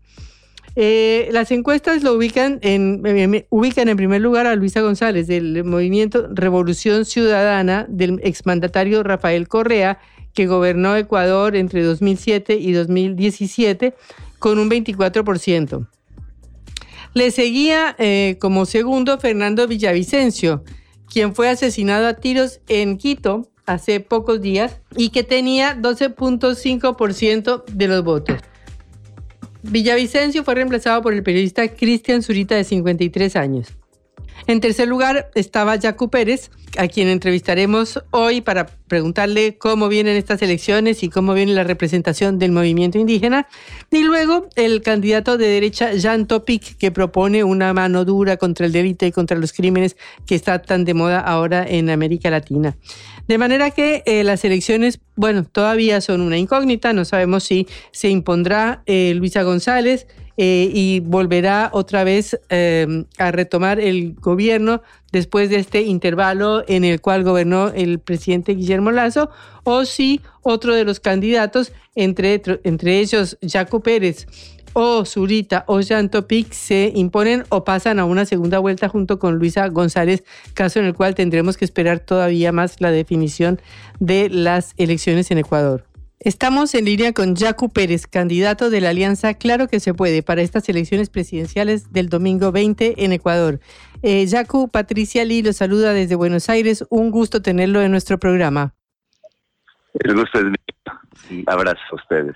Eh, 0.78 1.28
las 1.34 1.52
encuestas 1.52 2.02
lo 2.04 2.14
ubican 2.14 2.60
en, 2.62 3.46
ubican 3.50 3.90
en 3.90 3.98
primer 3.98 4.22
lugar 4.22 4.48
a 4.48 4.56
Luisa 4.56 4.80
González 4.80 5.28
del 5.28 5.66
movimiento 5.66 6.30
Revolución 6.32 7.04
Ciudadana 7.04 7.86
del 7.90 8.22
exmandatario 8.24 9.04
Rafael 9.04 9.50
Correa, 9.50 10.00
que 10.34 10.48
gobernó 10.48 10.96
Ecuador 10.96 11.58
entre 11.58 11.84
2007 11.84 12.56
y 12.56 12.72
2017 12.72 13.94
con 14.40 14.58
un 14.58 14.70
24%. 14.70 15.88
Le 17.14 17.32
seguía 17.32 17.95
eh, 17.99 18.38
como 18.39 18.66
segundo 18.66 19.18
Fernando 19.20 19.68
Villavicencio, 19.68 20.64
quien 21.12 21.36
fue 21.36 21.49
asesinado 21.49 22.07
a 22.07 22.14
tiros 22.14 22.62
en 22.68 22.97
Quito 22.97 23.49
hace 23.66 23.99
pocos 23.99 24.41
días 24.41 24.80
y 24.95 25.09
que 25.09 25.24
tenía 25.24 25.76
12.5% 25.78 27.66
de 27.66 27.88
los 27.88 28.03
votos. 28.03 28.38
Villavicencio 29.64 30.43
fue 30.43 30.55
reemplazado 30.55 31.01
por 31.01 31.14
el 31.14 31.22
periodista 31.22 31.68
Cristian 31.68 32.24
Zurita 32.24 32.55
de 32.55 32.64
53 32.64 33.36
años. 33.36 33.68
En 34.48 34.60
tercer 34.60 34.88
lugar 34.88 35.30
estaba 35.36 35.80
Jacu 35.80 36.10
Pérez, 36.10 36.50
a 36.78 36.88
quien 36.88 37.08
entrevistaremos 37.08 38.04
hoy 38.12 38.42
para 38.42 38.66
preguntarle 38.66 39.58
cómo 39.58 39.88
vienen 39.88 40.18
estas 40.18 40.42
elecciones 40.42 41.04
y 41.04 41.10
cómo 41.10 41.34
viene 41.34 41.54
la 41.54 41.64
representación 41.64 42.39
del 42.39 42.52
movimiento 42.52 42.98
indígena. 42.98 43.48
Y 43.92 44.04
luego 44.04 44.48
el 44.56 44.82
candidato 44.82 45.38
de 45.38 45.48
derecha, 45.48 45.94
Jean 45.94 46.28
Topic, 46.28 46.78
que 46.78 46.92
propone 46.92 47.44
una 47.44 47.74
mano 47.74 48.04
dura 48.04 48.38
contra 48.38 48.66
el 48.66 48.72
delito 48.72 49.06
y 49.06 49.12
contra 49.12 49.38
los 49.38 49.54
crímenes 49.54 49.96
que 50.26 50.36
está 50.36 50.62
tan 50.62 50.86
de 50.86 50.94
moda 50.94 51.20
ahora 51.20 51.66
en 51.68 51.89
América 51.89 52.30
Latina. 52.30 52.78
De 53.28 53.38
manera 53.38 53.72
que 53.72 54.04
eh, 54.06 54.24
las 54.24 54.44
elecciones, 54.44 55.00
bueno, 55.16 55.46
todavía 55.46 56.02
son 56.02 56.22
una 56.22 56.38
incógnita, 56.38 56.94
no 56.94 57.06
sabemos 57.06 57.44
si 57.44 57.68
se 57.92 58.10
impondrá 58.10 58.82
eh, 58.86 59.14
Luisa 59.16 59.44
González, 59.44 60.08
eh, 60.38 60.70
y 60.74 61.00
volverá 61.02 61.70
otra 61.74 62.04
vez 62.04 62.40
eh, 62.50 63.06
a 63.18 63.32
retomar 63.32 63.80
el 63.80 64.14
gobierno 64.14 64.82
después 65.12 65.50
de 65.50 65.58
este 65.58 65.82
intervalo 65.82 66.64
en 66.68 66.84
el 66.84 67.02
cual 67.02 67.24
gobernó 67.24 67.70
el 67.70 68.00
presidente 68.00 68.54
Guillermo 68.54 68.92
Lazo, 68.92 69.30
o 69.64 69.86
si 69.86 70.22
otro 70.42 70.74
de 70.74 70.86
los 70.86 71.00
candidatos, 71.00 71.74
entre, 71.96 72.42
entre 72.64 73.00
ellos 73.00 73.38
Jaco 73.42 73.82
Pérez 73.82 74.26
o 74.74 75.06
Zurita 75.06 75.64
o 75.68 75.82
Jean 75.82 76.10
Topic 76.10 76.52
se 76.54 76.92
imponen 76.96 77.44
o 77.50 77.64
pasan 77.64 78.00
a 78.00 78.06
una 78.06 78.26
segunda 78.26 78.60
vuelta 78.60 78.88
junto 78.90 79.20
con 79.20 79.36
Luisa 79.36 79.68
González, 79.68 80.24
caso 80.54 80.80
en 80.80 80.86
el 80.86 80.94
cual 80.94 81.16
tendremos 81.16 81.58
que 81.58 81.66
esperar 81.66 82.00
todavía 82.00 82.52
más 82.52 82.80
la 82.80 82.92
definición 82.92 83.60
de 84.00 84.30
las 84.30 84.74
elecciones 84.78 85.30
en 85.32 85.40
Ecuador. 85.40 85.91
Estamos 86.24 86.76
en 86.76 86.86
línea 86.86 87.14
con 87.14 87.36
Yacu 87.36 87.70
Pérez, 87.70 88.06
candidato 88.06 88.70
de 88.70 88.80
la 88.80 88.90
Alianza 88.90 89.34
Claro 89.34 89.68
que 89.68 89.80
se 89.80 89.96
puede 89.96 90.22
para 90.22 90.44
estas 90.44 90.70
elecciones 90.70 91.10
presidenciales 91.10 91.92
del 91.92 92.10
domingo 92.10 92.52
20 92.52 93.04
en 93.04 93.12
Ecuador. 93.12 93.60
Eh, 94.04 94.28
Patricia 94.72 95.26
Lee 95.26 95.42
lo 95.42 95.52
saluda 95.52 95.94
desde 95.94 96.14
Buenos 96.14 96.48
Aires. 96.48 96.86
Un 96.92 97.10
gusto 97.10 97.42
tenerlo 97.42 97.82
en 97.82 97.90
nuestro 97.90 98.20
programa. 98.20 98.76
El 99.96 100.14
gusto 100.14 100.38
es 100.38 100.46
mío. 100.46 101.44
Abrazo 101.48 101.82
a 101.92 101.96
ustedes. 101.96 102.36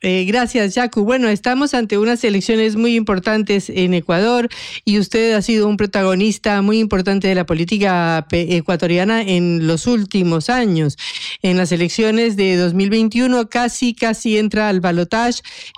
Eh, 0.00 0.24
gracias, 0.26 0.74
Yacu. 0.74 1.04
Bueno, 1.04 1.28
estamos 1.28 1.74
ante 1.74 1.98
unas 1.98 2.22
elecciones 2.24 2.76
muy 2.76 2.94
importantes 2.94 3.70
en 3.70 3.94
Ecuador 3.94 4.48
y 4.84 4.98
usted 4.98 5.34
ha 5.34 5.42
sido 5.42 5.68
un 5.68 5.76
protagonista 5.76 6.60
muy 6.62 6.78
importante 6.78 7.28
de 7.28 7.34
la 7.34 7.46
política 7.46 8.26
ecuatoriana 8.30 9.22
en 9.22 9.66
los 9.66 9.86
últimos 9.86 10.50
años. 10.50 10.96
En 11.42 11.56
las 11.56 11.72
elecciones 11.72 12.36
de 12.36 12.56
2021 12.56 13.48
casi, 13.48 13.94
casi 13.94 14.38
entra 14.38 14.68
al 14.68 14.80
balotaje 14.80 15.14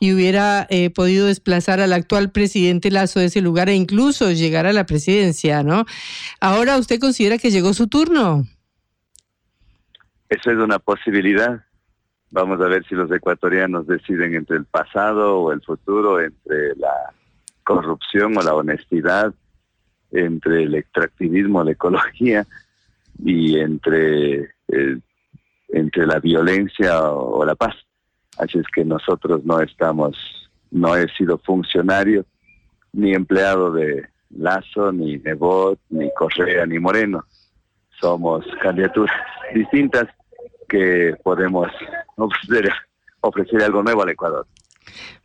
y 0.00 0.12
hubiera 0.12 0.66
eh, 0.70 0.90
podido 0.90 1.26
desplazar 1.26 1.80
al 1.80 1.92
actual 1.92 2.32
presidente 2.32 2.90
Lazo 2.90 3.20
de 3.20 3.26
ese 3.26 3.40
lugar 3.40 3.68
e 3.68 3.74
incluso 3.74 4.32
llegar 4.32 4.66
a 4.66 4.72
la 4.72 4.86
presidencia, 4.86 5.62
¿no? 5.62 5.84
Ahora, 6.40 6.78
¿usted 6.78 6.98
considera 6.98 7.38
que 7.38 7.50
llegó 7.50 7.74
su 7.74 7.86
turno? 7.86 8.46
Eso 10.28 10.50
es 10.50 10.56
una 10.56 10.78
posibilidad 10.78 11.65
Vamos 12.30 12.60
a 12.60 12.66
ver 12.66 12.84
si 12.86 12.94
los 12.94 13.10
ecuatorianos 13.10 13.86
deciden 13.86 14.34
entre 14.34 14.56
el 14.56 14.64
pasado 14.64 15.40
o 15.40 15.52
el 15.52 15.62
futuro, 15.62 16.20
entre 16.20 16.74
la 16.76 17.12
corrupción 17.62 18.36
o 18.36 18.42
la 18.42 18.54
honestidad, 18.54 19.32
entre 20.10 20.64
el 20.64 20.74
extractivismo, 20.74 21.64
la 21.64 21.72
ecología 21.72 22.46
y 23.22 23.58
entre, 23.58 24.50
eh, 24.68 24.98
entre 25.68 26.06
la 26.06 26.18
violencia 26.18 27.10
o, 27.10 27.44
la 27.44 27.54
paz. 27.54 27.74
Así 28.38 28.58
es 28.58 28.66
que 28.74 28.84
nosotros 28.84 29.44
no 29.44 29.60
estamos, 29.60 30.16
no 30.70 30.96
he 30.96 31.08
sido 31.16 31.38
funcionario 31.38 32.24
ni 32.92 33.14
empleado 33.14 33.72
de 33.72 34.06
Lazo, 34.30 34.92
ni 34.92 35.18
Nebot, 35.18 35.78
ni 35.90 36.10
Correa, 36.14 36.66
ni 36.66 36.78
Moreno. 36.78 37.24
Somos 38.00 38.44
candidaturas 38.60 39.14
distintas 39.54 40.06
que 40.66 41.14
podemos 41.22 41.68
ofrecer, 42.16 42.70
ofrecer 43.20 43.62
algo 43.62 43.82
nuevo 43.82 44.02
al 44.02 44.10
Ecuador. 44.10 44.46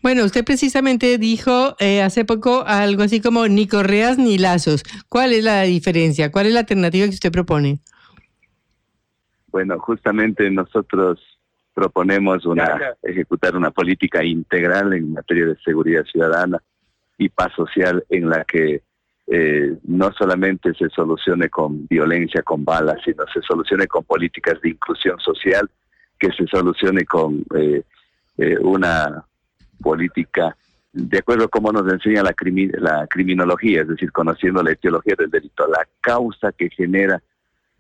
Bueno, 0.02 0.26
usted 0.26 0.44
precisamente 0.44 1.18
dijo 1.18 1.76
eh, 1.80 2.02
hace 2.02 2.26
poco 2.26 2.64
algo 2.66 3.04
así 3.04 3.22
como 3.22 3.48
ni 3.48 3.68
correas 3.68 4.18
ni 4.18 4.38
lazos. 4.38 4.84
¿Cuál 5.10 5.34
es 5.34 5.44
la 5.44 5.62
diferencia? 5.64 6.32
¿Cuál 6.32 6.48
es 6.48 6.54
la 6.54 6.62
alternativa 6.62 7.06
que 7.06 7.14
usted 7.14 7.32
propone? 7.32 7.80
Bueno, 9.52 9.78
justamente 9.80 10.50
nosotros 10.50 11.20
proponemos 11.74 12.46
una 12.46 12.96
ejecutar 13.04 13.56
una 13.56 13.72
política 13.72 14.24
integral 14.24 14.94
en 14.94 15.14
materia 15.14 15.46
de 15.46 15.58
seguridad 15.64 16.04
ciudadana 16.06 16.58
y 17.18 17.30
paz 17.30 17.54
social 17.56 18.04
en 18.10 18.30
la 18.30 18.44
que 18.44 18.82
eh, 19.34 19.78
no 19.86 20.12
solamente 20.12 20.74
se 20.74 20.90
solucione 20.90 21.48
con 21.48 21.88
violencia, 21.88 22.44
con 22.44 22.66
balas, 22.66 22.98
sino 23.06 23.24
se 23.34 23.42
solucione 23.42 23.88
con 23.88 24.04
políticas 24.04 24.60
de 24.60 24.72
inclusión 24.72 25.18
social, 25.22 25.70
que 26.20 26.34
se 26.34 26.46
solucione 26.48 27.06
con 27.06 27.42
eh, 27.56 27.82
eh, 28.38 28.58
una 28.60 29.24
política 29.82 30.58
de 30.92 31.20
acuerdo 31.20 31.46
a 31.46 31.48
cómo 31.48 31.72
nos 31.72 31.90
enseña 31.94 32.24
la, 32.24 32.34
criminología, 33.08 33.84
es 33.84 33.88
decir, 33.88 34.12
conociendo 34.12 34.62
la 34.62 34.74
etiología 34.74 35.16
del 35.18 35.32
delito, 35.32 35.66
la 35.66 35.88
causa 36.02 36.52
que 36.52 36.70
genera 36.70 37.24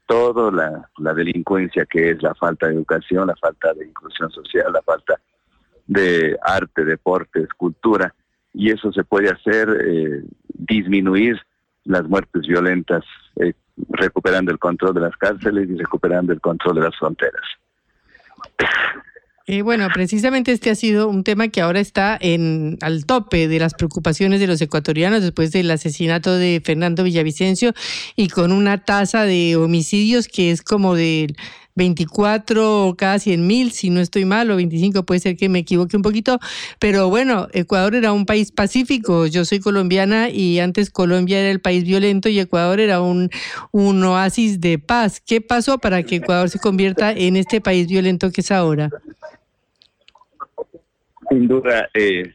toda 0.07 0.53
la, 0.53 0.89
la, 0.99 1.13
delincuencia 1.13 1.85
que 1.85 2.11
es 2.11 2.23
la 2.23 2.33
falta 2.33 2.67
de 2.67 2.75
educación, 2.75 3.27
la 3.27 3.35
falta 3.35 3.73
de 3.73 3.87
inclusión 3.87 4.31
social, 4.31 4.71
la 4.71 4.81
falta 4.83 5.19
de 5.85 6.37
arte, 6.41 6.85
deportes, 6.85 7.49
cultura, 7.57 8.15
y 8.53 8.71
eso 8.71 8.91
se 8.91 9.03
puede 9.03 9.29
hacer 9.29 9.69
eh, 9.69 10.23
disminuir 10.47 11.39
las 11.85 12.03
muertes 12.03 12.43
violentas, 12.47 13.03
eh, 13.37 13.53
recuperando 13.89 14.51
el 14.51 14.59
control 14.59 14.93
de 14.93 15.01
las 15.01 15.15
cárceles 15.17 15.69
y 15.69 15.75
recuperando 15.75 16.33
el 16.33 16.41
control 16.41 16.75
de 16.75 16.81
las 16.81 16.97
fronteras. 16.97 17.43
Eh, 19.47 19.63
bueno, 19.63 19.87
precisamente 19.93 20.51
este 20.51 20.69
ha 20.69 20.75
sido 20.75 21.09
un 21.09 21.23
tema 21.23 21.47
que 21.47 21.61
ahora 21.61 21.79
está 21.79 22.17
en 22.21 22.77
al 22.81 23.05
tope 23.05 23.47
de 23.47 23.59
las 23.59 23.73
preocupaciones 23.73 24.39
de 24.39 24.47
los 24.47 24.61
ecuatorianos 24.61 25.23
después 25.23 25.51
del 25.51 25.71
asesinato 25.71 26.37
de 26.37 26.61
Fernando 26.63 27.03
Villavicencio 27.03 27.73
y 28.15 28.29
con 28.29 28.51
una 28.51 28.77
tasa 28.85 29.25
de 29.25 29.55
homicidios 29.55 30.27
que 30.27 30.51
es 30.51 30.61
como 30.61 30.95
de 30.95 31.35
24 31.75 32.95
cada 32.97 33.19
100 33.19 33.45
mil, 33.45 33.71
si 33.71 33.89
no 33.89 33.99
estoy 33.99 34.25
mal, 34.25 34.49
o 34.51 34.55
25, 34.55 35.03
puede 35.05 35.19
ser 35.19 35.37
que 35.37 35.49
me 35.49 35.59
equivoque 35.59 35.95
un 35.95 36.01
poquito, 36.01 36.39
pero 36.79 37.09
bueno, 37.09 37.47
Ecuador 37.53 37.95
era 37.95 38.11
un 38.11 38.25
país 38.25 38.51
pacífico, 38.51 39.27
yo 39.27 39.45
soy 39.45 39.59
colombiana 39.59 40.29
y 40.29 40.59
antes 40.59 40.89
Colombia 40.89 41.39
era 41.39 41.51
el 41.51 41.61
país 41.61 41.83
violento 41.83 42.29
y 42.29 42.39
Ecuador 42.39 42.79
era 42.79 43.01
un, 43.01 43.29
un 43.71 44.03
oasis 44.03 44.59
de 44.59 44.79
paz. 44.79 45.21
¿Qué 45.21 45.41
pasó 45.41 45.77
para 45.77 46.03
que 46.03 46.17
Ecuador 46.17 46.49
se 46.49 46.59
convierta 46.59 47.11
en 47.11 47.35
este 47.35 47.61
país 47.61 47.87
violento 47.87 48.31
que 48.31 48.41
es 48.41 48.51
ahora? 48.51 48.89
Sin 51.29 51.47
duda, 51.47 51.89
eh, 51.93 52.33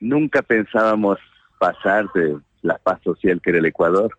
nunca 0.00 0.42
pensábamos 0.42 1.18
pasar 1.58 2.10
de 2.14 2.36
la 2.62 2.78
paz 2.78 3.00
social 3.02 3.40
que 3.42 3.50
era 3.50 3.58
el 3.58 3.66
Ecuador 3.66 4.10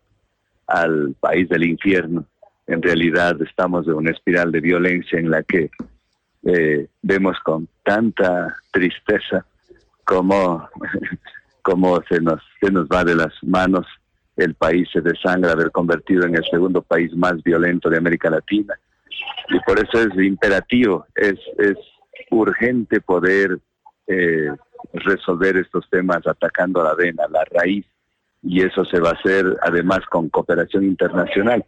al 0.67 1.15
país 1.19 1.47
del 1.49 1.63
infierno 1.63 2.25
en 2.67 2.81
realidad 2.81 3.41
estamos 3.41 3.87
en 3.87 3.93
una 3.93 4.11
espiral 4.11 4.51
de 4.51 4.61
violencia 4.61 5.19
en 5.19 5.29
la 5.29 5.43
que 5.43 5.69
eh, 6.45 6.87
vemos 7.01 7.37
con 7.43 7.67
tanta 7.83 8.55
tristeza 8.71 9.45
cómo, 10.03 10.67
cómo 11.61 12.01
se, 12.09 12.19
nos, 12.21 12.41
se 12.61 12.71
nos 12.71 12.87
va 12.87 13.03
de 13.03 13.15
las 13.15 13.33
manos 13.43 13.85
el 14.37 14.53
país 14.55 14.89
se 14.91 15.01
desangra 15.01 15.53
haber 15.53 15.71
convertido 15.71 16.25
en 16.25 16.35
el 16.35 16.43
segundo 16.51 16.81
país 16.81 17.15
más 17.15 17.41
violento 17.41 17.89
de 17.89 17.97
América 17.97 18.29
Latina. 18.29 18.77
Y 19.49 19.59
por 19.61 19.79
eso 19.79 20.01
es 20.01 20.13
imperativo, 20.21 21.05
es, 21.15 21.39
es 21.57 21.77
urgente 22.31 22.99
poder 22.99 23.57
eh, 24.07 24.49
resolver 24.93 25.55
estos 25.57 25.89
temas 25.89 26.27
atacando 26.27 26.83
la 26.83 26.95
vena, 26.95 27.23
la 27.29 27.45
raíz, 27.45 27.85
y 28.43 28.61
eso 28.61 28.83
se 28.85 28.99
va 28.99 29.11
a 29.11 29.13
hacer 29.13 29.45
además 29.61 30.01
con 30.09 30.29
cooperación 30.29 30.83
internacional 30.83 31.63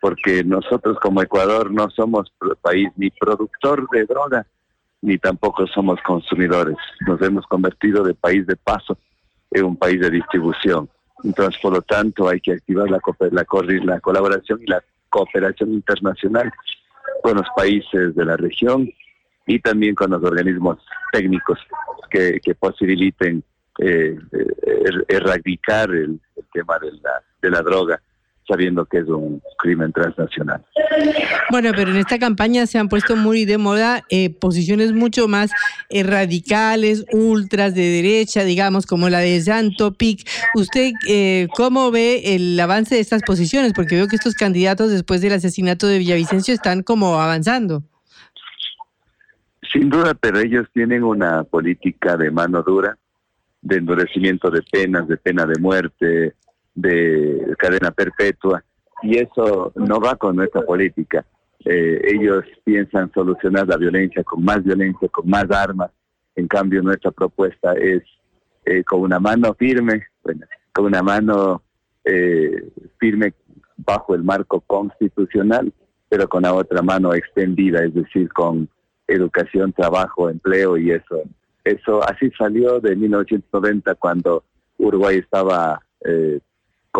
porque 0.00 0.42
nosotros 0.42 0.98
como 1.00 1.22
Ecuador 1.22 1.70
no 1.70 1.90
somos 1.90 2.32
país 2.62 2.88
ni 2.96 3.10
productor 3.10 3.88
de 3.90 4.06
droga, 4.06 4.46
ni 5.02 5.18
tampoco 5.18 5.66
somos 5.66 6.00
consumidores. 6.02 6.76
Nos 7.06 7.20
hemos 7.22 7.46
convertido 7.46 8.02
de 8.02 8.14
país 8.14 8.46
de 8.46 8.56
paso 8.56 8.98
en 9.50 9.64
un 9.64 9.76
país 9.76 10.00
de 10.00 10.10
distribución. 10.10 10.88
Entonces, 11.22 11.60
por 11.60 11.74
lo 11.74 11.82
tanto, 11.82 12.28
hay 12.28 12.40
que 12.40 12.52
activar 12.52 12.90
la, 12.90 12.98
la, 13.30 13.44
la 13.84 14.00
colaboración 14.00 14.60
y 14.62 14.66
la 14.66 14.82
cooperación 15.10 15.74
internacional 15.74 16.50
con 17.22 17.36
los 17.36 17.46
países 17.54 18.14
de 18.14 18.24
la 18.24 18.36
región 18.36 18.90
y 19.46 19.58
también 19.58 19.94
con 19.94 20.10
los 20.10 20.22
organismos 20.22 20.78
técnicos 21.12 21.58
que, 22.10 22.40
que 22.42 22.54
posibiliten 22.54 23.42
eh, 23.78 24.16
eh 24.32 24.82
er, 24.84 25.04
erradicar 25.08 25.90
el, 25.90 26.20
el 26.36 26.44
tema 26.52 26.78
de 26.78 26.92
la, 26.92 27.22
de 27.42 27.50
la 27.50 27.62
droga 27.62 28.00
sabiendo 28.50 28.84
que 28.84 28.98
es 28.98 29.06
un 29.06 29.40
crimen 29.58 29.92
transnacional. 29.92 30.64
Bueno, 31.50 31.70
pero 31.74 31.92
en 31.92 31.98
esta 31.98 32.18
campaña 32.18 32.66
se 32.66 32.78
han 32.78 32.88
puesto 32.88 33.14
muy 33.14 33.44
de 33.44 33.58
moda 33.58 34.02
eh, 34.10 34.30
posiciones 34.30 34.92
mucho 34.92 35.28
más 35.28 35.52
eh, 35.88 36.02
radicales, 36.02 37.04
ultras 37.12 37.74
de 37.74 37.82
derecha, 37.82 38.42
digamos, 38.42 38.86
como 38.86 39.08
la 39.08 39.20
de 39.20 39.40
Jean 39.40 39.74
Topic. 39.76 40.28
¿Usted 40.54 40.92
eh, 41.08 41.46
cómo 41.54 41.90
ve 41.92 42.34
el 42.34 42.58
avance 42.58 42.96
de 42.96 43.00
estas 43.00 43.22
posiciones? 43.22 43.72
Porque 43.72 43.94
veo 43.94 44.08
que 44.08 44.16
estos 44.16 44.34
candidatos 44.34 44.90
después 44.90 45.20
del 45.20 45.34
asesinato 45.34 45.86
de 45.86 45.98
Villavicencio 45.98 46.52
están 46.52 46.82
como 46.82 47.20
avanzando. 47.20 47.84
Sin 49.72 49.88
duda, 49.88 50.14
pero 50.14 50.40
ellos 50.40 50.66
tienen 50.74 51.04
una 51.04 51.44
política 51.44 52.16
de 52.16 52.32
mano 52.32 52.62
dura, 52.62 52.98
de 53.62 53.76
endurecimiento 53.76 54.50
de 54.50 54.62
penas, 54.62 55.06
de 55.06 55.16
pena 55.16 55.46
de 55.46 55.60
muerte, 55.60 56.34
de 56.74 57.54
cadena 57.58 57.90
perpetua 57.90 58.62
y 59.02 59.18
eso 59.18 59.72
no 59.74 60.00
va 60.00 60.16
con 60.16 60.36
nuestra 60.36 60.62
política. 60.62 61.24
Eh, 61.64 62.00
ellos 62.04 62.44
piensan 62.64 63.10
solucionar 63.12 63.66
la 63.66 63.76
violencia 63.76 64.24
con 64.24 64.44
más 64.44 64.62
violencia, 64.62 65.08
con 65.08 65.28
más 65.28 65.50
armas. 65.50 65.90
En 66.34 66.48
cambio, 66.48 66.82
nuestra 66.82 67.10
propuesta 67.10 67.74
es 67.74 68.02
eh, 68.64 68.84
con 68.84 69.00
una 69.00 69.18
mano 69.18 69.54
firme, 69.54 70.06
bueno, 70.22 70.46
con 70.72 70.86
una 70.86 71.02
mano 71.02 71.62
eh, 72.04 72.70
firme 72.98 73.34
bajo 73.76 74.14
el 74.14 74.22
marco 74.22 74.60
constitucional, 74.60 75.72
pero 76.08 76.28
con 76.28 76.42
la 76.42 76.54
otra 76.54 76.82
mano 76.82 77.14
extendida, 77.14 77.84
es 77.84 77.94
decir, 77.94 78.32
con 78.32 78.68
educación, 79.06 79.72
trabajo, 79.72 80.30
empleo 80.30 80.76
y 80.76 80.92
eso 80.92 81.22
eso 81.64 82.02
así 82.02 82.30
salió 82.38 82.80
de 82.80 82.96
1990 82.96 83.94
cuando 83.96 84.44
Uruguay 84.78 85.18
estaba 85.18 85.80
eh, 86.04 86.40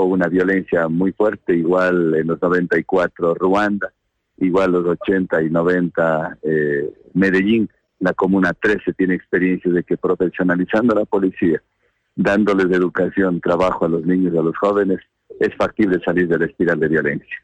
una 0.05 0.29
violencia 0.29 0.89
muy 0.89 1.13
fuerte, 1.13 1.55
igual 1.55 2.15
en 2.15 2.27
los 2.27 2.41
94 2.41 3.35
Ruanda, 3.35 3.93
igual 4.39 4.73
los 4.73 4.87
80 4.87 5.43
y 5.43 5.51
90 5.51 6.39
eh, 6.43 6.93
Medellín. 7.15 7.69
La 7.99 8.15
Comuna 8.15 8.55
13 8.55 8.95
tiene 8.95 9.15
experiencia 9.15 9.71
de 9.71 9.83
que 9.83 9.97
profesionalizando 9.97 10.95
a 10.95 11.01
la 11.01 11.05
policía, 11.05 11.63
dándoles 12.17 12.71
educación, 12.71 13.41
trabajo 13.41 13.85
a 13.85 13.91
los 13.91 14.07
niños 14.07 14.33
y 14.35 14.39
a 14.39 14.43
los 14.43 14.57
jóvenes, 14.57 15.01
es 15.39 15.55
factible 15.57 16.01
salir 16.05 16.29
de 16.29 16.39
la 16.39 16.47
espiral 16.47 16.81
de 16.81 16.89
violencia. 16.89 17.37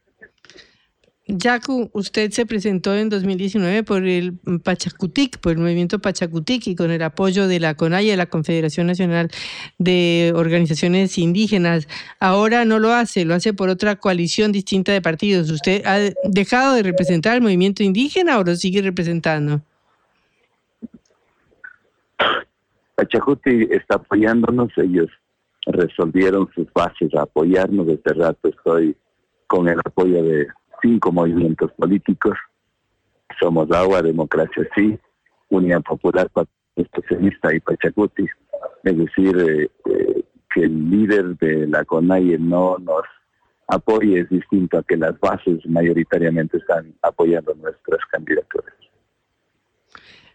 Yacu, 1.29 1.91
usted 1.93 2.31
se 2.31 2.47
presentó 2.47 2.95
en 2.95 3.09
2019 3.09 3.83
por 3.83 4.07
el 4.07 4.39
Pachacutic, 4.63 5.41
por 5.41 5.53
el 5.53 5.59
movimiento 5.59 5.99
Pachacutic 5.99 6.69
y 6.69 6.77
con 6.77 6.93
el 6.93 7.03
apoyo 7.03 7.49
de 7.49 7.59
la 7.59 7.75
CONAIE, 7.75 8.17
la 8.17 8.27
Confederación 8.27 8.87
Nacional 8.87 9.31
de 9.79 10.33
Organizaciones 10.37 11.19
Indígenas. 11.19 11.89
Ahora 12.21 12.65
no 12.65 12.79
lo 12.79 12.93
hace, 12.93 13.25
lo 13.25 13.35
hace 13.35 13.53
por 13.53 13.71
otra 13.71 13.97
coalición 13.97 14.53
distinta 14.53 14.93
de 14.93 15.03
partidos. 15.03 15.51
¿Usted 15.51 15.85
ha 15.85 15.99
dejado 16.29 16.77
de 16.77 16.85
representar 16.85 17.35
el 17.35 17.43
movimiento 17.43 17.83
indígena 17.83 18.39
o 18.39 18.45
lo 18.45 18.55
sigue 18.55 18.81
representando? 18.81 19.63
Pachacuti 22.95 23.67
está 23.73 23.97
apoyándonos, 23.97 24.71
ellos 24.77 25.11
resolvieron 25.67 26.49
sus 26.55 26.73
bases 26.73 27.13
a 27.15 27.23
apoyarnos. 27.23 27.89
Desde 27.89 28.15
rato 28.15 28.49
estoy 28.49 28.97
con 29.49 29.69
el 29.69 29.79
apoyo 29.85 30.23
de 30.23 30.47
cinco 30.83 31.13
movimientos 31.13 31.73
políticos. 31.73 32.37
Somos 33.41 33.71
Agua, 33.71 34.03
Democracia 34.03 34.67
Sí, 34.75 34.99
Unidad 35.49 35.83
Popular, 35.83 36.31
Especialista 36.77 37.55
y 37.55 37.61
Pachacuti. 37.61 38.27
Es 38.85 38.97
decir, 38.97 39.37
eh, 39.37 39.71
eh, 39.91 40.23
que 40.55 40.63
el 40.63 40.91
líder 40.91 41.37
de 41.39 41.67
la 41.67 41.85
CONAIE 41.85 42.39
no 42.39 42.79
nos 42.79 43.03
apoye 43.69 44.21
es 44.21 44.29
distinto 44.29 44.79
a 44.79 44.83
que 44.83 44.97
las 44.97 45.19
bases 45.21 45.59
mayoritariamente 45.67 46.59
están 46.59 46.95
apoyando 47.03 47.55
nuestras 47.55 48.01
candidaturas. 48.11 48.73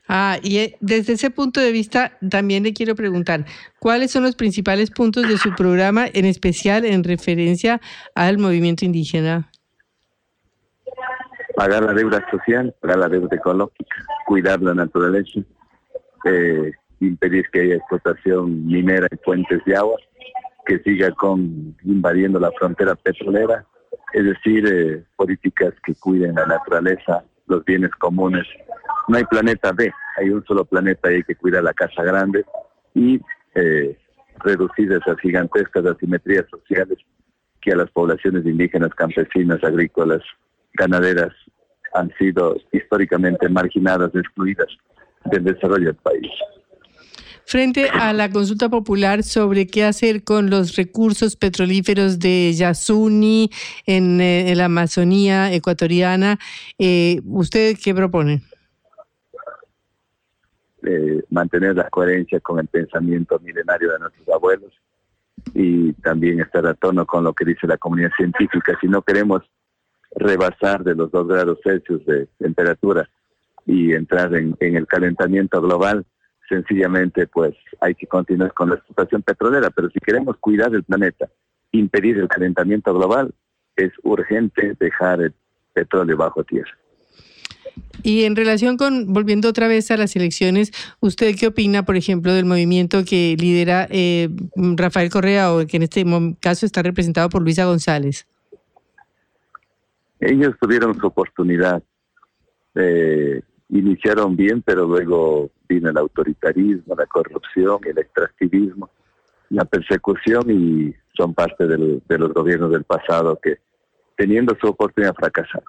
Ah, 0.08 0.40
y 0.44 0.58
eh, 0.58 0.78
desde 0.82 1.14
ese 1.14 1.30
punto 1.30 1.62
de 1.62 1.72
vista 1.72 2.18
también 2.30 2.64
le 2.64 2.74
quiero 2.74 2.96
preguntar, 2.96 3.46
¿cuáles 3.80 4.12
son 4.12 4.24
los 4.24 4.36
principales 4.36 4.92
puntos 4.92 5.26
de 5.26 5.38
su 5.38 5.56
programa, 5.56 6.06
en 6.12 6.26
especial 6.26 6.84
en 6.84 7.06
referencia 7.06 7.80
al 8.14 8.38
movimiento 8.38 8.84
indígena? 8.84 9.50
Pagar 11.56 11.84
la 11.84 11.94
deuda 11.94 12.26
social, 12.30 12.74
pagar 12.80 13.00
la 13.00 13.10
deuda 13.10 13.36
ecológica, 13.36 13.96
cuidar 14.26 14.62
la 14.62 14.74
naturaleza, 14.74 15.42
eh, 16.26 16.72
impedir 17.00 17.50
que 17.52 17.62
haya 17.62 17.76
explotación 17.76 18.66
minera 18.66 19.08
en 19.10 19.20
fuentes 19.20 19.64
de 19.66 19.76
agua, 19.76 19.98
que 20.66 20.80
siga 20.80 21.14
invadiendo 21.84 22.40
la 22.40 22.52
frontera 22.52 22.96
petrolera, 22.96 23.66
es 24.14 24.24
decir, 24.26 24.66
eh, 24.68 25.04
políticas 25.16 25.74
que 25.84 25.96
cuiden 25.96 26.36
la 26.36 26.46
naturaleza, 26.46 27.24
los 27.48 27.64
bienes 27.66 27.92
comunes. 27.92 28.46
No 29.08 29.18
hay 29.18 29.24
planeta 29.26 29.72
B, 29.72 29.92
hay 30.18 30.30
un 30.30 30.44
solo 30.46 30.66
planeta 30.66 31.12
y 31.12 31.16
hay 31.16 31.24
que 31.24 31.36
cuidar 31.36 31.64
la 31.64 31.74
casa 31.74 32.04
grande 32.04 32.46
y 32.94 33.20
eh, 33.56 33.98
reducir 34.40 34.92
esas 34.92 35.20
gigantescas 35.20 35.86
asimetrías 35.86 36.46
sociales 36.50 36.98
que 37.62 37.72
a 37.72 37.76
las 37.76 37.92
poblaciones 37.92 38.46
indígenas, 38.46 38.94
campesinas, 38.96 39.64
agrícolas, 39.64 40.22
ganaderas 40.74 41.34
han 41.94 42.12
sido 42.18 42.56
históricamente 42.72 43.50
marginadas, 43.50 44.14
excluidas 44.16 44.68
del 45.26 45.44
desarrollo 45.44 45.88
del 45.88 45.96
país. 45.96 46.32
Frente 47.46 47.90
a 47.90 48.14
la 48.14 48.30
consulta 48.30 48.70
popular 48.70 49.24
sobre 49.24 49.68
qué 49.68 49.84
hacer 49.84 50.24
con 50.24 50.50
los 50.50 50.76
recursos 50.78 51.36
petrolíferos 51.36 52.20
de 52.20 52.54
Yasuni 52.54 53.50
en, 53.86 54.22
eh, 54.22 54.54
la 54.56 54.66
Amazonía 54.66 55.52
ecuatoriana, 55.52 56.40
eh, 56.80 57.20
¿usted 57.26 57.76
qué 57.84 57.94
propone? 57.94 58.42
Eh, 60.84 61.22
mantener 61.30 61.76
la 61.76 61.90
coherencia 61.90 62.40
con 62.40 62.60
el 62.60 62.68
pensamiento 62.68 63.38
milenario 63.40 63.92
de 63.92 64.00
nuestros 64.00 64.30
abuelos 64.30 64.72
y 65.54 65.94
también 65.94 66.40
estar 66.40 66.66
a 66.66 66.74
tono 66.74 67.06
con 67.06 67.24
lo 67.24 67.34
que 67.34 67.46
dice 67.46 67.68
la 67.68 67.78
comunidad 67.78 68.12
científica. 68.16 68.78
Si 68.80 68.88
no 68.88 69.02
queremos 69.02 69.44
rebasar 70.16 70.84
de 70.84 70.96
los 70.96 71.12
dos 71.12 71.28
grados 71.28 71.60
Celsius 71.64 72.06
de 72.06 72.28
temperatura 72.38 73.10
y 73.66 73.94
entrar 73.94 74.34
en, 74.36 74.56
el 74.60 74.88
calentamiento 74.88 75.62
global, 75.62 76.06
sencillamente 76.50 77.28
pues 77.28 77.56
hay 77.80 77.96
que 77.96 78.08
continuar 78.08 78.54
con 78.54 78.70
la 78.70 78.76
explotación 78.76 79.22
petrolera, 79.22 79.70
pero 79.70 79.90
si 79.90 80.00
queremos 80.00 80.38
cuidar 80.38 80.74
el 80.74 80.84
planeta, 80.84 81.30
impedir 81.72 82.18
el 82.18 82.28
calentamiento 82.28 82.94
global, 82.94 83.34
es 83.76 83.92
urgente 84.04 84.76
dejar 84.80 85.22
el 85.22 85.34
petróleo 85.74 86.18
bajo 86.18 86.44
tierra. 86.44 86.72
Y 88.04 88.24
en 88.24 88.36
relación 88.36 88.78
con, 88.78 89.14
volviendo 89.14 89.48
otra 89.48 89.68
vez 89.68 89.92
a 89.92 89.98
las 89.98 90.16
elecciones, 90.16 90.72
¿usted 91.00 91.36
qué 91.40 91.48
opina, 91.48 91.86
por 91.86 91.96
ejemplo, 91.96 92.34
del 92.34 92.46
movimiento 92.46 93.06
que 93.06 93.38
lidera 93.40 93.88
eh, 93.90 94.30
Rafael 94.56 95.10
Correa 95.10 95.54
o 95.54 95.66
que 95.66 95.78
en 95.78 95.84
este 95.84 96.06
caso 96.42 96.66
está 96.66 96.82
representado 96.82 97.30
por 97.30 97.44
Luisa 97.44 97.66
González? 97.66 98.26
Ellos 100.22 100.54
tuvieron 100.62 100.98
su 101.00 101.08
oportunidad. 101.08 101.82
Eh, 102.76 103.42
iniciaron 103.70 104.36
bien, 104.36 104.62
pero 104.62 104.86
luego 104.86 105.50
vino 105.68 105.90
el 105.90 105.98
autoritarismo, 105.98 106.96
la 106.96 107.08
corrupción, 107.08 107.80
el 107.86 107.98
extractivismo, 107.98 108.90
la 109.50 109.66
persecución 109.66 110.44
y 110.50 110.96
son 111.18 111.34
parte 111.34 111.68
de 111.68 112.18
los 112.18 112.34
gobiernos 112.34 112.72
del 112.72 112.84
pasado 112.84 113.38
que 113.42 113.58
teniendo 114.16 114.56
su 114.62 114.68
oportunidad 114.68 115.16
fracasaron. 115.16 115.66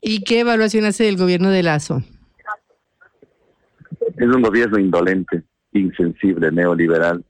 ¿Y 0.00 0.24
qué 0.24 0.40
evaluación 0.40 0.84
hace 0.84 1.04
del 1.04 1.16
gobierno 1.16 1.50
de 1.50 1.62
Lazo? 1.62 2.02
Es 4.16 4.26
un 4.26 4.42
gobierno 4.42 4.78
indolente, 4.78 5.42
insensible, 5.72 6.50
neoliberal, 6.50 7.24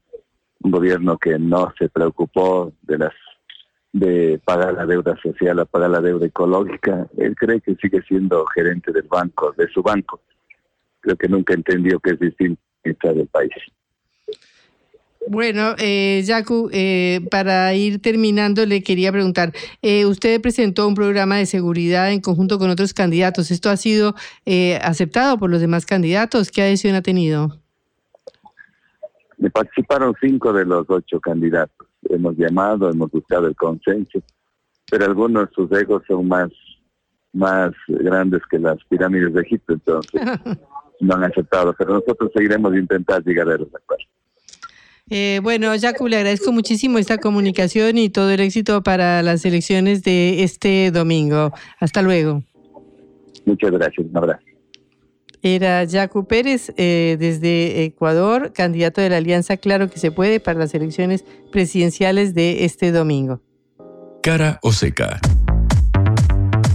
un 0.61 0.71
gobierno 0.71 1.17
que 1.17 1.37
no 1.37 1.73
se 1.77 1.89
preocupó 1.89 2.73
de 2.81 2.97
las 2.97 3.13
de 3.99 4.39
pagar 4.43 4.73
la 4.73 4.85
deuda 4.85 5.15
social, 5.21 5.59
a 5.59 5.65
pagar 5.65 5.89
la 5.89 6.01
deuda 6.01 6.25
ecológica. 6.25 7.07
Él 7.17 7.35
cree 7.35 7.61
que 7.61 7.75
sigue 7.75 8.01
siendo 8.03 8.45
gerente 8.47 8.91
del 8.91 9.07
banco, 9.07 9.53
de 9.57 9.67
su 9.69 9.81
banco. 9.81 10.21
Creo 10.99 11.15
que 11.15 11.27
nunca 11.27 11.53
entendió 11.53 11.99
que 11.99 12.11
es 12.11 12.19
distinto 12.19 12.59
del 12.83 13.27
país. 13.27 13.51
Bueno, 15.29 15.75
eh, 15.77 16.23
Yacu, 16.25 16.69
eh, 16.71 17.19
para 17.29 17.73
ir 17.73 18.01
terminando, 18.01 18.65
le 18.65 18.81
quería 18.81 19.11
preguntar, 19.11 19.51
eh, 19.81 20.05
usted 20.05 20.39
presentó 20.39 20.87
un 20.87 20.95
programa 20.95 21.35
de 21.35 21.45
seguridad 21.45 22.11
en 22.11 22.21
conjunto 22.21 22.57
con 22.57 22.69
otros 22.69 22.93
candidatos. 22.93 23.51
¿Esto 23.51 23.69
ha 23.69 23.75
sido 23.75 24.15
eh, 24.45 24.79
aceptado 24.81 25.37
por 25.37 25.49
los 25.49 25.59
demás 25.59 25.85
candidatos? 25.85 26.49
¿Qué 26.49 26.61
adhesión 26.61 26.95
ha 26.95 27.01
tenido? 27.01 27.59
Me 29.37 29.49
participaron 29.49 30.15
cinco 30.21 30.53
de 30.53 30.65
los 30.65 30.89
ocho 30.89 31.19
candidatos 31.19 31.76
hemos 32.09 32.35
llamado, 32.37 32.89
hemos 32.89 33.11
buscado 33.11 33.47
el 33.47 33.55
consenso, 33.55 34.19
pero 34.89 35.05
algunos 35.05 35.49
sus 35.53 35.71
egos 35.71 36.03
son 36.07 36.27
más, 36.27 36.49
más 37.33 37.71
grandes 37.87 38.41
que 38.49 38.59
las 38.59 38.77
pirámides 38.89 39.33
de 39.33 39.41
Egipto, 39.41 39.73
entonces 39.73 40.21
no 40.99 41.15
han 41.15 41.23
aceptado, 41.25 41.73
pero 41.77 41.93
nosotros 41.95 42.31
seguiremos 42.33 42.75
intentar 42.75 43.23
llegar 43.23 43.49
a 43.49 43.57
los 43.57 43.73
acuerdos. 43.73 44.07
Eh, 45.09 45.39
bueno, 45.41 45.71
Jacob, 45.79 46.07
le 46.07 46.17
agradezco 46.17 46.51
muchísimo 46.51 46.97
esta 46.97 47.17
comunicación 47.17 47.97
y 47.97 48.09
todo 48.09 48.29
el 48.29 48.41
éxito 48.41 48.83
para 48.83 49.23
las 49.23 49.45
elecciones 49.45 50.03
de 50.03 50.43
este 50.43 50.91
domingo. 50.91 51.53
Hasta 51.79 52.01
luego. 52.01 52.43
Muchas 53.45 53.71
gracias, 53.71 54.05
un 54.05 54.17
abrazo. 54.17 54.46
Era 55.41 55.85
Jaco 55.89 56.27
Pérez 56.27 56.73
eh, 56.77 57.17
desde 57.19 57.83
Ecuador, 57.83 58.53
candidato 58.53 59.01
de 59.01 59.09
la 59.09 59.17
Alianza 59.17 59.57
Claro 59.57 59.89
que 59.89 59.99
se 59.99 60.11
puede 60.11 60.39
para 60.39 60.59
las 60.59 60.73
elecciones 60.73 61.23
presidenciales 61.51 62.33
de 62.33 62.65
este 62.65 62.91
domingo. 62.91 63.41
Cara 64.23 64.59
o 64.61 64.71
seca. 64.71 65.19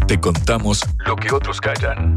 Te 0.07 0.19
contamos 0.19 0.83
lo 1.07 1.17
que 1.17 1.33
otros 1.33 1.61
callan. 1.61 2.17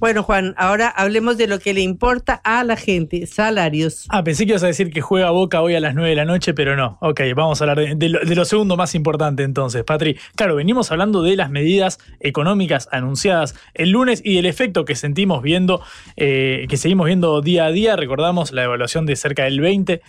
Bueno, 0.00 0.22
Juan, 0.22 0.54
ahora 0.56 0.88
hablemos 0.88 1.36
de 1.36 1.46
lo 1.46 1.58
que 1.58 1.74
le 1.74 1.82
importa 1.82 2.40
a 2.42 2.64
la 2.64 2.76
gente, 2.76 3.26
salarios. 3.26 4.06
Ah, 4.08 4.24
pensé 4.24 4.46
que 4.46 4.52
ibas 4.52 4.62
a 4.62 4.66
decir 4.66 4.90
que 4.90 5.02
juega 5.02 5.30
Boca 5.30 5.60
hoy 5.60 5.74
a 5.74 5.80
las 5.80 5.94
9 5.94 6.08
de 6.08 6.16
la 6.16 6.24
noche, 6.24 6.54
pero 6.54 6.74
no. 6.74 6.96
Ok, 7.02 7.20
vamos 7.36 7.60
a 7.60 7.64
hablar 7.64 7.98
de, 7.98 8.08
lo, 8.08 8.20
de 8.20 8.34
lo 8.34 8.46
segundo 8.46 8.78
más 8.78 8.94
importante 8.94 9.42
entonces, 9.42 9.84
Patri. 9.84 10.16
Claro, 10.36 10.56
venimos 10.56 10.90
hablando 10.90 11.22
de 11.22 11.36
las 11.36 11.50
medidas 11.50 11.98
económicas 12.18 12.88
anunciadas 12.92 13.54
el 13.74 13.90
lunes 13.90 14.22
y 14.24 14.36
del 14.36 14.46
efecto 14.46 14.86
que 14.86 14.94
sentimos 14.94 15.42
viendo, 15.42 15.82
eh, 16.16 16.64
que 16.70 16.78
seguimos 16.78 17.04
viendo 17.04 17.42
día 17.42 17.66
a 17.66 17.70
día. 17.70 17.94
Recordamos 17.96 18.52
la 18.52 18.64
evaluación 18.64 19.04
de 19.04 19.16
cerca 19.16 19.44
del 19.44 19.60
20% 19.60 20.00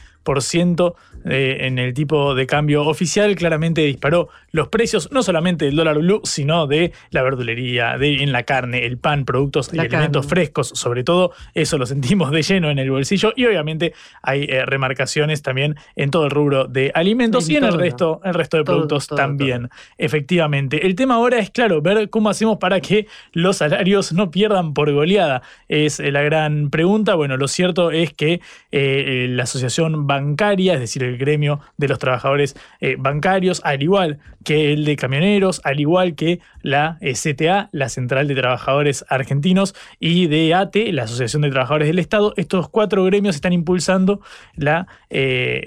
eh, 1.25 1.57
en 1.61 1.77
el 1.77 1.93
tipo 1.93 2.35
de 2.35 2.47
cambio 2.47 2.83
oficial. 2.83 3.35
Claramente 3.35 3.81
disparó 3.81 4.29
los 4.51 4.69
precios, 4.69 5.09
no 5.11 5.23
solamente 5.23 5.65
del 5.65 5.75
dólar 5.75 5.99
blue, 5.99 6.21
sino 6.23 6.67
de 6.67 6.93
la 7.11 7.21
verdulería, 7.21 7.97
de 7.97 8.23
en 8.23 8.31
la 8.31 8.43
carne, 8.43 8.85
el 8.85 8.97
pan, 8.97 9.25
productos 9.25 9.73
y 9.73 9.79
alimentos 9.79 10.25
frescos, 10.25 10.69
sobre 10.69 11.03
todo. 11.03 11.31
Eso 11.53 11.77
lo 11.77 11.85
sentimos 11.85 12.31
de 12.31 12.41
lleno 12.41 12.69
en 12.69 12.79
el 12.79 12.89
bolsillo. 12.91 13.33
Y 13.35 13.45
obviamente 13.45 13.93
hay 14.21 14.43
eh, 14.43 14.65
remarcaciones 14.65 15.41
también 15.41 15.75
en 15.95 16.11
todo 16.11 16.25
el 16.25 16.31
rubro 16.31 16.65
de 16.65 16.91
alimentos 16.93 17.47
En 17.47 17.53
y 17.53 17.57
en 17.57 17.63
el 17.65 17.73
resto, 17.73 18.21
el 18.23 18.33
resto 18.33 18.57
de 18.57 18.63
Todo, 18.63 18.75
productos 18.75 19.07
todo, 19.07 19.17
también. 19.17 19.69
Efectivamente. 19.97 20.85
El 20.85 20.95
tema 20.95 21.15
ahora 21.15 21.39
es, 21.39 21.49
claro, 21.51 21.81
ver 21.81 22.09
cómo 22.09 22.29
hacemos 22.29 22.57
para 22.57 22.79
que 22.79 23.07
los 23.33 23.57
salarios 23.57 24.11
no 24.13 24.31
pierdan 24.31 24.73
por 24.73 24.91
goleada. 24.91 25.41
Es 25.67 25.99
eh, 25.99 26.11
la 26.11 26.21
gran 26.21 26.69
pregunta. 26.69 27.15
Bueno, 27.15 27.37
lo 27.37 27.47
cierto 27.47 27.91
es 27.91 28.13
que 28.13 28.41
eh, 28.71 29.27
la 29.29 29.43
Asociación 29.43 30.07
Bancaria, 30.11 30.73
es 30.73 30.79
decir, 30.79 31.03
el 31.03 31.17
gremio 31.17 31.61
de 31.77 31.87
los 31.87 31.99
trabajadores 31.99 32.55
eh, 32.79 32.95
bancarios, 32.97 33.61
al 33.63 33.81
igual 33.81 34.19
que 34.43 34.73
el 34.73 34.85
de 34.85 34.95
camioneros, 34.95 35.61
al 35.63 35.79
igual 35.79 36.15
que 36.15 36.39
la 36.61 36.97
eh, 37.01 37.13
CTA, 37.13 37.69
la 37.71 37.89
Central 37.89 38.27
de 38.27 38.35
Trabajadores 38.35 39.05
Argentinos, 39.07 39.73
y 39.99 40.27
de 40.27 40.53
ATE, 40.53 40.91
la 40.91 41.03
Asociación 41.03 41.43
de 41.43 41.49
Trabajadores 41.49 41.87
del 41.87 41.99
Estado, 41.99 42.33
estos 42.37 42.69
cuatro 42.69 43.03
gremios 43.05 43.35
están 43.35 43.53
impulsando 43.53 44.21
las 44.55 44.87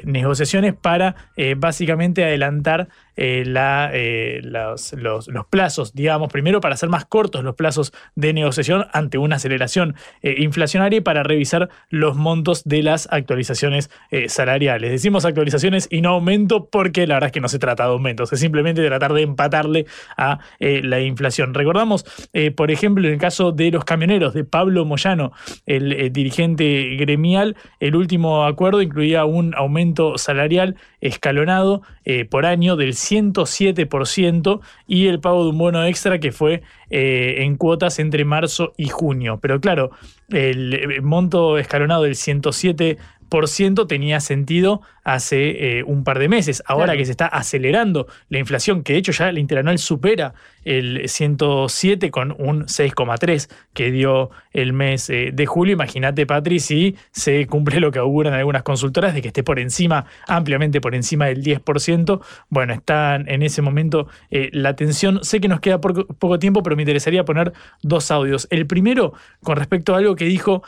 negociaciones 0.04 0.74
para 0.74 1.14
eh, 1.36 1.54
básicamente 1.56 2.24
adelantar 2.24 2.88
eh, 3.16 3.44
la, 3.46 3.90
eh, 3.92 4.40
los, 4.42 4.92
los- 4.94 5.28
plazos, 5.50 5.94
digamos, 5.94 6.32
primero 6.32 6.60
para 6.60 6.74
hacer 6.74 6.88
más 6.88 7.04
cortos 7.04 7.44
los 7.44 7.54
plazos 7.54 7.92
de 8.14 8.32
negociación 8.32 8.86
ante 8.92 9.18
una 9.18 9.36
aceleración 9.36 9.94
eh, 10.22 10.36
inflacionaria 10.38 10.98
y 10.98 11.00
para 11.00 11.22
revisar 11.22 11.68
los 11.90 12.16
montos 12.16 12.64
de 12.64 12.82
las 12.82 13.08
actualizaciones 13.10 13.90
salariales. 14.28 14.90
Decimos 14.90 15.24
actualizaciones 15.24 15.88
y 15.90 16.00
no 16.00 16.10
aumento 16.10 16.68
porque 16.70 17.06
la 17.06 17.14
verdad 17.14 17.28
es 17.28 17.32
que 17.32 17.40
no 17.40 17.48
se 17.48 17.58
trata 17.58 17.84
de 17.84 17.90
aumentos, 17.90 18.32
es 18.32 18.40
simplemente 18.40 18.84
tratar 18.86 19.12
de 19.12 19.22
empatarle 19.22 19.86
a 20.16 20.38
la 20.60 21.00
inflación. 21.00 21.54
Recordamos, 21.54 22.04
por 22.56 22.70
ejemplo, 22.70 23.06
en 23.06 23.14
el 23.14 23.20
caso 23.20 23.52
de 23.52 23.70
los 23.70 23.84
camioneros 23.84 24.34
de 24.34 24.44
Pablo 24.44 24.84
Moyano, 24.84 25.32
el 25.66 25.92
eh, 25.92 26.10
dirigente 26.10 26.96
gremial, 26.96 27.56
el 27.80 27.96
último 27.96 28.44
acuerdo 28.44 28.82
incluía 28.82 29.24
un 29.24 29.54
aumento 29.54 30.18
salarial 30.18 30.76
escalonado 31.00 31.82
por 32.30 32.46
año 32.46 32.76
del 32.76 32.94
107% 33.12 34.60
y 34.86 35.06
el 35.06 35.20
pago 35.20 35.44
de 35.44 35.50
un 35.50 35.58
bono 35.58 35.84
extra 35.84 36.18
que 36.18 36.32
fue 36.32 36.62
eh, 36.90 37.36
en 37.38 37.56
cuotas 37.56 37.98
entre 37.98 38.24
marzo 38.24 38.72
y 38.76 38.88
junio. 38.88 39.38
Pero 39.40 39.60
claro, 39.60 39.90
el 40.30 40.74
eh, 40.74 41.00
monto 41.00 41.58
escalonado 41.58 42.04
del 42.04 42.14
107% 42.14 43.86
tenía 43.86 44.20
sentido 44.20 44.82
hace 45.04 45.78
eh, 45.78 45.84
un 45.84 46.02
par 46.02 46.18
de 46.18 46.28
meses. 46.28 46.62
Ahora 46.66 46.84
Claro. 46.84 46.98
que 46.98 47.04
se 47.04 47.10
está 47.12 47.26
acelerando 47.26 48.06
la 48.30 48.38
inflación, 48.38 48.82
que 48.82 48.94
de 48.94 48.98
hecho 48.98 49.12
ya 49.12 49.30
la 49.30 49.38
interanual 49.38 49.78
supera 49.78 50.34
el 50.64 51.08
107 51.08 52.10
con 52.10 52.34
un 52.38 52.64
6,3 52.66 53.50
que 53.74 53.90
dio 53.90 54.30
el 54.52 54.72
mes 54.72 55.10
eh, 55.10 55.30
de 55.32 55.46
julio. 55.46 55.74
Imagínate, 55.74 56.26
Patri, 56.26 56.58
si 56.58 56.96
se 57.12 57.46
cumple 57.46 57.80
lo 57.80 57.92
que 57.92 57.98
auguran 57.98 58.32
algunas 58.32 58.62
consultoras 58.62 59.14
de 59.14 59.20
que 59.20 59.28
esté 59.28 59.42
por 59.42 59.58
encima, 59.58 60.06
ampliamente 60.26 60.80
por 60.80 60.94
encima 60.94 61.26
del 61.26 61.42
10%. 61.42 62.20
Bueno, 62.48 62.72
están 62.72 63.28
en 63.28 63.42
ese 63.42 63.60
momento 63.60 64.08
eh, 64.30 64.48
la 64.52 64.74
tensión. 64.74 65.22
Sé 65.22 65.40
que 65.40 65.48
nos 65.48 65.60
queda 65.60 65.80
poco, 65.80 66.06
poco 66.06 66.38
tiempo, 66.38 66.62
pero 66.62 66.76
me 66.76 66.82
interesaría 66.82 67.24
poner 67.24 67.52
dos 67.82 68.10
audios. 68.10 68.48
El 68.50 68.66
primero, 68.66 69.12
con 69.42 69.56
respecto 69.56 69.94
a 69.94 69.98
algo 69.98 70.16
que 70.16 70.24
dijo 70.24 70.62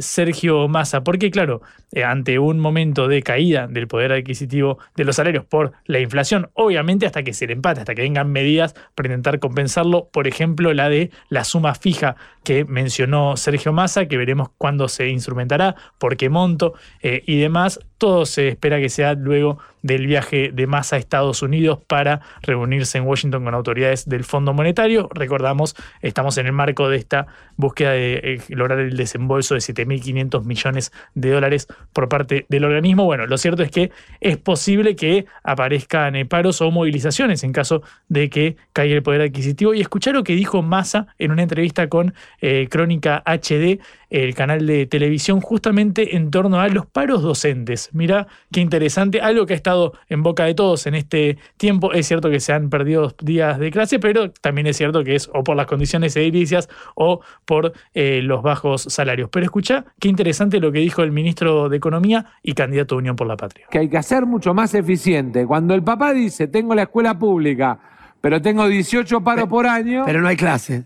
Sergio 0.00 0.68
Massa, 0.68 1.04
porque 1.04 1.30
claro, 1.30 1.60
ante 2.02 2.38
un 2.38 2.58
momento 2.58 3.08
de 3.08 3.22
caída 3.22 3.57
del 3.66 3.88
poder 3.88 4.12
adquisitivo 4.12 4.78
de 4.96 5.04
los 5.04 5.16
salarios 5.16 5.44
por 5.44 5.72
la 5.86 5.98
inflación, 5.98 6.50
obviamente 6.54 7.06
hasta 7.06 7.22
que 7.22 7.32
se 7.32 7.46
le 7.46 7.54
empate, 7.54 7.80
hasta 7.80 7.94
que 7.94 8.02
vengan 8.02 8.30
medidas 8.30 8.74
para 8.94 9.08
intentar 9.08 9.38
compensarlo, 9.38 10.08
por 10.12 10.28
ejemplo, 10.28 10.72
la 10.72 10.88
de 10.88 11.10
la 11.28 11.44
suma 11.44 11.74
fija 11.74 12.16
que 12.44 12.64
mencionó 12.64 13.36
Sergio 13.36 13.72
Massa, 13.72 14.06
que 14.06 14.16
veremos 14.16 14.48
cuándo 14.56 14.88
se 14.88 15.08
instrumentará, 15.08 15.76
por 15.98 16.16
qué 16.16 16.30
monto 16.30 16.74
eh, 17.02 17.22
y 17.26 17.38
demás. 17.38 17.80
Todo 17.98 18.26
se 18.26 18.48
espera 18.48 18.78
que 18.78 18.88
sea 18.88 19.14
luego 19.14 19.58
del 19.82 20.06
viaje 20.06 20.50
de 20.52 20.66
Massa 20.66 20.96
a 20.96 20.98
Estados 20.98 21.42
Unidos 21.42 21.80
para 21.86 22.20
reunirse 22.42 22.98
en 22.98 23.04
Washington 23.04 23.44
con 23.44 23.54
autoridades 23.54 24.08
del 24.08 24.24
Fondo 24.24 24.52
Monetario. 24.52 25.08
Recordamos, 25.12 25.76
estamos 26.00 26.38
en 26.38 26.46
el 26.46 26.52
marco 26.52 26.88
de 26.88 26.96
esta 26.96 27.26
búsqueda 27.56 27.92
de 27.92 28.14
eh, 28.22 28.40
lograr 28.48 28.78
el 28.78 28.96
desembolso 28.96 29.54
de 29.54 29.60
7.500 29.60 30.44
millones 30.44 30.92
de 31.14 31.30
dólares 31.30 31.66
por 31.92 32.08
parte 32.08 32.46
del 32.48 32.64
organismo. 32.64 33.04
Bueno, 33.04 33.26
lo 33.26 33.36
cierto 33.48 33.62
es 33.62 33.70
que 33.70 33.90
es 34.20 34.36
posible 34.36 34.94
que 34.96 35.26
aparezcan 35.42 36.16
eh, 36.16 36.26
paros 36.26 36.60
o 36.60 36.70
movilizaciones 36.70 37.44
en 37.44 37.52
caso 37.52 37.82
de 38.08 38.28
que 38.28 38.56
caiga 38.72 38.94
el 38.94 39.02
poder 39.02 39.22
adquisitivo. 39.22 39.74
Y 39.74 39.80
escuchar 39.80 40.14
lo 40.14 40.24
que 40.24 40.34
dijo 40.34 40.62
Massa 40.62 41.06
en 41.18 41.30
una 41.30 41.42
entrevista 41.42 41.88
con 41.88 42.14
eh, 42.40 42.68
Crónica 42.70 43.22
HD, 43.24 43.80
el 44.10 44.34
canal 44.34 44.66
de 44.66 44.86
televisión, 44.86 45.40
justamente 45.40 46.16
en 46.16 46.30
torno 46.30 46.60
a 46.60 46.68
los 46.68 46.86
paros 46.86 47.22
docentes. 47.22 47.90
Mirá 47.92 48.26
qué 48.52 48.60
interesante, 48.60 49.20
algo 49.20 49.46
que 49.46 49.52
ha 49.52 49.56
estado 49.56 49.92
en 50.08 50.22
boca 50.22 50.44
de 50.44 50.54
todos 50.54 50.86
en 50.86 50.94
este 50.94 51.38
tiempo. 51.56 51.92
Es 51.92 52.06
cierto 52.06 52.30
que 52.30 52.40
se 52.40 52.52
han 52.52 52.70
perdido 52.70 53.14
días 53.22 53.58
de 53.58 53.70
clase, 53.70 53.98
pero 53.98 54.30
también 54.30 54.66
es 54.66 54.76
cierto 54.76 55.04
que 55.04 55.14
es 55.14 55.28
o 55.34 55.44
por 55.44 55.56
las 55.56 55.66
condiciones 55.66 56.16
edilicias 56.16 56.68
o 56.94 57.20
por 57.44 57.72
eh, 57.94 58.20
los 58.22 58.42
bajos 58.42 58.82
salarios. 58.82 59.28
Pero 59.30 59.44
escucha 59.44 59.84
qué 60.00 60.08
interesante 60.08 60.60
lo 60.60 60.72
que 60.72 60.78
dijo 60.80 61.02
el 61.02 61.12
ministro 61.12 61.68
de 61.68 61.76
Economía 61.76 62.26
y 62.42 62.54
candidato 62.54 62.94
a 62.94 62.98
Unión 62.98 63.16
por 63.16 63.26
la 63.26 63.36
Patria. 63.36 63.66
que 63.70 63.78
hay 63.78 63.88
que 63.88 63.98
hacer 63.98 64.26
mucho 64.26 64.54
más 64.54 64.74
eficiente. 64.74 65.46
Cuando 65.46 65.74
el 65.74 65.82
papá 65.82 66.12
dice, 66.14 66.48
tengo 66.48 66.74
la 66.74 66.82
escuela 66.82 67.18
pública, 67.18 67.78
pero 68.20 68.40
tengo 68.42 68.66
18 68.66 69.20
paros 69.22 69.48
por 69.48 69.66
año, 69.66 70.02
Pero 70.06 70.20
no 70.20 70.28
hay 70.28 70.36
clase. 70.36 70.84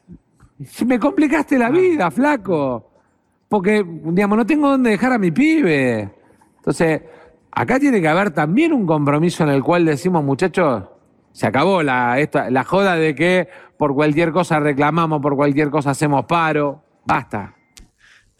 si 0.64 0.84
me 0.84 0.98
complicaste 0.98 1.58
la 1.58 1.70
vida, 1.70 2.10
flaco. 2.10 2.91
Porque, 3.52 3.84
digamos, 3.86 4.38
no 4.38 4.46
tengo 4.46 4.70
dónde 4.70 4.88
dejar 4.88 5.12
a 5.12 5.18
mi 5.18 5.30
pibe. 5.30 6.08
Entonces, 6.56 7.02
acá 7.50 7.78
tiene 7.78 8.00
que 8.00 8.08
haber 8.08 8.30
también 8.30 8.72
un 8.72 8.86
compromiso 8.86 9.44
en 9.44 9.50
el 9.50 9.62
cual 9.62 9.84
decimos, 9.84 10.24
muchachos, 10.24 10.84
se 11.32 11.46
acabó 11.48 11.82
la, 11.82 12.18
esta- 12.18 12.50
la 12.50 12.64
joda 12.64 12.94
de 12.96 13.14
que 13.14 13.48
por 13.76 13.92
cualquier 13.94 14.32
cosa 14.32 14.58
reclamamos, 14.58 15.20
por 15.20 15.36
cualquier 15.36 15.68
cosa 15.68 15.90
hacemos 15.90 16.24
paro. 16.24 16.82
Basta. 17.04 17.54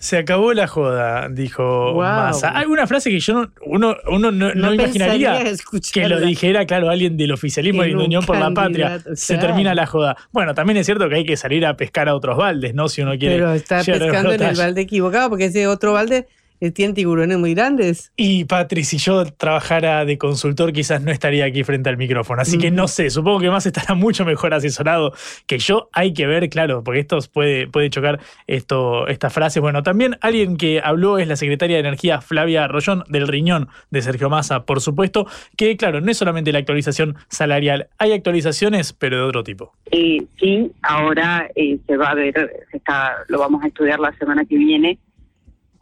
Se 0.03 0.19
acabó 0.19 0.53
la 0.53 0.67
joda, 0.67 1.29
dijo 1.31 1.93
Wow. 1.93 2.03
Massa. 2.03 2.59
Hay 2.59 2.67
una 2.67 2.89
frase 2.89 3.09
que 3.09 3.21
yo 3.21 3.35
no, 3.35 3.53
uno, 3.65 3.97
uno 4.09 4.33
no, 4.33 4.53
no 4.53 4.55
No 4.55 4.75
imaginaría 4.75 5.45
que 5.93 6.09
lo 6.09 6.19
dijera, 6.19 6.67
claro, 6.67 6.91
alguien 6.91 7.17
del 7.17 7.31
oficialismo 7.31 7.85
y 7.85 7.91
de 7.91 7.95
un 7.95 8.03
Unión 8.03 8.27
por 8.27 8.37
la 8.37 8.51
Patria. 8.51 9.01
Se 9.15 9.39
termina 9.39 9.77
la 9.77 9.87
joda. 9.87 10.17
Bueno, 10.33 10.55
también 10.55 10.79
es 10.79 10.87
cierto 10.87 11.09
que 11.09 11.15
hay 11.15 11.25
que 11.25 11.37
salir 11.37 11.65
a 11.65 11.77
pescar 11.77 12.09
a 12.09 12.17
otros 12.17 12.37
baldes, 12.37 12.75
¿no? 12.75 12.89
Si 12.89 13.01
uno 13.01 13.17
quiere. 13.17 13.37
Pero 13.37 13.53
está 13.53 13.85
pescando 13.85 14.33
en 14.33 14.43
el 14.43 14.57
balde 14.57 14.81
equivocado, 14.81 15.29
porque 15.29 15.45
ese 15.45 15.69
otro 15.69 15.93
balde 15.93 16.27
eh, 16.63 16.71
tiene 16.71 16.95
tiburones 16.95 17.39
muy 17.39 17.55
grandes. 17.55 18.13
Y 18.17 18.45
Patri, 18.45 18.85
si 18.85 18.97
yo 18.97 19.25
trabajara 19.25 20.05
de 20.05 20.17
consultor, 20.17 20.73
quizás 20.73 21.03
no 21.03 21.11
estaría 21.11 21.45
aquí 21.45 21.65
frente 21.65 21.89
al 21.91 21.97
micrófono. 21.97 22.41
Así 22.41 22.57
que 22.57 22.71
no 22.71 22.87
sé, 22.87 23.11
supongo 23.11 23.41
que 23.41 23.51
más 23.51 23.67
estará 23.67 23.95
mucho 23.97 24.25
mejor 24.25 24.55
asesorado 24.55 25.13
que 25.49 25.59
yo. 25.59 25.89
Hay 25.93 26.13
que 26.15 26.29
ver, 26.29 26.49
claro, 26.51 26.85
porque 26.85 27.01
esto 27.01 27.19
puede, 27.33 27.67
puede 27.67 27.91
chocar 27.91 28.21
esto, 28.47 29.09
esta 29.09 29.29
frase. 29.29 29.59
Bueno, 29.59 29.83
también 29.83 30.19
alguien 30.21 30.57
que 30.57 30.81
habló 30.81 31.19
es 31.19 31.27
la 31.27 31.35
secretaria 31.35 31.79
de 31.79 31.81
Energía, 31.81 32.21
Flavia 32.21 32.69
Rollón, 32.69 33.03
del 33.09 33.27
riñón 33.27 33.67
de 33.91 34.01
Sergio 34.01 34.31
Massa, 34.31 34.65
por 34.65 34.81
supuesto, 34.81 35.27
que 35.57 35.77
claro, 35.77 36.01
no 36.01 36.13
es 36.13 36.17
solamente 36.17 36.53
la 36.53 36.61
actualización 36.61 37.17
salarial, 37.29 37.89
hay 37.99 38.13
actualizaciones, 38.13 38.93
pero 38.93 39.17
de 39.17 39.23
otro 39.25 39.43
tipo. 39.43 39.73
Eh, 39.91 40.25
sí, 40.39 40.71
ahora 40.83 41.51
eh, 41.57 41.79
se 41.89 41.97
va 41.97 42.11
a 42.11 42.15
ver, 42.15 42.67
se 42.71 42.77
está, 42.77 43.17
lo 43.27 43.41
vamos 43.41 43.65
a 43.65 43.67
estudiar 43.67 43.99
la 43.99 44.17
semana 44.17 44.45
que 44.45 44.57
viene, 44.57 45.01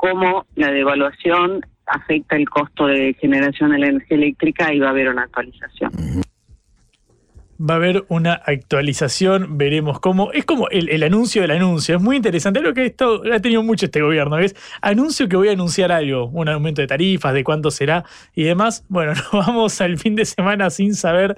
cómo 0.01 0.46
la 0.57 0.70
devaluación 0.70 1.61
afecta 1.86 2.36
el 2.36 2.48
costo 2.48 2.86
de 2.86 3.14
generación 3.20 3.72
de 3.72 3.78
la 3.78 3.88
energía 3.88 4.16
eléctrica 4.16 4.72
y 4.72 4.78
va 4.78 4.88
a 4.88 4.90
haber 4.90 5.09
una 5.09 5.22
actualización. 5.22 5.90
Va 7.61 7.74
a 7.74 7.76
haber 7.76 8.05
una 8.09 8.32
actualización, 8.32 9.59
veremos 9.59 10.01
cómo. 10.01 10.32
Es 10.32 10.46
como 10.46 10.70
el, 10.70 10.88
el 10.88 11.03
anuncio 11.03 11.42
del 11.42 11.51
anuncio. 11.51 11.96
Es 11.96 12.03
muy 12.03 12.16
interesante. 12.16 12.62
Lo 12.62 12.72
que 12.72 12.86
esto 12.86 13.20
ha 13.30 13.40
tenido 13.40 13.62
mucho 13.62 13.84
este 13.84 14.01
gobierno. 14.01 14.38
Es 14.38 14.57
anuncio 14.80 15.28
que 15.28 15.36
voy 15.36 15.48
a 15.48 15.53
anunciar 15.53 15.92
algo, 15.92 16.28
un 16.28 16.48
aumento 16.48 16.80
de 16.80 16.86
tarifas, 16.86 17.34
de 17.34 17.44
cuánto 17.44 17.70
será 17.70 18.05
y 18.34 18.44
demás. 18.44 18.86
Bueno, 18.88 19.12
nos 19.32 19.46
vamos 19.46 19.78
al 19.82 19.98
fin 19.98 20.16
de 20.16 20.24
semana 20.24 20.70
sin 20.70 20.94
saber 20.94 21.36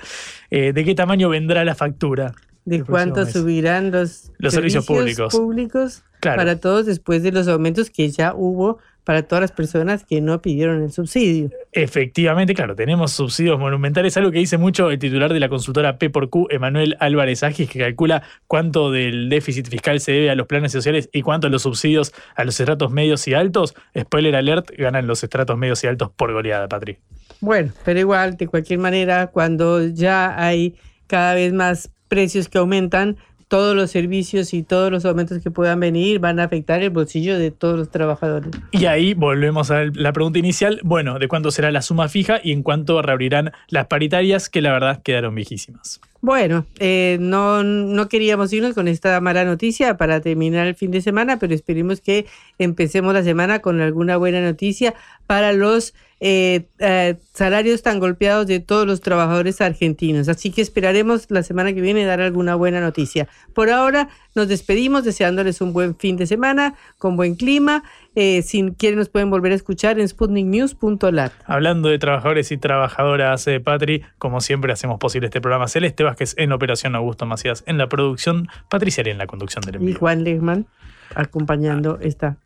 eh, 0.51 0.73
de 0.73 0.85
qué 0.85 0.95
tamaño 0.95 1.29
vendrá 1.29 1.65
la 1.65 1.75
factura. 1.75 2.33
De 2.65 2.83
cuánto 2.85 3.27
subirán 3.27 3.91
los, 3.91 4.31
Los 4.39 4.55
servicios 4.55 4.87
públicos. 4.87 5.35
públicos 5.35 6.05
Claro. 6.21 6.37
para 6.37 6.61
todos 6.61 6.87
después 6.87 7.25
de 7.25 7.33
los 7.33 7.49
aumentos 7.49 7.91
que 7.91 8.09
ya 8.09 8.33
hubo 8.33 8.79
para 9.05 9.25
todas 9.25 9.41
las 9.43 9.51
personas 9.51 10.05
que 10.05 10.21
no 10.21 10.41
pidieron 10.41 10.81
el 10.83 10.93
subsidio. 10.93 11.51
Efectivamente, 11.73 12.55
claro, 12.55 12.77
tenemos 12.77 13.11
subsidios 13.11 13.59
monumentales, 13.59 14.17
algo 14.17 14.31
que 14.31 14.39
dice 14.39 14.59
mucho 14.59 14.93
el 14.93 15.01
titular 15.01 15.33
de 15.33 15.41
la 15.41 15.49
consultora 15.49 15.99
P 15.99 16.11
por 16.11 16.31
Q, 16.31 16.47
Emanuel 16.51 16.97
Álvarez 17.01 17.43
Agis, 17.43 17.69
que 17.69 17.81
calcula 17.81 18.23
cuánto 18.47 18.93
del 18.93 19.29
déficit 19.29 19.69
fiscal 19.69 19.99
se 19.99 20.13
debe 20.13 20.31
a 20.31 20.37
los 20.37 20.47
planes 20.47 20.71
sociales 20.71 21.11
y 21.13 21.23
cuánto 21.23 21.49
a 21.49 21.51
los 21.51 21.63
subsidios 21.63 22.13
a 22.37 22.45
los 22.45 22.61
estratos 22.61 22.93
medios 22.93 23.27
y 23.27 23.35
altos. 23.35 23.75
Spoiler 23.99 24.37
alert, 24.37 24.71
ganan 24.79 25.09
los 25.09 25.25
estratos 25.25 25.59
medios 25.59 25.83
y 25.83 25.89
altos 25.89 26.11
por 26.15 26.33
goleada, 26.33 26.69
Patri. 26.69 26.99
Bueno, 27.41 27.73
pero 27.85 27.99
igual, 27.99 28.37
de 28.37 28.47
cualquier 28.47 28.79
manera, 28.79 29.27
cuando 29.27 29.85
ya 29.89 30.41
hay 30.41 30.77
cada 31.09 31.35
vez 31.35 31.53
más 31.53 31.91
precios 32.13 32.51
que 32.51 32.59
aumentan, 32.59 33.17
todos 33.49 33.75
los 33.75 33.91
servicios 33.91 34.53
y 34.53 34.63
todos 34.63 34.93
los 34.93 35.07
aumentos 35.07 35.43
que 35.43 35.51
puedan 35.51 35.81
venir 35.81 36.19
van 36.19 36.41
a 36.41 36.45
afectar 36.45 36.83
el 36.83 36.91
bolsillo 36.91 37.39
de 37.39 37.51
todos 37.51 37.79
los 37.79 37.91
trabajadores. 37.91 38.51
Y 38.71 38.85
ahí 38.85 39.15
volvemos 39.15 39.71
a 39.71 39.85
la 39.95 40.13
pregunta 40.13 40.39
inicial, 40.39 40.79
bueno, 40.85 41.19
de 41.19 41.27
cuánto 41.27 41.51
será 41.51 41.71
la 41.71 41.81
suma 41.81 42.11
fija 42.11 42.39
y 42.45 42.53
en 42.53 42.63
cuánto 42.63 43.01
reabrirán 43.01 43.53
las 43.69 43.87
paritarias, 43.87 44.51
que 44.51 44.61
la 44.61 44.73
verdad 44.73 45.03
quedaron 45.03 45.35
viejísimas. 45.35 46.03
Bueno, 46.25 46.67
eh, 46.79 47.17
no, 47.21 47.65
no 47.65 48.09
queríamos 48.09 48.53
irnos 48.53 48.75
con 48.77 48.87
esta 48.87 49.21
mala 49.21 49.45
noticia 49.45 49.97
para 49.97 50.21
terminar 50.21 50.69
el 50.69 50.77
fin 50.77 50.93
de 50.93 51.01
semana, 51.01 51.41
pero 51.41 51.53
esperemos 51.53 52.01
que 52.01 52.27
empecemos 52.59 53.13
la 53.13 53.25
semana 53.25 53.59
con 53.59 53.81
alguna 53.81 54.17
buena 54.19 54.41
noticia 54.41 54.95
para 55.27 55.53
los 55.53 55.95
eh, 56.21 56.69
eh, 56.79 57.17
salarios 57.35 57.83
tan 57.83 57.99
golpeados 57.99 58.47
de 58.47 58.61
todos 58.61 58.87
los 58.87 59.01
trabajadores 59.01 59.61
argentinos. 59.61 60.29
Así 60.29 60.53
que 60.53 60.63
esperaremos 60.63 61.29
la 61.29 61.43
semana 61.43 61.73
que 61.73 61.81
viene 61.81 62.05
dar 62.05 62.21
alguna 62.21 62.55
buena 62.55 62.81
noticia. 62.81 63.27
Por 63.53 63.71
ahora 63.71 64.09
nos 64.37 64.47
despedimos 64.47 65.03
deseándoles 65.03 65.61
un 65.61 65.73
buen 65.73 65.97
fin 65.97 66.17
de 66.17 66.29
semana 66.29 66.77
con 66.99 67.17
buen 67.17 67.35
clima. 67.35 67.83
Eh, 68.15 68.43
si 68.43 68.73
quieren 68.73 68.99
nos 68.99 69.09
pueden 69.09 69.31
volver 69.31 69.53
a 69.53 69.55
escuchar 69.55 69.99
en 69.99 70.07
sputniknews.lat. 70.07 71.33
Hablando 71.47 71.89
de 71.89 71.99
trabajadores 71.99 72.53
y 72.53 72.59
trabajadoras, 72.59 73.47
eh, 73.47 73.61
Patri, 73.61 74.03
como 74.19 74.41
siempre 74.41 74.73
hacemos 74.73 74.99
posible 74.99 75.27
este 75.27 75.41
programa. 75.41 75.69
Celeste 75.69 76.05
Vázquez 76.05 76.35
en 76.37 76.51
la 76.51 76.57
operación, 76.57 76.95
Augusto 76.95 77.27
Macías 77.27 77.65
en 77.67 77.79
la 77.79 77.89
producción, 77.89 78.49
Patricia 78.69 79.03
en 79.07 79.19
la 79.19 79.27
conducción 79.27 79.63
del 79.63 79.77
Y 79.77 79.79
envío. 79.79 79.99
Juan 79.99 80.25
Lehmann 80.25 80.67
acompañando 81.15 81.99
esta 82.01 82.37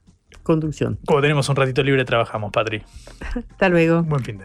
conducción. 0.43 0.99
Como 1.07 1.21
tenemos 1.21 1.49
un 1.49 1.57
ratito 1.57 1.83
libre, 1.83 2.05
trabajamos, 2.05 2.53
Patri. 2.53 2.83
Hasta 3.51 3.69
luego. 3.69 4.03
Buen 4.03 4.25
fin 4.25 4.39
de. 4.39 4.45